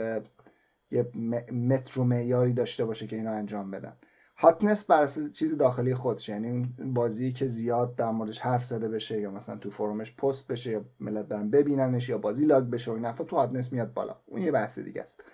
یه 0.91 1.11
متر 1.53 2.01
و 2.01 2.05
معیاری 2.05 2.53
داشته 2.53 2.85
باشه 2.85 3.07
که 3.07 3.17
اینو 3.17 3.33
انجام 3.33 3.71
بدن. 3.71 3.97
هاتنس 4.39 4.85
بر 4.85 5.07
چیز 5.33 5.57
داخلی 5.57 5.95
خودش 5.95 6.29
یعنی 6.29 6.51
اون 6.51 6.95
بازی 6.95 7.33
که 7.33 7.47
زیاد 7.47 7.97
در 7.97 8.11
موردش 8.11 8.39
حرف 8.39 8.65
زده 8.65 8.89
بشه 8.89 9.21
یا 9.21 9.31
مثلا 9.31 9.57
تو 9.57 9.71
فرومش 9.71 10.17
پست 10.17 10.47
بشه 10.47 10.71
یا 10.71 10.85
ملت 11.01 11.27
برن 11.27 11.51
ببیننش 11.51 12.09
یا 12.09 12.19
بازی 12.19 12.45
لاگ 12.45 12.65
بشه 12.65 12.91
و 12.91 12.95
این 12.95 13.13
تو 13.13 13.37
هاتنس 13.37 13.73
میاد 13.73 13.95
بالا. 13.95 14.17
اون 14.27 14.43
یه 14.43 14.51
بحث 14.51 14.79
دیگه 14.79 15.03
است. 15.03 15.25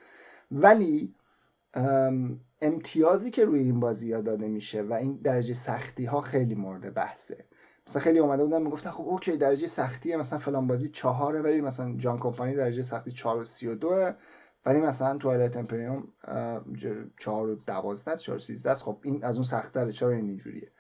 ولی 0.53 1.15
امتیازی 2.61 3.31
که 3.31 3.45
روی 3.45 3.61
این 3.61 3.81
بازی 3.81 4.13
ها 4.13 4.21
داده 4.21 4.49
میشه 4.49 4.83
و 4.83 4.93
این 4.93 5.21
درجه 5.25 5.55
سختی 5.55 6.05
ها 6.05 6.21
خیلی 6.21 6.55
مورد 6.55 6.95
بحثه. 6.95 7.45
مثلا 7.89 8.03
خیلی 8.03 8.19
اومده 8.19 8.45
بودن 8.45 8.63
می‌گفتن 8.63 8.91
خب 8.91 9.05
اوکی 9.09 9.37
درجه 9.37 9.67
سختی 9.67 10.17
مثلا 10.17 10.39
فلان 10.39 10.67
بازی 10.67 10.89
چهاره 10.89 11.43
ولی 11.43 11.61
مثلا 11.61 11.95
جان 11.97 12.19
کمپانی 12.19 12.55
درجه 12.55 12.83
سختی 12.83 13.13
4 13.13 13.37
و 13.37 13.45
32 13.45 14.11
ولی 14.67 14.81
مثلا 14.81 15.19
Twilight 15.19 15.57
Imperium 15.57 16.09
4 17.17 17.49
و 17.49 17.55
12 17.55 18.17
4 18.17 18.37
و 18.37 18.39
13 18.39 18.71
است 18.71 18.83
خب 18.83 18.99
این 19.03 19.25
از 19.25 19.37
اون 19.37 19.45
سخت‌تره 19.45 19.93
چرا 19.93 20.11
این 20.11 20.27
اینجوریه؟ 20.27 20.73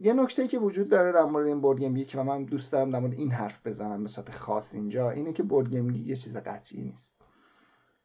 یه 0.00 0.12
نکته 0.12 0.48
که 0.48 0.58
وجود 0.58 0.88
داره 0.88 1.12
در 1.12 1.24
مورد 1.24 1.46
این 1.46 1.60
board 1.60 1.78
game 1.78 2.04
که 2.04 2.22
من 2.22 2.44
دوست 2.44 2.72
دارم 2.72 2.90
در 2.90 2.98
مورد 2.98 3.12
این 3.12 3.30
حرف 3.30 3.66
بزنم 3.66 4.02
به 4.02 4.08
صورت 4.08 4.30
خاص 4.30 4.74
اینجا 4.74 5.10
اینه 5.10 5.32
که 5.32 5.42
board 5.42 5.68
game 5.70 5.90
یه 5.90 6.16
چیز 6.16 6.36
قطعی 6.36 6.82
نیست. 6.82 7.14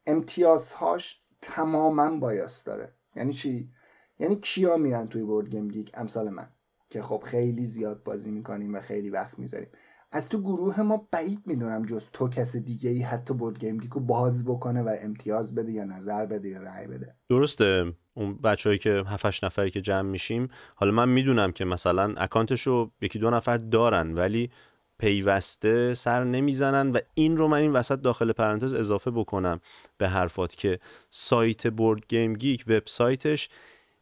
امتیازهاش 0.06 1.22
تماما 1.40 2.16
bias 2.16 2.64
داره. 2.64 2.94
یعنی 3.16 3.32
چی؟ 3.32 3.70
یعنی 4.18 4.36
کیا 4.36 4.76
میرن 4.76 5.06
توی 5.06 5.22
Board 5.22 5.48
Game 5.48 5.68
Geek 5.68 5.90
امثال 5.94 6.30
من. 6.30 6.48
که 6.90 7.02
خب 7.02 7.22
خیلی 7.26 7.66
زیاد 7.66 8.02
بازی 8.02 8.30
می‌کنیم 8.30 8.74
و 8.74 8.80
خیلی 8.80 9.10
وقت 9.10 9.38
می‌ذاریم. 9.38 9.68
از 10.12 10.28
تو 10.28 10.40
گروه 10.40 10.82
ما 10.82 11.08
بعید 11.12 11.42
می‌دونم 11.46 11.86
جز 11.86 12.04
تو 12.12 12.28
کس 12.28 12.56
دیگه 12.56 12.90
ای 12.90 13.02
حتی 13.02 13.34
Board 13.34 13.58
Game 13.58 13.78
Geek 13.78 13.96
و 13.96 14.00
باز 14.00 14.44
بکنه 14.44 14.82
و 14.82 14.96
امتیاز 15.00 15.54
بده 15.54 15.72
یا 15.72 15.84
نظر 15.84 16.26
بده 16.26 16.48
یا 16.48 16.62
رأی 16.62 16.86
بده. 16.86 17.14
درسته. 17.28 17.92
اون 18.14 18.36
بچه‌هایی 18.36 18.78
که 18.78 19.04
7 19.06 19.44
نفری 19.44 19.70
که 19.70 19.80
جمع 19.80 20.10
میشیم 20.10 20.48
حالا 20.74 20.92
من 20.92 21.08
می‌دونم 21.08 21.52
که 21.52 21.64
مثلا 21.64 22.14
account 22.16 22.68
شو 22.68 22.90
یکی 23.00 23.18
دو 23.18 23.30
نفر 23.30 23.56
دارن 23.56 24.14
ولی 24.14 24.50
پیوسته 24.98 25.94
سر 25.94 26.24
نمی‌زنن 26.24 26.90
و 26.90 26.98
این 27.14 27.36
رو 27.36 27.48
من 27.48 27.58
این 27.58 27.72
وسط 27.72 28.00
داخل 28.00 28.32
پرانتز 28.32 28.74
اضافه 28.74 29.10
بکنم 29.10 29.60
به 29.98 30.08
حرفات 30.08 30.54
که 30.54 30.78
سایت 31.10 31.66
Board 31.66 32.02
Game 32.08 32.34
Geek 32.34 32.64
وبسایتش 32.66 33.48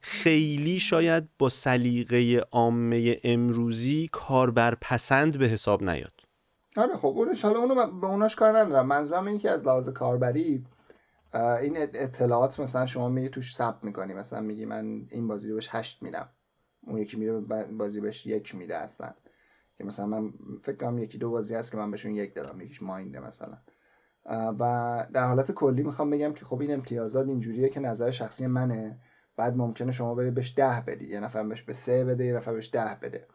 خیلی 0.07 0.81
شاید 0.81 1.29
با 1.39 1.49
سلیقه 1.49 2.39
عامه 2.51 3.21
امروزی 3.25 4.09
کاربر 4.13 4.75
پسند 4.75 5.39
به 5.39 5.47
حساب 5.47 5.83
نیاد. 5.83 6.13
آره 6.77 6.95
خب 6.95 7.09
اونش 7.17 7.45
حالا 7.45 7.59
اونو 7.59 8.01
به 8.01 8.07
اوناش 8.07 8.37
کار 8.37 8.59
ندارم. 8.59 8.87
منظورم 8.87 9.27
اینه 9.27 9.39
که 9.39 9.51
از 9.51 9.65
لحاظ 9.67 9.89
کاربری 9.89 10.65
این 11.35 11.77
اطلاعات 11.77 12.61
مثلا 12.61 12.87
شما 12.87 13.09
میگی 13.09 13.29
توش 13.29 13.55
ثبت 13.55 13.85
می‌کنی. 13.85 14.15
مثلا 14.15 14.41
میگی 14.41 14.65
من 14.65 15.07
این 15.11 15.29
بازی 15.29 15.49
رو 15.49 15.55
بهش 15.55 15.69
هشت 15.71 16.03
میدم. 16.03 16.29
اون 16.83 16.99
یکی 16.99 17.17
میره 17.17 17.41
بازی 17.73 18.01
بهش 18.01 18.27
یک 18.27 18.55
میده 18.55 18.77
اصلا. 18.77 19.15
که 19.79 19.85
مثلا 19.85 20.07
من 20.07 20.33
فکر 20.63 20.77
کنم 20.77 20.99
یکی 20.99 21.19
دو 21.19 21.31
بازی 21.31 21.55
هست 21.55 21.71
که 21.71 21.77
من 21.77 21.91
بهشون 21.91 22.15
یک 22.15 22.35
دادم. 22.35 22.61
یکیش 22.61 22.83
ماینده 22.83 23.21
مثلا. 23.21 23.59
و 24.59 25.07
در 25.13 25.25
حالت 25.25 25.53
کلی 25.53 25.83
می‌خوام 25.83 26.11
بگم 26.11 26.33
که 26.33 26.45
خب 26.45 26.61
این 26.61 26.75
امتیازات 26.75 27.29
اینجوریه 27.29 27.69
که 27.69 27.81
نظر 27.81 28.11
شخصی 28.11 28.47
منه. 28.47 28.99
بعد 29.37 29.57
ممکنه 29.57 29.93
شما 29.93 30.15
برید 30.15 30.35
بهش 30.35 30.55
ده 30.57 30.85
بدی. 30.87 31.07
یه 31.07 31.21
نفر 31.21 31.43
بهش 31.43 31.63
به 31.63 31.73
سه 31.73 32.05
بده 32.05 32.25
یه 32.25 32.35
نفر 32.35 32.53
بهش 32.53 32.71
ده 32.73 32.99
بده. 33.03 33.27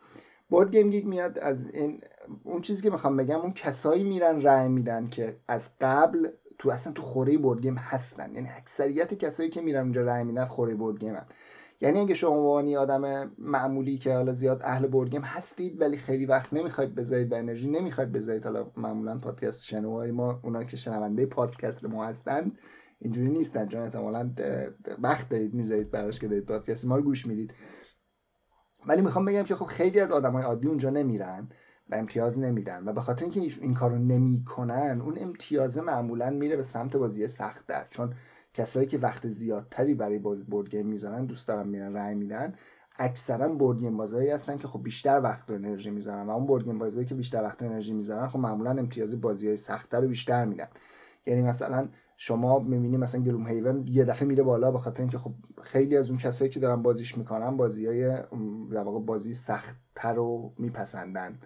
Board 0.49 0.71
Game 0.71 0.89
Geek 0.89 1.05
میاد 1.05 1.39
از 1.39 1.67
این 1.67 2.01
اون 2.43 2.61
چیزی 2.61 2.83
که 2.83 2.89
می‌خوام 2.89 3.17
بگم 3.17 3.39
اون 3.39 3.53
کسایی 3.53 4.03
میرن 4.03 4.41
رأی 4.41 4.67
میدن 4.67 5.07
که 5.07 5.39
از 5.47 5.69
قبل 5.81 6.29
تو 6.57 6.69
اصلا 6.69 6.93
تو 6.93 7.01
خوره 7.01 7.37
board 7.37 7.61
game 7.61 7.75
هستن. 7.75 8.33
یعنی 8.35 8.49
اکثریت 8.57 9.13
کسایی 9.13 9.49
که 9.49 9.61
میرن 9.61 9.81
اونجا 9.81 10.01
رأی 10.01 10.23
میدن 10.23 10.45
خوره 10.45 10.75
board 10.75 10.99
game 10.99 11.20
ان 11.20 11.25
یعنی 11.81 11.99
اگه 11.99 12.13
شما 12.13 12.29
عنوانی 12.29 12.77
آدم 12.77 13.31
معمولی 13.37 13.97
که 13.97 14.13
حالا 14.13 14.33
زیاد 14.33 14.61
اهل 14.63 14.87
board 14.87 15.09
game 15.09 15.21
هستید 15.21 15.81
ولی 15.81 15.97
خیلی 15.97 16.25
وقت 16.25 16.53
نمی‌خواید 16.53 16.95
بذارید 16.95 17.31
و 17.31 17.35
انرژی 17.35 17.69
نمی‌خواید 17.69 18.11
بذارید. 18.11 18.45
حالا 18.45 18.71
معمولا 18.77 19.17
پادکست 19.17 19.63
شنوای 19.63 20.11
ما 20.11 20.39
اونا 20.43 20.63
که 20.63 20.77
شنونده 20.77 21.25
پادکست 21.25 21.85
ما 21.85 22.05
هستند 22.05 22.57
اینجوری 22.99 23.29
نیستن. 23.29 23.67
چون 23.67 23.81
احتمالا 23.81 24.31
وقت 24.99 25.29
دارید 25.29 25.53
می‌ذارید 25.53 25.91
براش 25.91 26.19
که 26.19 26.27
دارید 26.27 26.45
پادکست 26.45 26.85
ما 26.85 26.95
رو 26.95 27.03
گوش 27.03 27.27
می‌دید. 27.27 27.53
ولی 28.87 29.01
می‌خوام 29.01 29.25
بگم 29.25 29.43
که 29.43 29.55
خب 29.55 29.65
خیلی 29.65 29.99
از 29.99 30.11
آدمای 30.11 30.43
عادی 30.43 30.67
اونجا 30.67 30.89
نمیرن 30.89 31.49
و 31.89 31.95
امتیاز 31.95 32.39
نمیدن 32.39 32.87
و 32.87 32.93
به 32.93 33.01
خاطر 33.01 33.25
اینکه 33.25 33.39
این 33.61 33.73
کارو 33.73 33.97
نمی‌کنن 33.97 35.01
اون 35.01 35.17
امتیاز 35.17 35.77
معمولا 35.77 36.29
میره 36.29 36.55
به 36.55 36.61
سمت 36.61 36.95
بازی 36.95 37.27
سخت‌تر. 37.27 37.85
چون 37.89 38.13
کسایی 38.53 38.87
که 38.87 38.97
وقت 38.97 39.27
زیادتری 39.27 39.93
برای 39.93 40.19
board 40.19 40.69
game 40.69 40.87
می‌ذارن 40.87 41.25
دوست 41.25 41.47
دارن 41.47 41.67
میرن 41.67 41.93
رای 41.93 42.15
میدن. 42.15 42.55
اکثرا 42.95 43.49
board 43.49 43.79
game 43.79 43.97
بازایی 43.97 44.29
هستن 44.29 44.57
که 44.57 44.67
خب 44.67 44.83
بیشتر 44.83 45.21
وقت 45.23 45.49
و 45.49 45.53
انرژی 45.53 45.89
می‌ذارن 45.89 46.27
و 46.27 46.29
اون 46.29 46.45
board 46.45 46.63
game 46.63 46.79
بازایی 46.79 47.05
که 47.05 47.15
بیشتر 47.15 47.43
وقت 47.43 47.61
و 47.61 47.65
انرژی 47.65 47.93
می‌ذارن 47.93 48.27
خب 48.27 48.39
معمولا 48.39 48.71
امتیاز 48.71 49.21
بازی 49.21 49.47
های 49.47 49.57
سختتر 49.57 50.01
رو 50.01 50.07
بیشتر 50.07 50.45
میدن. 50.45 50.67
یعنی 51.25 51.41
مثلا 51.41 51.89
شما 52.21 52.59
می‌بینی 52.59 52.97
مثلا 52.97 53.21
Gloomhaven 53.21 53.87
یه 53.87 54.05
دفعه 54.05 54.27
میره 54.27 54.43
بالا 54.43 54.71
به 54.71 54.77
خاطر 54.77 55.01
اینکه 55.01 55.17
خب 55.17 55.33
خیلی 55.61 55.97
از 55.97 56.09
اون 56.09 56.19
کسایی 56.19 56.51
که 56.51 56.59
دارن 56.59 56.81
بازیش 56.81 57.17
می‌کنن 57.17 57.57
بازی 57.57 57.85
های 57.85 58.07
در 58.71 58.83
واقع 58.83 58.99
بازی 58.99 59.33
سختتر 59.33 60.13
رو 60.13 60.53
میپسندن. 60.57 61.39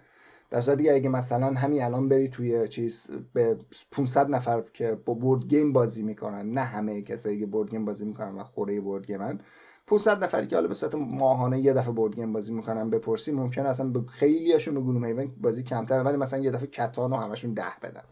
در 0.50 0.60
صورتی 0.60 0.90
اگه 0.90 1.08
مثلا 1.08 1.52
همین 1.52 1.82
الان 1.82 2.08
بری 2.08 2.28
توی 2.28 2.68
چیز 2.68 3.10
به 3.32 3.56
500 3.92 4.30
نفر 4.30 4.64
که 4.72 4.98
با 5.04 5.14
board 5.14 5.44
game 5.46 5.72
بازی 5.72 6.02
می‌کنن 6.02 6.50
نه 6.50 6.60
همه 6.60 7.02
کسایی 7.02 7.40
که 7.40 7.46
board 7.46 7.70
game 7.70 7.84
بازی 7.84 8.04
می‌کنن 8.04 8.34
و 8.34 8.44
خوره 8.44 8.80
board 8.80 9.06
game 9.06 9.33
ان 9.33 9.40
500 9.86 10.24
نفری 10.24 10.46
که 10.46 10.56
حالا 10.56 10.68
به 10.68 10.74
صورت 10.74 10.94
ماهانه 10.94 11.60
یه 11.60 11.72
دفعه 11.72 11.92
board 11.92 12.14
game 12.14 12.32
بازی 12.32 12.52
می‌کنن 12.52 12.90
بپرسی 12.90 13.32
ممکن 13.32 13.66
اصلا 13.66 13.88
به 13.88 14.00
خیلیاشون 14.08 14.74
به 14.74 14.80
Gloomhaven 14.80 15.30
بازی 15.40 15.62
کمتر 15.62 16.02
ولی 16.02 16.16
مثلا 16.16 16.38
یه 16.38 16.50
دفعه 16.50 16.66
Catan 16.66 17.12
و 17.12 17.16
همشون 17.16 17.54
ده 17.54 17.78
بدن. 17.82 18.04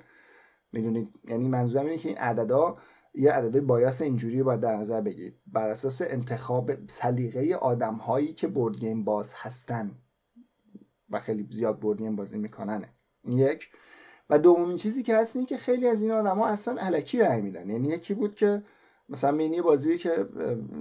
می‌دونید؟ 0.73 1.09
یعنی 1.29 1.49
منظورم 1.49 1.87
اینه 1.87 1.99
که 1.99 2.09
این 2.09 2.19
عددا 2.19 2.77
یه 3.15 3.33
عدد 3.33 3.61
bias 3.61 4.03
اینجوری 4.03 4.43
باید 4.43 4.61
در 4.61 4.77
نظر 4.77 5.01
بگیرید. 5.01 5.35
بر 5.47 5.69
اساس 5.69 6.03
انتخاب 6.03 6.73
سلیقه 6.89 7.55
آدم 7.55 7.95
هایی 7.95 8.33
که 8.33 8.47
board 8.47 8.79
game 8.79 9.05
باز 9.05 9.33
هستن. 9.37 9.91
و 11.11 11.21
خیلی 11.21 11.49
زیاد 11.51 11.79
board 11.79 11.99
game 11.99 12.17
بازی 12.17 12.39
می‌کنن. 12.39 12.89
یک. 13.29 13.69
و 14.31 14.39
دومین 14.39 14.77
چیزی 14.77 15.03
که 15.03 15.17
هست 15.17 15.37
اینه 15.37 15.49
که 15.49 15.57
خیلی 15.57 15.89
از 15.89 16.03
این 16.03 16.11
ها 16.11 16.47
اصلا 16.47 16.75
الکی 16.81 17.19
رای 17.19 17.41
میدن. 17.41 17.71
یعنی 17.71 17.89
یکی 17.89 18.15
بود 18.15 18.35
که 18.35 18.63
مثلا 19.09 19.33
مینی 19.33 19.61
بازی 19.61 19.99
که 19.99 20.29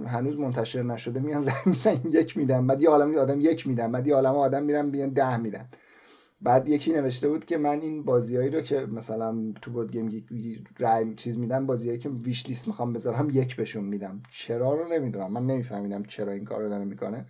هنوز 0.06 0.38
منتشر 0.38 0.82
نشده 0.82 1.20
میان 1.20 1.46
رای 1.46 1.54
میدن 1.64 2.20
یک 2.20 2.36
میدن 2.36 2.66
بعد 2.66 2.82
یه 2.82 2.88
عالم 2.88 3.16
آدم 3.16 3.40
یک 3.40 3.66
میدن 3.66 3.92
بعد 3.92 4.06
یه 4.06 4.14
عالم 4.14 4.34
آدم 4.34 4.62
میرن 4.62 4.90
بیان 4.90 5.10
ده 5.10 5.36
میدن. 5.36 5.68
بعد 6.44 6.68
یکی 6.68 6.92
نوشته 6.92 7.28
بود 7.28 7.44
که 7.44 7.58
من 7.58 7.80
این 7.80 8.02
بازیایی 8.02 8.50
رو 8.50 8.60
که 8.60 8.86
مثلا 8.86 9.52
تو 9.62 9.70
board 9.70 9.92
game 9.92 10.26
رای 10.78 11.14
چیز 11.14 11.38
میدم 11.38 11.66
بازیایی 11.66 11.98
که 11.98 12.08
ویش 12.08 12.46
لیست 12.46 12.68
می‌خوام 12.68 12.92
بذارم 12.92 13.28
یک 13.32 13.56
بهشون 13.56 13.84
میدم. 13.84 14.22
چرا 14.30 14.74
رو 14.74 14.88
نمی‌دونم. 14.88 15.32
من 15.32 15.46
نمیفهمیدم 15.46 16.02
چرا 16.02 16.32
این 16.32 16.44
کار 16.44 16.62
رو 16.62 16.68
داره 16.68 16.84
می‌کنه. 16.84 17.26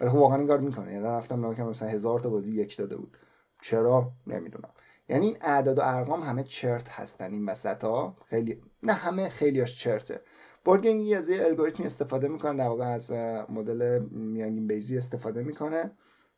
ولی 0.00 0.10
خب 0.10 0.16
واقعا 0.16 0.38
این 0.38 0.46
کار 0.46 0.60
می‌کنه. 0.60 0.92
یعنی 0.92 1.04
رفتم 1.04 1.46
نگاه 1.46 1.68
مثلا 1.68 1.88
هزار 1.88 2.20
تا 2.20 2.30
بازی 2.30 2.52
یک 2.52 2.76
داده 2.76 2.96
بود. 2.96 3.16
چرا؟ 3.62 4.12
نمی‌دونم. 4.26 4.70
یعنی 5.08 5.26
این 5.26 5.36
اعداد 5.40 5.78
و 5.78 5.82
ارقام 5.84 6.22
همه 6.22 6.42
چرت 6.42 6.88
هستن 6.88 7.32
این 7.32 7.46
وسط 7.46 7.86
خیلی 8.24 8.62
نه 8.82 8.92
همه 8.92 9.28
خیلیاش 9.28 9.78
چرته. 9.78 10.20
بورد 10.64 10.86
گیم 10.86 11.16
از 11.16 11.28
یه 11.28 11.44
الگوریتمی 11.44 11.86
استفاده 11.86 12.28
می‌کنه 12.28 12.58
در 12.58 12.68
واقع 12.68 12.84
از 12.84 13.10
مدل 13.48 13.98
میانگین 14.10 14.66
بیزی 14.66 14.96
استفاده 14.96 15.42
می‌کنه. 15.42 15.90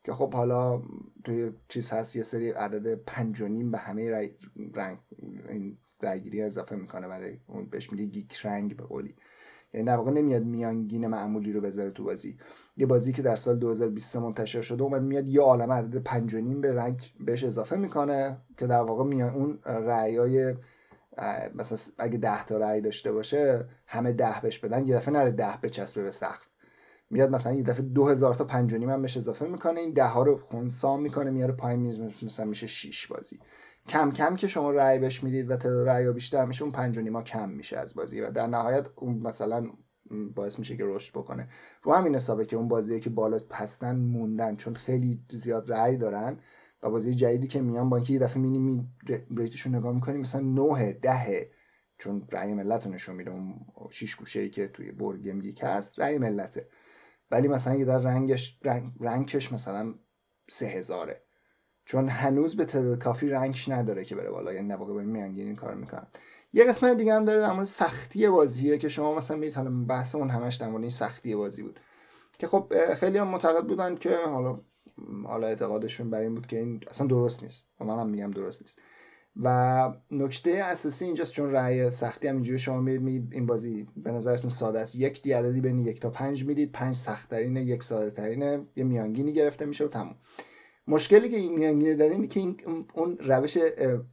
که 0.09 0.15
خب 0.15 0.33
حالا 0.33 0.81
توی 1.23 1.51
چیز 1.67 1.89
هست 1.89 2.15
یه 2.15 2.23
سری 2.23 2.49
عدد 2.49 2.95
پنج 2.95 3.41
و 3.41 3.47
نیم 3.47 3.71
به 3.71 3.77
همه 3.77 4.09
رای 4.09 4.31
رنگ 4.75 4.97
این 5.49 5.77
رایگیری 6.01 6.41
اضافه 6.41 6.75
می‌کنه 6.75 7.07
برای 7.07 7.37
اون 7.47 7.65
بهش 7.65 7.91
میگه 7.91 8.05
گیک 8.05 8.45
رنگ 8.45 8.77
به 8.77 8.83
قولی. 8.83 9.15
یعنی 9.73 9.87
در 9.87 9.97
واقع 9.97 10.11
نمیاد 10.11 10.43
میانگین 10.43 11.07
معمولی 11.07 11.53
رو 11.53 11.61
بذاره 11.61 11.91
تو 11.91 12.03
بازی. 12.03 12.37
یه 12.77 12.85
بازی 12.85 13.13
که 13.13 13.21
در 13.21 13.35
سال 13.35 13.59
2020 13.59 14.15
منتشر 14.15 14.61
شده 14.61 14.83
اومد 14.83 15.01
میاد 15.01 15.27
یه 15.27 15.41
عالم 15.41 15.71
عدد 15.71 15.97
پنج 15.97 16.33
و 16.33 16.37
نیم 16.37 16.61
به 16.61 16.73
رنگ 16.73 17.13
بهش 17.19 17.43
اضافه 17.43 17.75
می‌کنه 17.75 18.37
که 18.57 18.67
در 18.67 18.81
واقع 18.81 19.03
میان 19.03 19.33
اون 19.33 19.59
رأیای 19.65 20.55
مثلا 21.55 21.77
اگه 21.97 22.17
ده 22.17 22.45
تا 22.45 22.57
رأی 22.57 22.81
داشته 22.81 23.11
باشه 23.11 23.65
همه 23.85 24.13
ده 24.13 24.35
بهش 24.41 24.59
بدن 24.59 24.87
یه 24.87 24.95
دفعه 24.95 25.13
نره 25.13 25.31
ده 25.31 25.57
بچسبه 25.63 26.03
به 26.03 26.11
سقف. 26.11 26.48
میاد 27.09 27.29
مثلا 27.29 27.53
یه 27.53 27.63
دفعه 27.63 27.81
دو 27.81 28.07
هزار 28.07 28.35
تا 28.35 28.43
پنج 28.43 28.73
و 28.73 28.89
هم 28.89 29.03
اضافه 29.03 29.47
می‌کنه 29.47 29.79
این 29.79 29.93
ده 29.93 30.05
ها 30.05 30.23
رو 30.23 30.37
خونسا 30.37 30.97
می‌کنه 30.97 31.31
میاره 31.31 31.53
پایین 31.53 32.11
مثلا 32.21 32.45
میشه 32.45 32.67
6 32.67 33.07
بازی. 33.07 33.39
کم 33.87 34.11
کم 34.11 34.35
که 34.35 34.47
شما 34.47 34.71
رأی 34.71 34.99
بهش 34.99 35.23
می‌دید 35.23 35.51
و 35.51 35.55
تعداد 35.55 35.89
رأی 35.89 36.11
بیشتر 36.11 36.45
میشه 36.45 36.63
اون 36.63 36.71
پنج 36.71 36.97
و 36.97 37.21
کم 37.21 37.49
میشه 37.49 37.77
از 37.77 37.95
بازی. 37.95 38.21
و 38.21 38.31
در 38.31 38.47
نهایت 38.47 38.87
اون 38.95 39.17
مثلا 39.17 39.67
باعث 40.35 40.59
میشه 40.59 40.77
که 40.77 40.83
رشد 40.85 41.13
بکنه. 41.13 41.47
رو 41.83 41.93
همین 41.93 42.15
حسابه 42.15 42.45
که 42.45 42.55
اون 42.55 42.67
بازی 42.67 42.99
که 42.99 43.09
بالا 43.09 43.39
هستن 43.51 43.95
موندن 43.95 44.55
چون 44.55 44.73
خیلی 44.73 45.21
زیاد 45.31 45.71
رأی 45.71 45.97
دارن 45.97 46.37
و 46.83 46.89
بازی 46.89 47.15
جدیدی 47.15 47.47
که 47.47 47.61
میان 47.61 47.89
با 47.89 47.97
اینکه 47.97 48.13
یه 48.13 48.19
دفعه 48.19 48.41
مینی 48.41 48.59
می 48.59 48.87
ریتشون 49.37 49.75
نگاه 49.75 49.95
می‌کنیم 49.95 50.21
مثلا 50.21 50.41
9 50.41 50.93
ده 50.93 51.49
چون 51.97 52.27
رأی 52.31 52.53
ملت 52.53 52.85
رو 52.85 52.91
نشون 52.91 53.15
میده. 53.15 53.31
اون 53.31 53.55
شیش 53.89 54.15
گوشه 54.15 54.39
ای 54.39 54.49
که 54.49 54.67
توی 54.67 54.91
بورد 54.91 55.21
گیم 55.21 55.41
هست 55.61 55.99
رأی 55.99 56.17
ملته. 56.17 56.67
ولی 57.31 57.47
مثلا 57.47 57.75
یه 57.75 57.85
در 57.85 57.99
رنگش 57.99 58.59
رنگ، 58.63 58.91
رنگش 58.99 59.51
مثلا 59.51 59.93
سه 60.49 60.65
هزاره. 60.65 61.21
چون 61.85 62.07
هنوز 62.07 62.55
به 62.55 62.65
تعداد 62.65 63.03
کافی 63.03 63.29
رنگش 63.29 63.69
نداره 63.69 64.05
که 64.05 64.15
بره 64.15 64.29
بالا. 64.29 64.53
یعنی 64.53 64.67
نواقع 64.67 64.93
به 64.93 65.03
میانگین 65.03 65.47
این 65.47 65.55
کار 65.55 65.75
می‌کنن. 65.75 66.07
یه 66.53 66.63
قسمت 66.65 66.97
دیگه 66.97 67.13
هم 67.13 67.25
داره 67.25 67.39
در 67.39 67.51
مورد 67.51 67.65
سختی 67.65 68.29
بازیه 68.29 68.77
که 68.77 68.89
شما 68.89 69.15
مثلا 69.15 69.37
میرید 69.37 69.53
حالا 69.53 69.85
بحث 69.85 70.15
اون 70.15 70.29
همش 70.29 70.55
در 70.55 70.67
مورد 70.67 70.81
این 70.81 70.91
سختی 70.91 71.35
بازی 71.35 71.63
بود. 71.63 71.79
که 72.39 72.47
خب 72.47 72.93
خیلی 72.93 73.17
هم 73.17 73.27
معتقد 73.27 73.65
بودن 73.65 73.95
که 73.95 74.17
حالا 74.25 74.59
حالا 75.25 75.47
اعتقادشون 75.47 76.09
بر 76.09 76.19
این 76.19 76.35
بود 76.35 76.47
که 76.47 76.57
این 76.57 76.83
اصلا 76.87 77.07
درست 77.07 77.43
نیست. 77.43 77.65
و 77.79 77.83
من 77.83 78.09
میگم 78.09 78.31
درست 78.31 78.61
نیست. 78.61 78.79
و 79.43 79.93
نکته 80.11 80.51
اساسی 80.51 81.05
اینجاست 81.05 81.31
چون 81.31 81.51
رأی 81.51 81.91
سختی 81.91 82.27
هم 82.27 82.35
اینجوری 82.35 82.59
شما 82.59 82.79
میرید 82.79 83.27
این 83.31 83.45
بازی 83.45 83.87
به 83.97 84.11
نظرتون 84.11 84.49
ساده 84.49 84.79
است. 84.79 84.95
یک 84.95 85.21
دی 85.21 85.31
عددی 85.33 85.61
بین 85.61 85.77
یک 85.77 85.99
تا 85.99 86.09
پنج 86.09 86.45
می‌دید 86.45 86.71
پنج 86.71 86.95
سخت 86.95 87.29
ترینه 87.29 87.63
یک 87.63 87.83
ساده 87.83 88.11
ترینه 88.11 88.65
یه 88.75 88.83
میانگینی 88.83 89.33
گرفته 89.33 89.65
میشه 89.65 89.85
و 89.85 89.87
تموم. 89.87 90.15
مشکلی 90.87 91.29
که 91.29 91.37
این 91.37 91.57
میانگینه 91.57 91.95
داره 91.95 92.11
اینه 92.11 92.27
که 92.27 92.39
این 92.39 92.57
اون 92.93 93.17
روش 93.17 93.57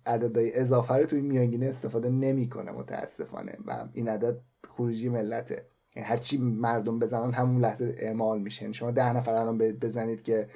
عددهای 0.06 0.54
اضافه 0.54 0.94
رو 0.94 1.06
توی 1.06 1.20
میانگینه 1.20 1.66
استفاده 1.66 2.10
نمی‌کنه 2.10 2.72
متاسفانه. 2.72 3.58
و 3.66 3.88
این 3.92 4.08
عدد 4.08 4.40
خروجی 4.68 5.08
ملته. 5.08 5.66
یعنی 5.96 6.08
هرچی 6.08 6.38
مردم 6.38 6.98
بزنن 6.98 7.32
همون 7.32 7.60
لحظه 7.60 7.94
اعمال 7.98 8.40
میشه. 8.40 8.62
یعنی 8.62 8.74
شما 8.74 8.90
ده 8.90 9.12
نفر 9.12 9.32
الان 9.32 9.58
بزنید 9.58 10.22
که 10.22 10.46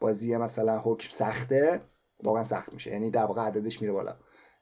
بازی 0.00 0.36
مثلا 0.36 0.78
حکم 0.78 1.08
سخته 1.10 1.80
واقعا 2.24 2.42
سخت 2.42 2.72
میشه. 2.72 2.90
یعنی 2.90 3.10
در 3.10 3.24
واقع 3.24 3.42
عددش 3.42 3.80
میره 3.80 3.92
بالا. 3.92 4.16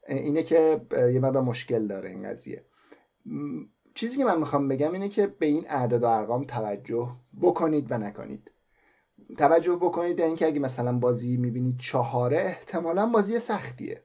اینه 0.08 0.42
که 0.42 0.80
یه 1.12 1.20
مقدار 1.20 1.42
مشکل 1.42 1.86
داره 1.86 2.10
این 2.10 2.22
قضیه. 2.22 2.64
چیزی 3.94 4.16
که 4.16 4.24
من 4.24 4.38
می‌خوام 4.38 4.68
بگم 4.68 4.92
اینه 4.92 5.08
که 5.08 5.26
به 5.26 5.46
این 5.46 5.64
اعداد 5.68 6.02
و 6.02 6.06
ارقام 6.06 6.44
توجه 6.44 7.16
بکنید 7.42 7.92
و 7.92 7.98
نکنید. 7.98 8.50
توجه 9.38 9.76
بکنید 9.76 10.16
در 10.16 10.26
اینکه 10.26 10.46
اگه 10.46 10.60
مثلا 10.60 10.98
بازی 10.98 11.36
می‌بینید 11.36 11.78
چهاره 11.78 12.36
احتمالا 12.36 13.06
بازی 13.06 13.38
سختیه. 13.38 14.02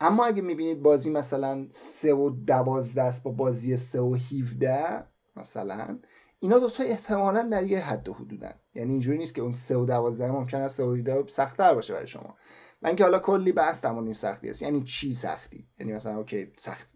اما 0.00 0.24
اگه 0.24 0.42
می‌بینید 0.42 0.82
بازی 0.82 1.10
مثلا 1.10 1.66
سه 1.70 2.14
و 2.14 2.30
دوازده 2.30 3.02
است 3.02 3.22
با 3.22 3.30
بازی 3.30 3.76
سه 3.76 4.00
و 4.00 4.14
هیوده 4.14 5.04
مثلا 5.36 5.98
اینا 6.40 6.58
دوتا 6.58 6.84
احتمالا 6.84 7.42
در 7.42 7.62
یه 7.62 7.80
حد 7.80 8.08
و 8.08 8.12
حدودن. 8.12 8.54
یعنی 8.74 8.92
اینجوری 8.92 9.18
نیست 9.18 9.34
که 9.34 9.42
اون 9.42 9.52
سه 9.52 9.76
و 9.76 9.84
دوازده 9.84 10.30
ممکن 10.30 10.60
است 10.60 10.76
سه 10.76 10.84
و 10.84 10.92
هیوده 10.92 11.24
سختتر 11.26 11.74
باشه 11.74 11.92
برای 11.92 12.06
شما. 12.06 12.36
من 12.82 12.96
که 12.96 13.04
حالا 13.04 13.18
کلی 13.18 13.52
بحث 13.52 13.80
در 13.80 13.92
این 13.92 14.12
سختی 14.12 14.50
است. 14.50 14.62
یعنی 14.62 14.84
چی 14.84 15.14
سختی؟ 15.14 15.68
یعنی 15.80 15.92
مثلا 15.92 16.16
اوکی 16.16 16.52
سخت 16.58 16.88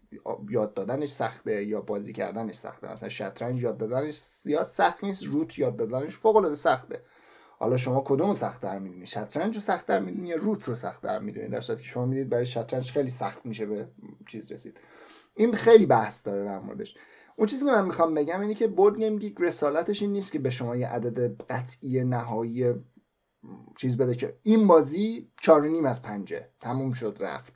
یاد 0.49 0.73
دادنش 0.73 1.09
سخته 1.09 1.63
یا 1.63 1.81
بازی 1.81 2.13
کردنش 2.13 2.55
سخته؟ 2.55 2.91
مثلا 2.91 3.09
شطرنج 3.09 3.61
یاد 3.61 3.77
دادنش 3.77 4.15
زیاد 4.15 4.65
سخت 4.65 5.03
نیست 5.03 5.23
روت 5.23 5.59
یاد 5.59 5.75
دادنش 5.75 6.15
فوق 6.15 6.35
العاده 6.35 6.55
سخته. 6.55 7.01
حالا 7.59 7.77
شما 7.77 8.03
کدوم 8.05 8.33
سختتر 8.33 8.79
می‌دونی؟ 8.79 9.05
شطرنج 9.05 9.55
رو 9.55 9.61
سختتر 9.61 9.99
می‌دونی 9.99 10.29
یا 10.29 10.35
Root 10.35 10.63
رو 10.63 10.75
سختتر 10.75 11.19
می‌دونی؟ 11.19 11.47
در 11.47 11.59
که 11.59 11.83
شما 11.83 12.05
می‌دید 12.05 12.29
برای 12.29 12.45
شطرنج 12.45 12.91
خیلی 12.91 13.09
سخت 13.09 13.45
میشه 13.45 13.65
به 13.65 13.87
چیز 14.27 14.51
رسید. 14.51 14.79
این 15.35 15.53
خیلی 15.53 15.85
بحث 15.85 16.25
داره 16.27 16.43
در 16.45 16.59
موردش. 16.59 16.95
اون 17.35 17.47
چیزی 17.47 17.65
که 17.65 17.71
من 17.71 17.85
می‌خوام 17.85 18.13
بگم 18.13 18.41
اینه 18.41 18.53
که 18.53 18.67
Board 18.67 18.97
Game 18.97 19.19
Geek 19.19 19.41
رسالتش 19.41 20.01
این 20.01 20.11
نیست 20.11 20.31
که 20.31 20.39
به 20.39 20.49
شما 20.49 20.75
یه 20.75 20.87
عدد 20.87 21.41
قطعی 21.41 22.03
نهایی 22.03 22.73
چیز 23.77 23.97
بده 23.97 24.15
که 24.15 24.37
این 24.43 24.67
بازی 24.67 25.31
چار 25.41 25.67
نیم 25.67 25.85
از 25.85 26.01
پنجه. 26.01 26.49
تموم 26.61 26.93
شد 26.93 27.17
رفت. 27.21 27.53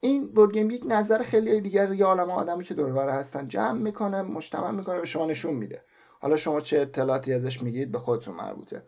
این 0.00 0.32
board 0.32 0.52
game 0.52 0.70
یک 0.70 0.82
نظر 0.86 1.22
خیلی 1.22 1.60
دیگر 1.60 1.92
یه 1.92 2.04
عالم 2.04 2.30
آدمی 2.30 2.64
که 2.64 2.74
دور 2.74 3.08
هستن. 3.08 3.48
جمع 3.48 3.78
می‌کنه 3.78 4.22
مجتمع 4.22 4.70
می‌کنه 4.70 5.00
به 5.00 5.06
شما 5.06 5.26
نشون 5.26 5.54
میده. 5.54 5.82
حالا 6.20 6.36
شما 6.36 6.60
چه 6.60 6.80
اطلاعاتی 6.80 7.32
ازش 7.32 7.62
میگید 7.62 7.92
به 7.92 7.98
خودتون 7.98 8.34
مربوطه. 8.34 8.82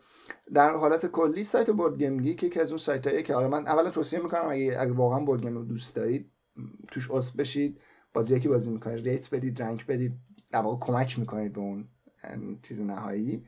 در 0.55 0.75
حالت 0.75 1.07
کلی 1.07 1.45
سایت 1.45 1.71
board 1.71 1.99
game 1.99 2.37
که 2.37 2.61
از 2.61 2.71
اون 2.71 2.79
سایت 2.79 3.25
که 3.25 3.35
حالا 3.35 3.49
من 3.49 3.67
اولا 3.67 3.91
توصیه 3.91 4.19
می‌کنم 4.19 4.49
اگه, 4.49 4.77
اگه 4.79 4.93
واقعا 4.93 5.21
board 5.21 5.43
game 5.43 5.55
رو 5.55 5.65
دوست 5.65 5.97
دارید 5.97 6.33
توش 6.93 7.09
عضو 7.11 7.37
بشید. 7.39 7.81
بازی 8.15 8.41
که 8.41 8.49
بازی 8.49 8.71
می‌کنید. 8.71 9.09
rate 9.09 9.31
بدید 9.31 9.63
rank 9.63 9.87
بدید 9.87 10.13
در 10.51 10.61
واقع 10.61 10.87
کمک 10.87 11.19
می‌کنید 11.19 11.53
به 11.53 11.61
اون 11.61 11.89
چیز 12.63 12.81
نهایی. 12.81 13.45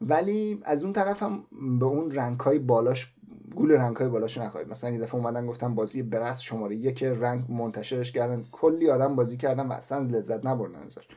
ولی 0.00 0.60
از 0.64 0.84
اون 0.84 0.92
طرف 0.92 1.22
هم 1.22 1.46
به 1.78 1.86
اون 1.86 2.10
rank 2.10 2.40
های 2.40 2.58
بالاش 2.58 3.14
گول 3.54 3.72
rank 3.72 3.96
های 3.96 4.08
بالاش 4.08 4.38
نخورید. 4.38 4.68
مثلا 4.68 4.90
یه 4.90 4.98
دفعه 4.98 5.14
اومدن 5.14 5.46
گفتم 5.46 5.74
بازی 5.74 6.02
Brass 6.02 6.40
شماره 6.40 6.76
یک 6.76 7.02
rank 7.02 7.50
منتشرش 7.50 8.12
کردن. 8.12 8.44
کلی 8.52 8.90
آدم 8.90 9.16
بازی 9.16 9.36
کردن 9.36 9.66
و 9.66 9.72
اصلا 9.72 9.98
لذت 9.98 10.46
نبردن 10.46 10.82
ازش. 10.82 11.08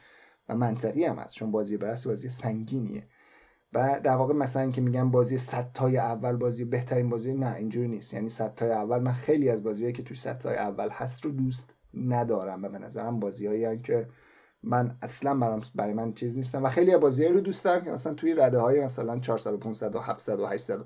و 0.50 0.56
منطقی 0.56 1.06
هم 1.06 1.16
هست 1.16 1.36
چون 1.36 1.52
بازی 1.52 1.78
برس 1.78 2.08
بازی 2.08 2.30
سنگینیه. 2.30 3.08
و 3.74 4.00
در 4.04 4.16
واقع 4.16 4.34
مثلا 4.34 4.62
اینکه 4.62 4.82
میگم 4.82 5.12
بازی 5.12 5.38
صد 5.38 5.72
تای 5.74 5.98
اول 5.98 6.36
بازی 6.36 6.66
بهترین 6.66 7.10
بازی 7.10 7.34
نه 7.34 7.56
اینجوری 7.56 7.88
نیست. 7.88 8.14
یعنی 8.14 8.30
صد 8.30 8.56
تای 8.56 8.72
اول 8.72 9.00
من 9.00 9.14
خیلی 9.14 9.50
از 9.50 9.64
بازیهایی 9.64 9.94
که 9.94 10.04
توی 10.04 10.18
صد 10.18 10.38
تای 10.38 10.56
اول 10.56 10.90
هست 10.90 11.26
رو 11.26 11.32
دوست 11.32 11.74
ندارم. 11.94 12.64
و 12.64 12.70
به 12.70 12.80
نظرم 12.80 13.20
بازیهایی 13.20 13.78
که 13.78 14.08
من 14.64 14.98
اصلا 15.02 15.36
برام 15.36 15.62
برای 15.76 15.94
من 15.94 16.14
چیز 16.14 16.38
نیستم 16.38 16.64
و 16.64 16.70
خیلی 16.70 16.98
بازی 16.98 17.26
رو 17.26 17.40
دوست 17.40 17.66
دارم 17.66 17.84
که 17.84 17.92
مثلا 17.92 18.14
توی 18.14 18.34
رده 18.34 18.60
های 18.60 18.82
مثلا 18.82 19.20
400 19.20 19.54
و 19.54 19.58
500 19.58 19.96
و 19.96 20.00
700 20.00 20.40
و 20.40 20.46
800 20.46 20.86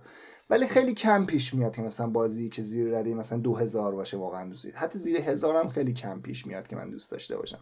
ولی 0.49 0.67
خیلی 0.67 0.93
کم 0.93 1.25
پیش 1.25 1.53
میاد 1.53 1.75
که 1.75 1.81
مثلا 1.81 2.07
بازی 2.07 2.49
که 2.49 2.61
زیر 2.61 2.97
رده 2.97 3.13
مثلا 3.13 3.39
2000 3.39 3.95
باشه 3.95 4.17
واقعا 4.17 4.49
دوست 4.49 4.65
حتی 4.75 4.99
زیر 4.99 5.17
1000 5.17 5.55
هم 5.55 5.67
خیلی 5.67 5.93
کم 5.93 6.21
پیش 6.21 6.47
میاد 6.47 6.67
که 6.67 6.75
من 6.75 6.89
دوست 6.89 7.11
داشته 7.11 7.37
باشم. 7.37 7.59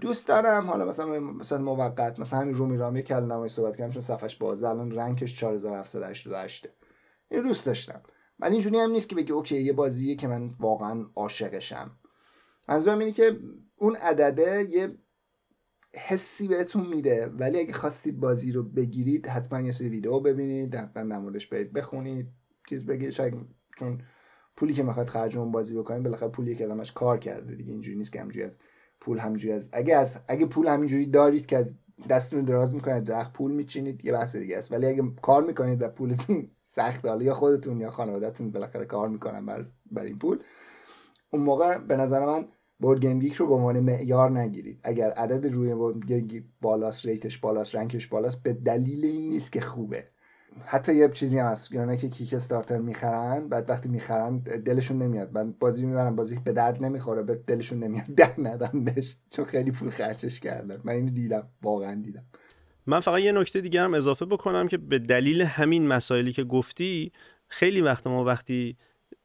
دوست 0.00 0.28
دارم 0.28 0.66
حالا 0.66 0.84
مثلا 0.84 1.20
مثلا 1.20 1.58
موقت 1.58 2.18
مثلا 2.18 2.38
همین 2.38 2.54
رومی 2.54 2.76
رامی 2.76 3.02
که 3.02 3.16
الان 3.16 3.48
صحبت 3.48 3.76
کردم 3.76 3.92
چون 3.92 4.02
صفحش 4.02 4.36
بازه 4.36 4.68
الان 4.68 4.90
رنکش 4.90 5.36
4788 5.36 6.68
اینو 7.30 7.48
دوست 7.48 7.66
داشتم. 7.66 8.02
ولی 8.38 8.52
اینجوری 8.52 8.78
هم 8.78 8.90
نیست 8.90 9.08
که 9.08 9.14
بگی 9.14 9.32
اوکی 9.32 9.62
یه 9.62 9.72
بازیه 9.72 10.14
که 10.16 10.28
من 10.28 10.54
واقعا 10.60 11.06
عاشقشم. 11.16 11.90
منظورم 12.68 12.98
اینه 12.98 13.12
که 13.12 13.40
اون 13.80 13.96
عدده 13.96 14.66
یه 14.70 14.98
حسی 15.96 16.48
بهتون 16.48 16.86
میده 16.86 17.26
ولی 17.26 17.58
اگه 17.58 17.72
خواستید 17.72 18.20
بازی 18.20 18.52
رو 18.52 18.62
بگیرید 18.62 19.26
حتما 19.26 19.60
یه 19.60 19.72
سری 19.72 19.88
ویدیو 19.88 20.20
ببینید 20.20 20.74
حتما 20.74 21.02
در 21.02 21.18
موردش 21.18 21.46
برید 21.46 21.72
بخونید 21.72 22.28
چیز 22.68 22.86
بگیرید. 22.86 23.12
شاید 23.12 23.34
چون 23.78 24.02
پولی 24.56 24.74
که 24.74 24.82
می‌خواد 24.82 25.06
خرج 25.06 25.36
اون 25.36 25.50
بازی 25.50 25.74
بکنید 25.74 26.02
بالاخره 26.02 26.28
پولی 26.28 26.56
که 26.56 26.64
آدمش 26.64 26.92
کار 26.92 27.18
کرده 27.18 27.54
دیگه 27.54 27.72
اینجوری 27.72 27.96
نیست 27.96 28.12
که 28.12 28.20
همینجوری 28.20 28.46
از 28.46 28.58
پول 29.00 29.18
همینجوری 29.18 29.54
از 29.54 29.68
اگه 29.72 29.96
از 29.96 30.22
اگه 30.28 30.46
پول 30.46 30.66
همینجوری 30.66 31.06
دارید 31.06 31.46
که 31.46 31.56
از 31.56 31.74
دستتون 32.10 32.44
دراز 32.44 32.74
می‌کنید 32.74 33.04
درخت 33.04 33.32
پول 33.32 33.52
میچینید 33.52 34.04
یه 34.04 34.12
بحث 34.12 34.36
دیگه 34.36 34.58
است. 34.58 34.72
ولی 34.72 34.86
اگه 34.86 35.02
کار 35.22 35.42
می‌کنید 35.42 35.82
و 35.82 35.88
پولتون 35.88 36.50
سخت 36.64 37.06
حالا 37.06 37.22
یا 37.22 37.34
خودتون 37.34 37.80
یا 37.80 37.90
خانوادهتون 37.90 38.50
بالاخره 38.50 38.84
کار 38.84 39.08
می‌کنن 39.08 39.46
بر, 39.46 39.64
بر 39.90 40.04
این 40.04 40.18
پول. 40.18 40.42
اون 41.30 41.42
موقع 41.42 41.78
به 41.78 41.96
نظر 41.96 42.26
من 42.26 42.48
Board 42.80 43.00
Game 43.00 43.18
Geek 43.18 43.34
رو 43.34 43.46
به 43.46 43.54
عنوان 43.54 43.80
معیار 43.80 44.30
نگیرید. 44.30 44.80
اگر 44.82 45.10
عدد 45.10 45.46
روی 45.52 45.74
بالاست 46.60 47.06
rate 47.06 47.27
ش 47.27 47.38
بالاست 47.38 47.76
rank 47.76 47.96
ش 47.96 48.06
بالاست 48.06 48.42
به 48.42 48.52
دلیل 48.52 49.04
این 49.04 49.28
نیست 49.28 49.52
که 49.52 49.60
خوبه. 49.60 50.04
حتی 50.64 50.94
یه 50.94 51.08
چیزی 51.08 51.38
هم 51.38 51.46
هست. 51.46 51.72
یعنی 51.72 51.96
که 51.96 52.08
Kickstarter 52.08 52.78
می‌خرن 52.78 53.48
بعد 53.48 53.70
وقتی 53.70 53.88
می‌خرن 53.88 54.38
دلشون 54.38 55.02
نمیاد. 55.02 55.30
من 55.32 55.52
بازی 55.52 55.86
می‌برن 55.86 56.16
بازی 56.16 56.38
به 56.44 56.52
درد 56.52 56.84
نمی‌خوره 56.84 57.22
به 57.22 57.34
دلشون 57.34 57.78
نمیاد. 57.78 58.06
ده 58.16 58.30
ندم 58.38 58.84
بهش. 58.84 59.16
چون 59.30 59.44
خیلی 59.44 59.70
پول 59.70 59.90
خرجش 59.90 60.40
کردن. 60.40 60.80
من 60.84 60.92
اینو 60.92 61.10
دیدم. 61.10 61.48
واقعا 61.62 61.94
دیدم. 61.94 62.22
من 62.86 63.00
فقط 63.00 63.20
یه 63.20 63.32
نکته 63.32 63.60
دیگر 63.60 63.84
هم 63.84 63.94
اضافه 63.94 64.24
بکنم 64.24 64.68
که 64.68 64.78
به 64.78 64.98
دلیل 64.98 65.42
همین 65.42 65.86
مسائلی 65.86 66.32
که 66.32 66.44
گفتی 66.44 67.12
خیلی 67.48 67.80
وقت 67.80 68.06
ما 68.06 68.24
وقتی 68.24 68.76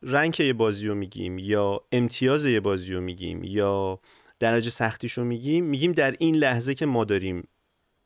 رنک 0.02 0.40
یه 0.40 0.54
بازی 0.54 0.88
رو 0.88 0.96
میگیم 0.96 1.38
یا 1.38 1.82
امتیاز 1.92 2.46
یه 2.46 2.60
بازی 2.60 2.94
رو 2.94 3.02
میگیم 3.02 3.44
یا 3.44 4.00
درجه 4.40 4.70
سختیش 4.70 5.14
رو 5.14 5.24
میگیم 5.24 5.66
میگیم 5.66 5.92
در 5.92 6.16
این 6.20 6.36
لحظه 6.36 6.76
که 6.76 6.86
ما 6.86 7.04
داریم 7.04 7.48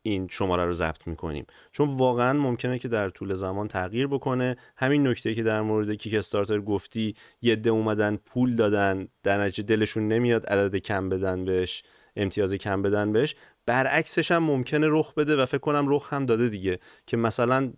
این 0.02 0.28
شماره 0.32 0.66
رو 0.66 0.74
ضبط 0.74 1.08
می‌کنیم. 1.08 1.46
چون 1.72 1.98
واقعا 1.98 2.34
ممکنه 2.34 2.80
که 2.80 2.88
در 2.88 3.10
طول 3.10 3.34
زمان 3.34 3.68
تغییر 3.68 4.08
بکنه. 4.08 4.56
همین 4.78 5.08
نکته 5.08 5.36
که 5.36 5.44
در 5.44 5.62
مورد 5.62 5.92
کیک 5.94 6.14
استارتر 6.14 6.60
گفتی 6.60 7.16
یه 7.42 7.62
اومدن 7.68 8.16
پول 8.16 8.56
دادن 8.56 9.08
در 9.24 9.42
نتیجه 9.42 9.64
دلشون 9.64 10.08
نمیاد 10.08 10.46
عدد 10.46 10.76
کم 10.76 11.10
بدن 11.10 11.46
بهش 11.46 11.84
امتیاز 12.16 12.54
کم 12.54 12.82
بدن 12.82 13.12
بهش. 13.12 13.36
برعکسش 13.66 14.32
هم 14.32 14.44
ممکنه 14.44 14.88
رخ 14.90 15.14
بده 15.14 15.36
و 15.36 15.46
فکر 15.46 15.58
کنم 15.58 15.90
رخ 15.90 16.14
هم 16.14 16.26
داده 16.26 16.50
دیگه. 16.50 16.80
که 17.08 17.18
مثلا 17.18 17.74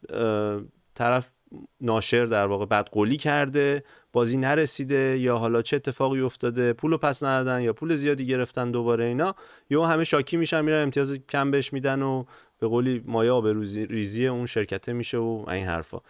طرف 0.96 1.32
ناشر 1.82 2.26
در 2.26 2.46
واقع 2.46 2.66
بدقولی 2.66 3.18
کرده 3.18 3.84
بازی 4.14 4.38
نرسیده 4.38 5.18
یا 5.20 5.38
حالا 5.38 5.62
چه 5.62 5.76
اتفاقی 5.76 6.22
افتاده 6.22 6.74
پولو 6.74 6.98
پس 6.98 7.24
ندادن 7.24 7.62
یا 7.62 7.74
پول 7.74 7.96
زیادی 7.96 8.28
گرفتن 8.28 8.72
دوباره 8.72 9.06
اینا 9.06 9.36
یا 9.70 9.86
همه 9.86 10.04
شاکی 10.04 10.38
میشن 10.38 10.66
میرن 10.66 10.84
امتیاز 10.84 11.14
کم 11.14 11.52
بهش 11.52 11.74
میدن 11.74 12.02
و 12.02 12.24
به 12.60 12.68
قولی 12.68 13.00
به 13.00 13.54
ریزی 13.90 14.28
اون 14.28 14.46
شرکته 14.46 14.94
میشه 14.94 15.18
و 15.18 15.46
این 15.48 15.66
حرفا. 15.66 16.02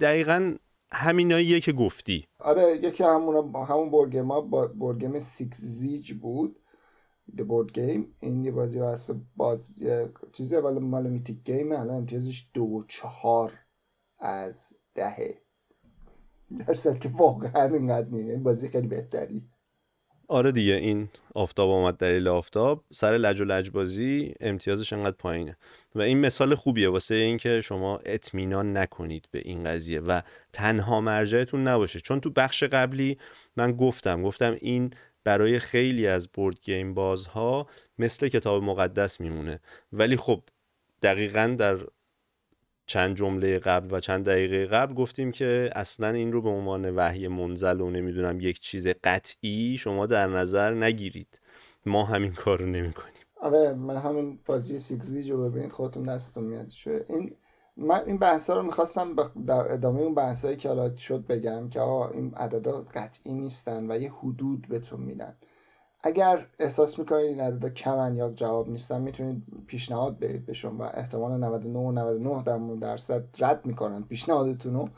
دقیقا 0.00 0.54
همیناییه 0.92 1.60
که 1.60 1.72
گفتی. 1.72 2.26
آره 2.38 2.76
یکی 2.82 3.04
همون 3.04 3.54
همون 3.68 3.90
بورد 3.90 4.16
ما 4.16 4.40
board 4.66 5.00
game 5.00 5.18
Six 5.18 5.60
Siege 5.60 6.12
بود 6.12 6.56
The 7.36 7.42
Board 7.42 7.72
Game. 7.76 8.04
این 8.20 8.44
یه 8.44 8.50
بازی 8.50 8.78
واسه 8.78 9.14
باز 9.36 9.82
چیزی 10.32 10.56
ولی 10.56 10.80
مال 10.80 11.10
Mythic 11.10 11.44
Game 11.44 11.72
الان 11.72 11.96
امتیازش 11.96 12.46
دو 12.54 12.62
و 12.62 12.84
چهار. 12.88 13.52
از 14.24 14.72
دهه. 14.94 15.34
درصد 16.66 16.98
که 16.98 17.08
واقعا 17.08 17.74
اینقدر 17.74 18.14
این 18.16 18.42
بازی 18.42 18.68
خیلی 18.68 18.86
بهتری. 18.86 19.42
آره 20.28 20.52
دیگه 20.52 20.74
این 20.74 21.08
آفتاب 21.34 21.70
آمد 21.70 21.96
دلیل 21.96 22.28
آفتاب. 22.28 22.84
سر 22.92 23.12
لج 23.12 23.40
و 23.40 23.44
لج 23.44 23.70
بازی 23.70 24.34
امتیازش 24.40 24.92
انقدر 24.92 25.16
پایینه. 25.16 25.56
و 25.94 26.00
این 26.00 26.20
مثال 26.20 26.54
خوبیه. 26.54 26.88
واسه 26.88 27.14
اینکه 27.14 27.60
شما 27.60 27.98
اطمینان 28.04 28.76
نکنید 28.76 29.28
به 29.30 29.38
این 29.44 29.64
قضیه 29.64 30.00
و 30.00 30.20
تنها 30.52 31.00
مرجعتون 31.00 31.68
نباشه. 31.68 32.00
چون 32.00 32.20
تو 32.20 32.30
بخش 32.30 32.62
قبلی 32.62 33.18
من 33.56 33.72
گفتم 33.72 34.22
گفتم 34.22 34.56
این 34.60 34.90
برای 35.24 35.58
خیلی 35.58 36.06
از 36.06 36.28
بورد 36.28 36.60
گیم 36.62 36.94
بازها 36.94 37.66
مثل 37.98 38.28
کتاب 38.28 38.62
مقدس 38.62 39.20
میمونه. 39.20 39.60
ولی 39.92 40.16
خب 40.16 40.42
دقیقا 41.02 41.56
در 41.58 41.78
چند 42.86 43.16
جمله 43.16 43.58
قبل 43.58 43.96
و 43.96 44.00
چند 44.00 44.24
دقیقه 44.24 44.66
قبل 44.66 44.94
گفتیم 44.94 45.32
که 45.32 45.70
اصلا 45.74 46.08
این 46.08 46.32
رو 46.32 46.42
به 46.42 46.48
عنوان 46.48 46.96
وحی 46.96 47.28
منزل 47.28 47.80
و 47.80 47.90
نمی‌دونم 47.90 48.40
یک 48.40 48.60
چیز 48.60 48.88
قطعی 49.04 49.76
شما 49.78 50.06
در 50.06 50.26
نظر 50.26 50.74
نگیرید. 50.74 51.40
ما 51.86 52.04
همین 52.04 52.32
کار 52.32 52.58
رو 52.58 52.66
نمی 52.66 52.92
کنیم 52.92 53.14
آره 53.40 53.72
من 53.74 53.96
همین 53.96 54.38
بازی 54.46 54.78
سیکزیج 54.78 55.30
رو 55.30 55.50
ببینید 55.50 55.72
خودتون 55.72 56.02
دستتون 56.02 56.44
میاد. 56.44 56.72
این 57.08 57.36
من 57.76 58.00
این 58.06 58.18
بحث 58.18 58.50
رو 58.50 58.62
می‌خواستم 58.62 59.16
در 59.46 59.72
ادامه 59.72 60.00
اون 60.00 60.14
بحثایی 60.14 60.56
که 60.56 60.68
حالا 60.68 60.96
شد 60.96 61.26
بگم 61.26 61.68
که 61.68 61.80
آقا 61.80 62.08
این 62.08 62.34
عددا 62.34 62.86
قطعی 62.94 63.32
نیستن 63.32 63.90
و 63.90 63.98
یه 63.98 64.12
حدود 64.12 64.66
بهتون 64.68 65.00
میدن. 65.00 65.34
اگر 66.06 66.46
احساس 66.58 66.98
می‌کنید 66.98 67.26
این 67.26 67.40
عددا 67.40 67.68
کمن 67.68 68.16
یا 68.16 68.30
جواب 68.30 68.68
نیستن 68.68 69.00
می‌تونید 69.00 69.42
پیشنهاد 69.66 70.18
بدید 70.18 70.46
بهشون 70.46 70.78
و 70.78 70.82
احتمال 70.94 71.40
99 71.40 71.78
و 71.78 71.92
99 71.92 72.80
درصد 72.80 73.24
رد 73.38 73.66
می‌کنن 73.66 74.02
پیشنهادتون 74.02 74.74
رو 74.74 74.88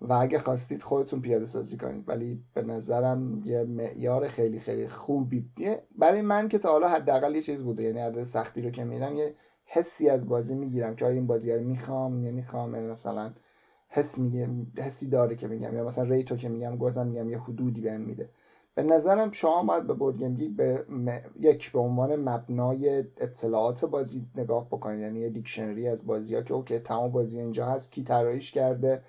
و 0.00 0.12
اگه 0.12 0.38
خواستید 0.38 0.82
خودتون 0.82 1.20
پیاده 1.20 1.46
سازی 1.46 1.76
کنید. 1.76 2.08
ولی 2.08 2.44
به 2.54 2.62
نظرم 2.62 3.42
یه 3.44 3.64
معیار 3.64 4.28
خیلی 4.28 4.60
خیلی 4.60 4.88
خوبی 4.88 5.50
برای 5.98 6.22
من 6.22 6.48
که 6.48 6.58
تا 6.58 6.70
حالا 6.70 6.88
حداقل 6.88 7.34
یه 7.34 7.42
چیز 7.42 7.62
بوده. 7.62 7.82
یعنی 7.82 8.00
عدد 8.00 8.22
سختی 8.22 8.62
رو 8.62 8.70
که 8.70 8.84
میدم 8.84 9.16
یه 9.16 9.34
حسی 9.64 10.08
از 10.08 10.28
بازی 10.28 10.54
می‌گیرم 10.54 10.96
که 10.96 11.04
آیا 11.04 11.14
این 11.14 11.26
بازی 11.26 11.52
رو 11.52 11.60
می‌خوام 11.60 12.20
نمی‌خوام. 12.20 12.74
یعنی 12.74 12.86
مثلا 12.86 13.32
حس 13.88 14.18
میگه 14.18 14.48
حسی 14.78 15.08
داره 15.08 15.36
که 15.36 15.48
میگم. 15.48 15.76
یا 15.76 15.84
مثلا 15.84 16.04
ریتو 16.04 16.36
که 16.36 16.48
میگم 16.48 16.76
گوزم 16.76 17.06
میگم 17.06 17.30
یه 17.30 17.38
حدودی 17.38 17.80
بهم 17.80 18.00
میده. 18.00 18.28
به 18.74 18.82
نظرم 18.82 19.30
شما 19.30 19.62
باید 19.62 19.86
به 19.86 19.94
بورد 19.94 20.56
به 20.56 20.84
یک 21.40 21.72
به 21.72 21.78
عنوان 21.78 22.16
مبنای 22.16 23.04
اطلاعات 23.16 23.84
بازی 23.84 24.26
نگاه 24.34 24.66
بکنید. 24.66 25.00
یعنی 25.00 25.20
یه 25.20 25.30
دیکشنری 25.30 25.88
از 25.88 26.06
بازی 26.06 26.34
ها 26.34 26.42
که 26.42 26.54
اوکی 26.54 26.78
تمام 26.78 27.12
بازی 27.12 27.38
اینجا 27.38 27.66
هست 27.66 27.92
کی 27.92 28.02
طراحیش 28.02 28.52
کرده 28.52 29.02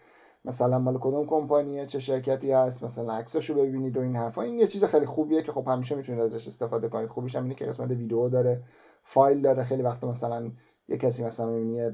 مثلا 0.45 0.80
مال 0.80 0.97
کدوم 0.97 1.26
کمپانیه 1.26 1.86
چه 1.86 1.99
شرکتی 1.99 2.51
هست 2.51 2.84
مثلا 2.84 3.14
عکساشو 3.14 3.53
ببینید 3.53 3.97
و 3.97 4.01
این 4.01 4.16
حرفا. 4.16 4.41
این 4.41 4.59
یه 4.59 4.68
چیز 4.68 4.84
خیلی 4.84 5.05
خوبیه 5.05 5.41
که 5.41 5.51
خب 5.51 5.68
همیشه 5.68 5.95
می‌تونید 5.95 6.22
ازش 6.22 6.47
استفاده 6.47 6.88
کنید. 6.88 7.09
خوبیش 7.09 7.36
هم 7.36 7.43
اینه 7.43 7.55
که 7.55 7.66
قسمت 7.66 7.91
ویدیو 7.91 8.30
داره 8.30 8.61
فایل 9.03 9.41
داره. 9.41 9.64
خیلی 9.64 9.82
وقت 9.82 10.03
مثلا 10.03 10.51
یه 10.88 10.97
کسی 10.97 11.24
مثلا 11.24 11.49
می‌بینی 11.49 11.89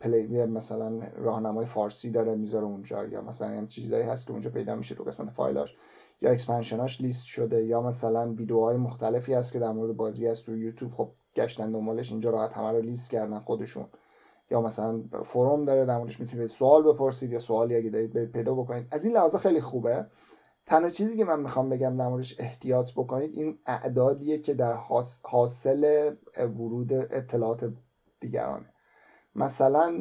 play 0.00 0.46
مثلا 0.46 1.00
راهنمای 1.16 1.66
فارسی 1.66 2.10
داره 2.10 2.34
می‌ذاره 2.34 2.64
اونجا 2.64 3.04
یا 3.04 3.22
مثلا 3.22 3.48
هم 3.48 3.66
چیزایی 3.66 4.04
هست 4.04 4.26
که 4.26 4.32
اونجا 4.32 4.50
پیدا 4.50 4.76
میشه 4.76 4.94
تو 4.94 5.04
قسمت 5.04 5.30
فایلاش. 5.30 5.76
یا 6.22 6.30
expansion 6.30 6.87
اش 6.87 7.00
لیست 7.00 7.24
شده 7.24 7.64
یا 7.64 7.82
مثلا 7.82 8.32
ویدیوهای 8.32 8.76
مختلفی 8.76 9.34
هست 9.34 9.52
که 9.52 9.58
در 9.58 9.72
مورد 9.72 9.96
بازی 9.96 10.26
هست 10.26 10.46
تو 10.46 10.56
یوتیوب. 10.56 10.92
خب 10.92 11.10
گشتن 11.36 11.72
دنبالش 11.72 12.10
اینجا 12.10 12.30
راحت 12.30 12.52
همه 12.52 12.70
رو 12.70 12.80
لیست 12.80 13.10
کردن 13.10 13.38
خودشون. 13.38 13.86
یا 14.50 14.60
مثلا 14.60 15.02
forum 15.24 15.64
داره 15.64 15.86
در 15.86 15.98
موردش 15.98 16.20
می‌تونید 16.20 16.46
سوال 16.46 16.82
بپرسید 16.82 17.32
یا 17.32 17.38
سوالی 17.38 17.76
اگه 17.76 17.90
دارید 17.90 18.12
برید 18.12 18.32
پیدا 18.32 18.54
بکنید. 18.54 18.86
از 18.90 19.04
این 19.04 19.14
لحاظا 19.14 19.38
خیلی 19.38 19.60
خوبه. 19.60 20.06
تنها 20.66 20.90
چیزی 20.90 21.16
که 21.16 21.24
من 21.24 21.40
می‌خوام 21.40 21.68
بگم 21.68 21.96
در 21.96 22.08
موردش 22.08 22.40
احتیاط 22.40 22.92
بکنید 22.92 23.30
این 23.34 23.58
اعدادیه 23.66 24.38
که 24.38 24.54
در 24.54 24.72
حاصل 25.24 26.12
ورود 26.36 26.92
اطلاعات 26.92 27.72
دیگرانه. 28.20 28.71
مثلا 29.34 29.92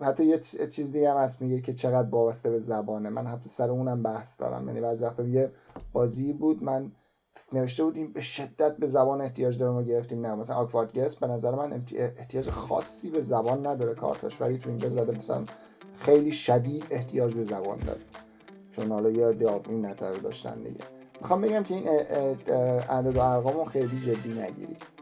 حتی 0.00 0.24
یه 0.24 0.38
چیز 0.68 0.92
دیگه 0.92 1.10
هم 1.10 1.16
هست 1.16 1.42
میگه 1.42 1.60
که 1.60 1.72
چقدر 1.72 2.08
وابسته 2.08 2.50
به 2.50 2.58
زبانه. 2.58 3.10
من 3.10 3.26
حتی 3.26 3.48
سر 3.48 3.70
اونم 3.70 4.02
بحث 4.02 4.40
دارم. 4.40 4.68
یعنی 4.68 4.80
بعضی 4.80 5.04
وقتا 5.04 5.24
یه 5.24 5.50
بازی 5.92 6.32
بود 6.32 6.62
من 6.62 6.92
نوشته 7.52 7.84
بود 7.84 7.96
این 7.96 8.12
به 8.12 8.20
شدت 8.20 8.76
به 8.76 8.86
زبان 8.86 9.20
احتیاج 9.20 9.58
داره 9.58 9.72
ما 9.72 9.82
گرفتیم. 9.82 10.26
نه 10.26 10.34
مثلا 10.34 10.56
آکوارد 10.56 10.98
گست 10.98 11.20
به 11.20 11.26
نظر 11.26 11.54
من 11.54 11.84
احتیاج 11.96 12.50
خاصی 12.50 13.10
به 13.10 13.20
زبان 13.20 13.66
نداره 13.66 13.94
کارتاش. 13.94 14.40
ولی 14.40 14.58
تو 14.58 14.68
اینجا 14.68 14.90
زده 14.90 15.12
مثلا 15.18 15.44
خیلی 15.98 16.32
شدید 16.32 16.86
احتیاج 16.90 17.34
به 17.34 17.44
زبان 17.44 17.78
داره. 17.78 18.00
چون 18.70 18.92
حالا 18.92 19.10
یه 19.10 19.32
دیابی 19.32 19.74
نتر 19.74 20.12
داشتن 20.12 20.62
دیگه. 20.62 20.80
می‌خوام 21.20 21.40
بگم 21.40 21.62
که 21.62 21.74
این 21.74 21.88
عدد 22.88 23.16
و 23.16 23.20
ارقامو 23.20 23.64
خیلی 23.64 24.00
جدی 24.00 24.28
نگیرید. 24.28 24.93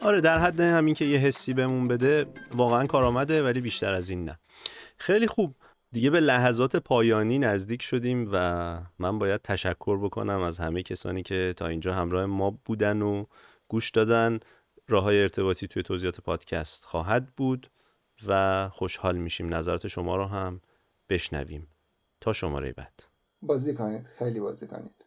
آره 0.00 0.20
در 0.20 0.38
حد 0.38 0.60
همین 0.60 0.94
که 0.94 1.04
یه 1.04 1.18
حسی 1.18 1.54
بهمون 1.54 1.88
بده 1.88 2.26
واقعا 2.52 2.86
کارآمده 2.86 3.42
ولی 3.42 3.60
بیشتر 3.60 3.94
از 3.94 4.10
این 4.10 4.24
نه. 4.24 4.38
خیلی 4.98 5.26
خوب. 5.26 5.54
دیگه 5.92 6.10
به 6.10 6.20
لحظات 6.20 6.76
پایانی 6.76 7.38
نزدیک 7.38 7.82
شدیم 7.82 8.28
و 8.32 8.80
من 8.98 9.18
باید 9.18 9.42
تشکر 9.42 9.98
بکنم 9.98 10.40
از 10.40 10.58
همه 10.58 10.82
کسانی 10.82 11.22
که 11.22 11.54
تا 11.56 11.66
اینجا 11.66 11.94
همراه 11.94 12.26
ما 12.26 12.50
بودن 12.64 13.02
و 13.02 13.24
گوش 13.68 13.90
دادن. 13.90 14.40
راه 14.88 15.02
های 15.02 15.22
ارتباطی 15.22 15.66
توی 15.66 15.82
توضیحات 15.82 16.20
پادکست 16.20 16.84
خواهد 16.84 17.26
بود 17.36 17.70
و 18.26 18.68
خوشحال 18.68 19.16
میشیم 19.16 19.54
نظرات 19.54 19.86
شما 19.86 20.16
رو 20.16 20.24
هم 20.24 20.60
بشنویم. 21.08 21.68
تا 22.20 22.32
شماره 22.32 22.72
بعد. 22.72 23.02
بازی 23.42 23.74
کنید. 23.74 24.06
خیلی 24.18 24.40
بازی 24.40 24.66
کنید. 24.66 25.04